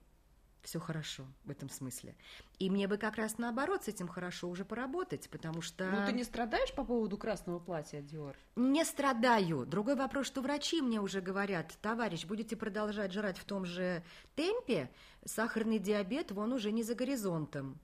все 0.63 0.79
хорошо 0.79 1.27
в 1.45 1.51
этом 1.51 1.71
смысле. 1.71 2.15
И 2.59 2.71
мне 2.71 2.89
бы 2.89 2.99
как 2.99 3.17
раз 3.17 3.39
наоборот 3.39 3.85
с 3.85 3.89
этим 3.89 4.09
хорошо 4.09 4.49
уже 4.49 4.65
поработать, 4.65 5.29
потому 5.31 5.63
что... 5.63 5.87
Ну, 5.91 6.07
ты 6.07 6.13
не 6.13 6.25
страдаешь 6.25 6.73
по 6.75 6.85
поводу 6.85 7.17
красного 7.17 7.59
платья, 7.59 8.01
Диор? 8.01 8.37
Не 8.57 8.85
страдаю. 8.85 9.65
Другой 9.67 9.97
вопрос, 9.97 10.27
что 10.27 10.41
врачи 10.41 10.81
мне 10.81 11.01
уже 11.01 11.21
говорят, 11.21 11.77
товарищ, 11.81 12.25
будете 12.25 12.57
продолжать 12.57 13.13
жрать 13.13 13.39
в 13.39 13.45
том 13.45 13.65
же 13.65 14.03
темпе, 14.35 14.91
сахарный 15.25 15.79
диабет, 15.79 16.31
вон 16.33 16.53
уже 16.53 16.73
не 16.73 16.83
за 16.83 16.95
горизонтом. 16.95 17.79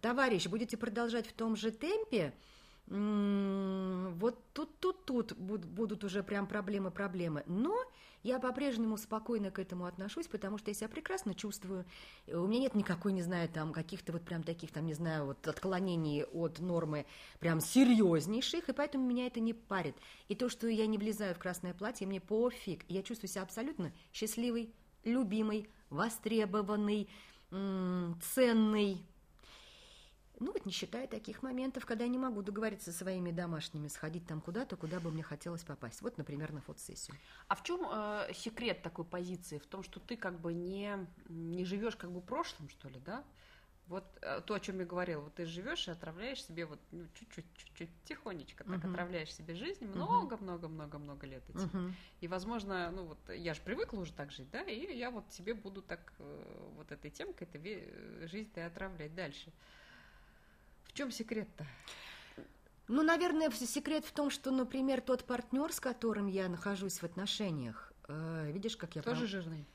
Товарищ, 0.00 0.46
будете 0.46 0.76
продолжать 0.76 1.26
в 1.26 1.32
том 1.32 1.56
же 1.56 1.70
темпе, 1.70 2.32
вот 2.86 4.38
тут, 4.52 4.80
тут, 4.80 5.04
тут 5.06 5.34
будут 5.34 6.04
уже 6.04 6.22
прям 6.22 6.46
проблемы-проблемы. 6.46 7.42
Но 7.46 7.78
я 8.22 8.38
по-прежнему 8.38 8.96
спокойно 8.96 9.50
к 9.50 9.58
этому 9.58 9.86
отношусь, 9.86 10.28
потому 10.28 10.58
что 10.58 10.70
я 10.70 10.74
себя 10.74 10.88
прекрасно 10.88 11.34
чувствую. 11.34 11.84
У 12.28 12.46
меня 12.46 12.60
нет 12.60 12.74
никакой, 12.74 13.12
не 13.12 13.22
знаю, 13.22 13.48
там 13.48 13.72
каких-то 13.72 14.12
вот 14.12 14.22
прям 14.22 14.42
таких, 14.42 14.70
там, 14.70 14.86
не 14.86 14.94
знаю, 14.94 15.26
вот 15.26 15.46
отклонений 15.48 16.24
от 16.24 16.60
нормы 16.60 17.06
прям 17.40 17.60
серьезнейших, 17.60 18.68
и 18.68 18.72
поэтому 18.72 19.06
меня 19.06 19.26
это 19.26 19.40
не 19.40 19.54
парит. 19.54 19.96
И 20.28 20.34
то, 20.34 20.48
что 20.48 20.68
я 20.68 20.86
не 20.86 20.98
влезаю 20.98 21.34
в 21.34 21.38
красное 21.38 21.74
платье, 21.74 22.06
мне 22.06 22.20
пофиг. 22.20 22.84
Я 22.88 23.02
чувствую 23.02 23.28
себя 23.28 23.42
абсолютно 23.42 23.92
счастливой, 24.12 24.72
любимой, 25.04 25.68
востребованной, 25.90 27.08
ценной, 27.50 29.02
ну, 30.42 30.52
вот 30.52 30.66
не 30.66 30.72
считая 30.72 31.06
таких 31.06 31.42
моментов, 31.42 31.86
когда 31.86 32.04
я 32.04 32.10
не 32.10 32.18
могу 32.18 32.42
договориться 32.42 32.92
со 32.92 32.98
своими 32.98 33.30
домашними, 33.30 33.88
сходить 33.88 34.26
там 34.26 34.40
куда-то, 34.40 34.76
куда 34.76 35.00
бы 35.00 35.10
мне 35.10 35.22
хотелось 35.22 35.62
попасть. 35.62 36.02
Вот, 36.02 36.18
например, 36.18 36.52
на 36.52 36.60
фотосессию. 36.60 37.16
А 37.48 37.54
в 37.54 37.62
чем 37.62 37.86
э, 37.90 38.32
секрет 38.34 38.82
такой 38.82 39.04
позиции? 39.04 39.58
В 39.58 39.66
том, 39.66 39.82
что 39.82 40.00
ты 40.00 40.16
как 40.16 40.40
бы 40.40 40.52
не, 40.52 41.06
не 41.28 41.64
живешь 41.64 41.96
как 41.96 42.10
бы 42.10 42.20
прошлым, 42.20 42.68
что 42.68 42.88
ли, 42.88 43.00
да? 43.00 43.24
Вот 43.88 44.04
э, 44.22 44.40
то, 44.46 44.54
о 44.54 44.60
чем 44.60 44.78
я 44.78 44.86
говорила, 44.86 45.22
вот 45.22 45.34
ты 45.34 45.44
живешь 45.44 45.88
и 45.88 45.90
отравляешь 45.90 46.42
себе 46.42 46.66
вот 46.66 46.78
ну, 46.92 47.04
чуть-чуть, 47.14 47.44
чуть-чуть 47.56 47.90
тихонечко, 48.04 48.64
так 48.64 48.76
uh-huh. 48.76 48.90
отравляешь 48.90 49.34
себе 49.34 49.54
жизнь 49.54 49.84
много-много-много-много 49.84 51.26
лет 51.26 51.42
этим. 51.50 51.68
Uh-huh. 51.68 51.92
И, 52.20 52.28
возможно, 52.28 52.90
ну 52.92 53.04
вот 53.04 53.18
я 53.28 53.54
же 53.54 53.60
привыкла 53.60 53.98
уже 53.98 54.12
так 54.12 54.30
жить, 54.30 54.50
да, 54.50 54.62
и 54.62 54.96
я 54.96 55.10
вот 55.10 55.30
себе 55.32 55.54
буду 55.54 55.82
так 55.82 56.12
э, 56.20 56.68
вот 56.76 56.92
этой 56.92 57.10
темкой, 57.10 57.48
этой 57.48 58.28
жизнь-то 58.28 58.60
и 58.60 58.62
отравлять 58.62 59.14
дальше. 59.14 59.52
В 60.84 60.92
чем 60.92 61.10
секрет-то? 61.10 61.66
Ну, 62.88 63.02
наверное, 63.02 63.48
секрет 63.66 64.04
в 64.04 64.12
том, 64.12 64.30
что, 64.30 64.50
например, 64.50 65.00
тот 65.00 65.24
партнер, 65.24 65.72
с 65.72 65.80
которым 65.80 66.26
я 66.26 66.48
нахожусь 66.48 66.98
в 66.98 67.04
отношениях, 67.04 67.92
э, 68.08 68.50
видишь, 68.52 68.76
как 68.76 68.96
я 68.96 69.02
тоже 69.02 69.20
прав... 69.20 69.30
жирный. 69.30 69.66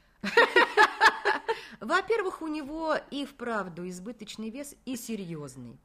Во-первых, 1.80 2.42
у 2.42 2.48
него 2.48 2.96
и 3.12 3.26
вправду 3.26 3.88
избыточный 3.88 4.50
вес 4.50 4.76
и 4.86 4.96
серьезный. 4.96 5.80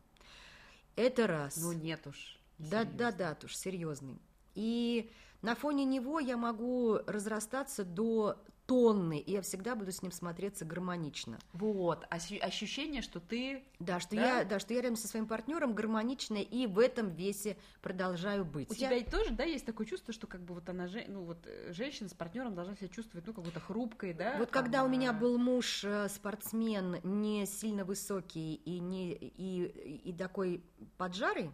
Это 0.96 1.26
раз. 1.26 1.56
Ну 1.56 1.72
нет 1.72 2.06
уж. 2.06 2.38
Да, 2.58 2.84
да, 2.84 3.12
да, 3.12 3.36
уж 3.44 3.56
серьезный. 3.56 4.20
И 4.54 5.10
на 5.40 5.54
фоне 5.54 5.84
него 5.84 6.20
я 6.20 6.36
могу 6.36 6.98
разрастаться 7.06 7.84
до 7.84 8.36
тонны, 8.72 9.18
и 9.18 9.32
я 9.32 9.42
всегда 9.42 9.74
буду 9.74 9.92
с 9.92 10.00
ним 10.00 10.10
смотреться 10.12 10.64
гармонично. 10.64 11.38
Вот, 11.52 12.06
ощущение, 12.08 13.02
что 13.02 13.20
ты... 13.20 13.64
Да, 13.78 14.00
что, 14.00 14.16
да? 14.16 14.38
Я, 14.38 14.44
да, 14.46 14.58
что 14.58 14.72
я 14.72 14.80
рядом 14.80 14.96
со 14.96 15.08
своим 15.08 15.26
партнером 15.26 15.74
гармоничная 15.74 16.40
и 16.40 16.66
в 16.66 16.78
этом 16.78 17.10
весе 17.10 17.58
продолжаю 17.82 18.46
быть. 18.46 18.70
У 18.70 18.74
я... 18.74 18.88
тебя 18.88 19.10
тоже, 19.10 19.32
да, 19.32 19.44
есть 19.44 19.66
такое 19.66 19.86
чувство, 19.86 20.14
что 20.14 20.26
как 20.26 20.40
бы 20.40 20.54
вот 20.54 20.70
она, 20.70 20.88
ну 21.08 21.24
вот 21.24 21.36
э, 21.44 21.74
женщина 21.74 22.08
с 22.08 22.14
партнером 22.14 22.54
должна 22.54 22.74
себя 22.74 22.88
чувствовать, 22.88 23.26
ну, 23.26 23.34
как 23.34 23.44
будто 23.44 23.60
хрупкой, 23.60 24.14
да? 24.14 24.36
Вот 24.38 24.48
когда 24.48 24.80
она... 24.80 24.88
у 24.88 24.90
меня 24.90 25.12
был 25.12 25.36
муж, 25.36 25.84
э, 25.84 26.08
спортсмен, 26.08 26.96
не 27.02 27.44
сильно 27.44 27.84
высокий 27.84 28.54
и, 28.54 28.80
не, 28.80 29.12
и, 29.12 30.00
и 30.02 30.14
такой 30.14 30.64
поджарый, 30.96 31.50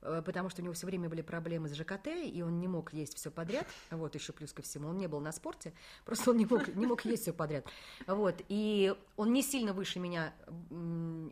потому 0.00 0.48
что 0.48 0.62
у 0.62 0.64
него 0.64 0.74
все 0.74 0.86
время 0.86 1.08
были 1.08 1.22
проблемы 1.22 1.68
с 1.68 1.74
ЖКТ, 1.74 2.08
и 2.24 2.42
он 2.42 2.60
не 2.60 2.68
мог 2.68 2.92
есть 2.92 3.16
все 3.16 3.30
подряд, 3.30 3.66
вот 3.90 4.14
еще 4.14 4.32
плюс 4.32 4.52
ко 4.52 4.62
всему, 4.62 4.88
он 4.88 4.98
не 4.98 5.06
был 5.08 5.20
на 5.20 5.32
спорте, 5.32 5.72
просто 6.04 6.30
он 6.30 6.36
не 6.36 6.46
мог, 6.46 6.68
не 6.74 6.86
мог 6.86 7.04
есть 7.04 7.22
все 7.22 7.32
подряд, 7.32 7.66
вот, 8.06 8.42
и 8.48 8.94
он 9.16 9.32
не 9.32 9.42
сильно 9.42 9.72
выше 9.72 9.98
меня, 9.98 10.32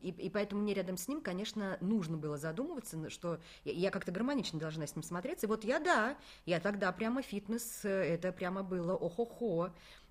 и, 0.02 0.08
и 0.08 0.30
поэтому 0.30 0.62
мне 0.62 0.74
рядом 0.74 0.96
с 0.96 1.08
ним, 1.08 1.20
конечно, 1.20 1.76
нужно 1.80 2.16
было 2.16 2.36
задумываться, 2.36 3.10
что 3.10 3.38
я 3.64 3.90
как-то 3.90 4.12
гармонично 4.12 4.58
должна 4.58 4.86
с 4.86 4.96
ним 4.96 5.02
смотреться, 5.02 5.46
и 5.46 5.48
вот 5.48 5.64
я, 5.64 5.78
да, 5.78 6.16
я 6.46 6.60
тогда 6.60 6.90
прямо 6.92 7.22
фитнес, 7.22 7.84
это 7.84 8.32
прямо 8.32 8.62
было 8.62 8.94
охо-хо, 8.94 9.70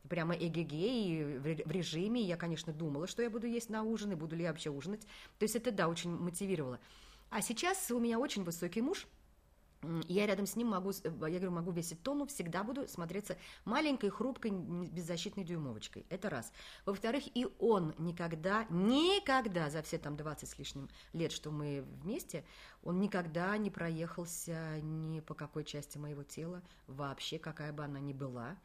прямо 0.09 0.35
эгегей 0.35 1.37
в 1.39 1.71
режиме, 1.71 2.21
я, 2.21 2.37
конечно, 2.37 2.73
думала, 2.73 3.07
что 3.07 3.21
я 3.21 3.29
буду 3.29 3.47
есть 3.47 3.69
на 3.69 3.83
ужин, 3.83 4.11
и 4.11 4.15
буду 4.15 4.35
ли 4.35 4.43
я 4.43 4.49
вообще 4.49 4.69
ужинать, 4.69 5.01
то 5.39 5.43
есть 5.43 5.55
это, 5.55 5.71
да, 5.71 5.87
очень 5.87 6.11
мотивировало. 6.11 6.79
А 7.33 7.41
сейчас 7.41 7.89
у 7.89 7.97
меня 7.97 8.19
очень 8.19 8.43
высокий 8.43 8.83
муж, 8.83 9.07
я 10.07 10.27
рядом 10.27 10.45
с 10.45 10.55
ним 10.55 10.67
могу, 10.67 10.91
э, 10.91 10.93
я 11.03 11.11
говорю, 11.39 11.49
могу 11.49 11.71
весить 11.71 12.03
тонну, 12.03 12.27
всегда 12.27 12.63
буду 12.63 12.87
смотреться 12.87 13.37
маленькой, 13.65 14.11
хрупкой, 14.11 14.51
беззащитной 14.51 15.43
дюймовочкой. 15.43 16.05
Это 16.11 16.29
раз. 16.29 16.53
Во-вторых, 16.85 17.23
и 17.33 17.47
он 17.57 17.95
никогда, 17.97 18.67
никогда 18.69 19.71
за 19.71 19.81
все 19.81 19.97
там 19.97 20.15
20 20.15 20.47
с 20.47 20.59
лишним 20.59 20.89
лет, 21.11 21.31
что 21.31 21.49
мы 21.49 21.83
вместе, 22.03 22.45
он 22.83 22.99
никогда 22.99 23.57
не 23.57 23.71
проехался 23.71 24.79
ни 24.81 25.19
по 25.19 25.33
какой 25.33 25.63
части 25.63 25.97
моего 25.97 26.21
тела, 26.21 26.61
вообще, 26.85 27.39
какая 27.39 27.73
бы 27.73 27.83
она 27.83 27.99
ни 27.99 28.13
была. 28.13 28.57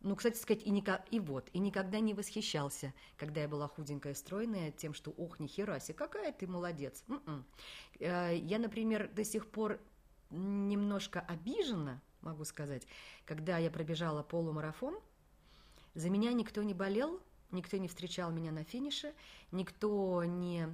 Ну, 0.00 0.14
кстати 0.14 0.38
сказать, 0.38 0.62
и, 0.62 0.70
никак, 0.70 1.04
и 1.10 1.18
вот, 1.18 1.50
и 1.52 1.58
никогда 1.58 1.98
не 1.98 2.14
восхищался, 2.14 2.94
когда 3.16 3.40
я 3.40 3.48
была 3.48 3.66
худенькая, 3.66 4.14
стройная, 4.14 4.70
тем, 4.70 4.94
что, 4.94 5.10
ох, 5.10 5.40
ни 5.40 5.48
хера 5.48 5.80
себе, 5.80 5.94
какая 5.94 6.32
ты 6.32 6.46
молодец. 6.46 7.02
М-м. 7.08 7.44
Я, 7.98 8.58
например, 8.58 9.10
до 9.12 9.24
сих 9.24 9.48
пор 9.50 9.80
немножко 10.30 11.20
обижена, 11.20 12.00
могу 12.20 12.44
сказать, 12.44 12.86
когда 13.24 13.58
я 13.58 13.70
пробежала 13.70 14.22
полумарафон, 14.22 14.98
за 15.94 16.10
меня 16.10 16.32
никто 16.32 16.62
не 16.62 16.74
болел, 16.74 17.20
никто 17.50 17.76
не 17.76 17.88
встречал 17.88 18.30
меня 18.30 18.52
на 18.52 18.62
финише, 18.62 19.14
никто 19.50 20.22
не 20.24 20.68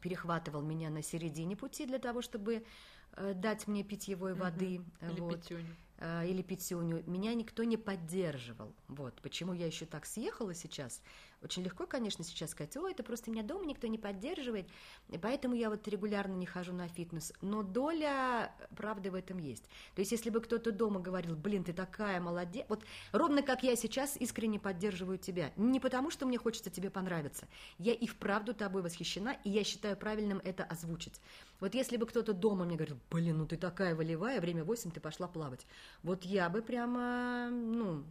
перехватывал 0.00 0.62
меня 0.62 0.90
на 0.90 1.02
середине 1.02 1.56
пути 1.56 1.86
для 1.86 1.98
того, 1.98 2.20
чтобы 2.22 2.64
э, 3.12 3.34
дать 3.34 3.66
мне 3.66 3.84
питьевой 3.84 4.34
воды. 4.34 4.80
Угу. 5.00 5.24
Вот. 5.24 5.42
питюню. 5.42 5.62
Э, 5.70 5.87
или 6.00 6.42
пятюню, 6.42 7.02
меня 7.06 7.34
никто 7.34 7.64
не 7.64 7.76
поддерживал. 7.76 8.74
Вот, 8.86 9.20
почему 9.20 9.52
я 9.52 9.66
еще 9.66 9.84
так 9.84 10.06
съехала 10.06 10.54
сейчас. 10.54 11.02
Очень 11.40 11.62
легко, 11.62 11.86
конечно, 11.86 12.24
сейчас 12.24 12.50
сказать, 12.50 12.76
ой, 12.76 12.90
это 12.90 13.04
просто 13.04 13.30
меня 13.30 13.44
дома 13.44 13.64
никто 13.64 13.86
не 13.86 13.96
поддерживает, 13.96 14.68
и 15.08 15.18
поэтому 15.18 15.54
я 15.54 15.70
вот 15.70 15.86
регулярно 15.86 16.34
не 16.34 16.46
хожу 16.46 16.72
на 16.72 16.88
фитнес. 16.88 17.32
Но 17.40 17.62
доля 17.62 18.52
правды 18.76 19.12
в 19.12 19.14
этом 19.14 19.38
есть. 19.38 19.64
То 19.94 20.00
есть, 20.00 20.10
если 20.10 20.30
бы 20.30 20.40
кто-то 20.40 20.72
дома 20.72 20.98
говорил, 20.98 21.36
блин, 21.36 21.62
ты 21.62 21.72
такая 21.72 22.20
молодец, 22.20 22.66
вот 22.68 22.84
ровно 23.12 23.42
как 23.42 23.62
я 23.62 23.76
сейчас 23.76 24.16
искренне 24.16 24.58
поддерживаю 24.58 25.16
тебя. 25.16 25.52
Не 25.56 25.78
потому, 25.78 26.10
что 26.10 26.26
мне 26.26 26.38
хочется 26.38 26.70
тебе 26.70 26.90
понравиться. 26.90 27.46
Я 27.78 27.92
и 27.92 28.08
вправду 28.08 28.52
тобой 28.52 28.82
восхищена, 28.82 29.36
и 29.44 29.50
я 29.50 29.62
считаю 29.62 29.96
правильным 29.96 30.40
это 30.42 30.64
озвучить. 30.64 31.20
Вот 31.60 31.72
если 31.74 31.96
бы 31.96 32.06
кто-то 32.06 32.32
дома 32.32 32.64
мне 32.64 32.74
говорил, 32.74 32.98
блин, 33.10 33.38
ну 33.38 33.46
ты 33.46 33.56
такая 33.56 33.94
волевая, 33.94 34.40
время 34.40 34.64
8, 34.64 34.90
ты 34.90 34.98
пошла 34.98 35.28
плавать. 35.28 35.66
Вот 36.02 36.24
я 36.24 36.48
бы 36.48 36.62
прямо, 36.62 37.48
ну, 37.48 38.04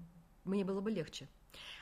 мне 0.45 0.63
было 0.63 0.79
бы 0.79 0.91
легче. 0.91 1.27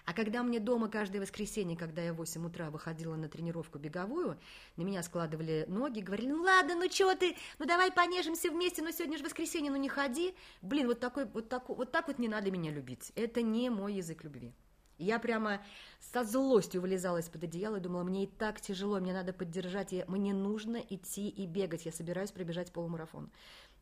А 0.06 0.14
когда 0.14 0.44
мне 0.44 0.60
дома 0.60 0.88
каждое 0.88 1.20
воскресенье, 1.20 1.78
когда 1.78 2.02
я 2.02 2.14
в 2.14 2.18
8 2.18 2.46
утра 2.46 2.70
выходила 2.70 3.16
на 3.16 3.28
тренировку 3.28 3.80
беговую, 3.80 4.38
на 4.78 4.84
меня 4.84 5.02
складывали 5.04 5.66
ноги, 5.68 6.02
говорили, 6.02 6.32
ну 6.32 6.44
ладно, 6.44 6.76
ну 6.76 6.88
чего 6.88 7.16
ты, 7.16 7.36
ну 7.60 7.66
давай 7.66 7.92
понежимся 7.92 8.52
вместе, 8.52 8.82
ну 8.82 8.92
сегодня 8.92 9.18
же 9.18 9.24
воскресенье, 9.24 9.72
ну 9.72 9.78
не 9.78 9.90
ходи. 9.90 10.36
Блин, 10.62 10.88
вот, 10.88 11.00
такой, 11.00 11.26
вот, 11.26 11.50
такой, 11.50 11.76
вот 11.76 11.92
так 11.92 12.08
вот 12.08 12.20
не 12.20 12.28
надо 12.28 12.52
меня 12.52 12.72
любить. 12.72 13.12
Это 13.16 13.42
не 13.42 13.70
мой 13.70 13.96
язык 13.96 14.24
любви. 14.24 14.54
Я 14.98 15.20
прямо 15.20 15.62
со 16.00 16.24
злостью 16.24 16.82
вылезала 16.82 17.18
из-под 17.18 17.44
одеяла 17.44 17.78
и 17.78 17.82
думала, 17.82 18.04
мне 18.04 18.24
и 18.24 18.28
так 18.28 18.62
тяжело, 18.62 19.00
мне 19.00 19.14
надо 19.14 19.34
поддержать, 19.34 19.94
мне 20.08 20.34
нужно 20.34 20.78
идти 20.78 21.28
и 21.28 21.46
бегать, 21.46 21.86
я 21.86 21.92
собираюсь 21.92 22.32
пробежать 22.32 22.72
полумарафон. 22.72 23.30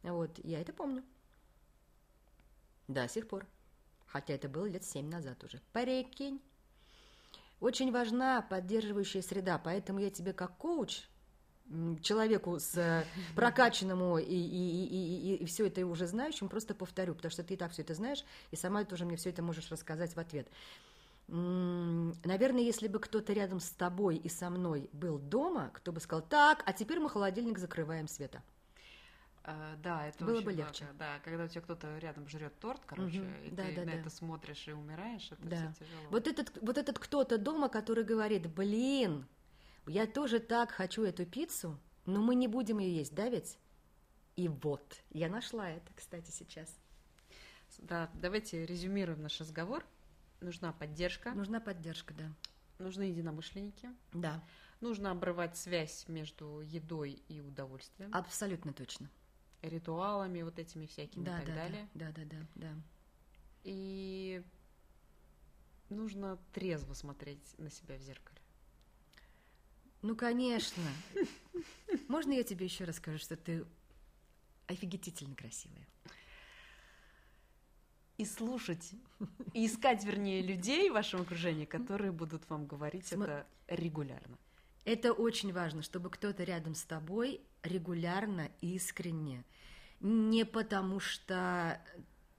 Вот, 0.01 0.39
я 0.43 0.59
это 0.59 0.73
помню. 0.73 1.03
До 2.87 3.07
сих 3.07 3.27
пор. 3.27 3.45
Хотя 4.13 4.35
это 4.35 4.47
было 4.47 4.67
лет 4.67 4.85
семь 4.85 5.09
назад 5.09 5.43
уже. 5.43 5.59
Прикинь. 5.71 6.39
Очень 7.59 7.91
важна 7.91 8.43
поддерживающая 8.43 9.23
среда, 9.23 9.57
поэтому 9.57 9.97
я 9.97 10.11
тебе 10.11 10.33
как 10.33 10.55
коуч, 10.57 11.01
человеку 12.03 12.59
с 12.59 12.77
э, 12.77 13.05
прокачанному 13.35 14.19
и, 14.19 14.25
и, 14.25 14.85
и, 14.85 15.33
и, 15.33 15.35
и 15.37 15.45
все 15.45 15.65
это 15.65 15.83
уже 15.87 16.05
знающим, 16.05 16.47
просто 16.47 16.75
повторю, 16.75 17.15
потому 17.15 17.31
что 17.31 17.41
ты 17.41 17.55
и 17.55 17.57
так 17.57 17.71
все 17.71 17.81
это 17.81 17.95
знаешь, 17.95 18.23
и 18.51 18.55
сама 18.55 18.83
тоже 18.83 19.05
мне 19.05 19.15
все 19.15 19.31
это 19.31 19.41
можешь 19.41 19.71
рассказать 19.71 20.15
в 20.15 20.19
ответ. 20.19 20.47
Наверное, 21.27 22.61
если 22.61 22.87
бы 22.87 22.99
кто-то 22.99 23.33
рядом 23.33 23.59
с 23.61 23.71
тобой 23.71 24.17
и 24.17 24.29
со 24.29 24.51
мной 24.51 24.91
был 24.93 25.17
дома, 25.17 25.71
кто 25.73 25.91
бы 25.91 25.99
сказал, 25.99 26.23
так, 26.23 26.61
а 26.67 26.73
теперь 26.73 26.99
мы 26.99 27.09
холодильник 27.09 27.57
закрываем, 27.57 28.07
Света. 28.07 28.43
Uh, 29.43 29.75
да, 29.83 30.07
это 30.07 30.23
было 30.23 30.39
бы 30.39 30.53
легче. 30.53 30.85
Много. 30.85 30.99
Да, 30.99 31.19
когда 31.19 31.43
у 31.43 31.47
тебя 31.49 31.59
кто-то 31.59 31.97
рядом 31.97 32.29
жрет 32.29 32.57
торт, 32.59 32.81
короче, 32.85 33.19
угу. 33.19 33.29
и 33.43 33.49
да, 33.51 33.65
ты 33.65 33.75
да, 33.75 33.81
на 33.81 33.91
да. 33.91 33.93
это 33.97 34.09
смотришь 34.09 34.67
и 34.69 34.71
умираешь, 34.71 35.29
это 35.31 35.45
да. 35.45 35.55
все 35.73 35.85
тяжело. 35.85 36.09
Вот 36.11 36.27
этот, 36.27 36.57
вот 36.61 36.77
этот 36.77 36.97
кто-то 36.97 37.37
дома, 37.37 37.67
который 37.67 38.05
говорит, 38.05 38.47
блин, 38.47 39.27
я 39.85 40.07
тоже 40.07 40.39
так 40.39 40.71
хочу 40.71 41.03
эту 41.03 41.25
пиццу, 41.25 41.77
но 42.05 42.21
мы 42.21 42.35
не 42.35 42.47
будем 42.47 42.79
ее 42.79 42.95
есть, 42.95 43.13
да 43.13 43.27
ведь? 43.27 43.57
И 44.37 44.47
вот, 44.47 45.03
я 45.09 45.27
нашла 45.27 45.69
это, 45.69 45.93
кстати, 45.93 46.31
сейчас. 46.31 46.73
Да, 47.79 48.09
давайте 48.13 48.65
резюмируем 48.65 49.21
наш 49.21 49.41
разговор. 49.41 49.85
Нужна 50.39 50.71
поддержка. 50.71 51.31
Нужна 51.31 51.59
поддержка, 51.59 52.13
да. 52.13 52.31
Нужны 52.79 53.03
единомышленники. 53.03 53.89
Да. 54.13 54.41
Нужно 54.79 55.11
обрывать 55.11 55.57
связь 55.57 56.07
между 56.07 56.61
едой 56.61 57.21
и 57.27 57.41
удовольствием. 57.41 58.09
Абсолютно 58.13 58.73
точно. 58.73 59.09
Ритуалами 59.63 60.41
вот 60.41 60.59
этими 60.59 60.85
всякими 60.85 61.23
да, 61.23 61.41
и 61.41 61.45
так 61.45 61.47
да, 61.47 61.55
далее. 61.55 61.89
Да, 61.93 62.11
да, 62.11 62.25
да, 62.25 62.37
да. 62.55 62.73
И 63.63 64.43
нужно 65.89 66.37
трезво 66.51 66.93
смотреть 66.93 67.57
на 67.57 67.69
себя 67.69 67.97
в 67.97 68.01
зеркале. 68.01 68.39
Ну, 70.01 70.17
конечно. 70.17 70.83
Можно 72.09 72.33
я 72.33 72.43
тебе 72.43 72.65
еще 72.65 72.83
расскажу, 72.83 73.17
что 73.19 73.37
ты 73.37 73.65
офигительно 74.67 75.33
красивая? 75.33 75.87
И 78.17 78.25
слушать, 78.25 78.91
и 79.53 79.65
искать, 79.65 80.03
вернее, 80.03 80.41
людей 80.41 80.89
в 80.89 80.93
вашем 80.93 81.21
окружении, 81.21 81.65
которые 81.65 82.11
будут 82.11 82.47
вам 82.49 82.67
говорить 82.67 83.07
Сма... 83.07 83.23
это 83.23 83.47
регулярно. 83.67 84.37
Это 84.85 85.13
очень 85.13 85.53
важно, 85.53 85.81
чтобы 85.81 86.09
кто-то 86.09 86.43
рядом 86.43 86.75
с 86.75 86.83
тобой 86.83 87.41
регулярно, 87.63 88.51
искренне, 88.61 89.45
не 90.01 90.45
потому 90.45 90.99
что 90.99 91.81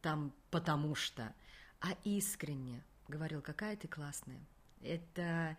там 0.03 0.35
потому 0.51 0.95
что, 0.95 1.35
а 1.81 1.97
искренне 2.05 2.85
говорил, 3.09 3.41
какая 3.41 3.77
ты 3.77 3.89
классная. 3.89 4.41
Это, 4.83 5.57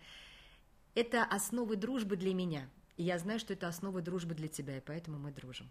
это 0.94 1.24
основы 1.24 1.76
дружбы 1.76 2.16
для 2.16 2.34
меня. 2.34 2.70
И 2.98 3.04
я 3.04 3.18
знаю, 3.18 3.40
что 3.40 3.54
это 3.54 3.68
основа 3.68 4.02
дружбы 4.02 4.36
для 4.36 4.48
тебя, 4.48 4.78
и 4.78 4.82
поэтому 4.82 5.18
мы 5.18 5.32
дружим. 5.32 5.70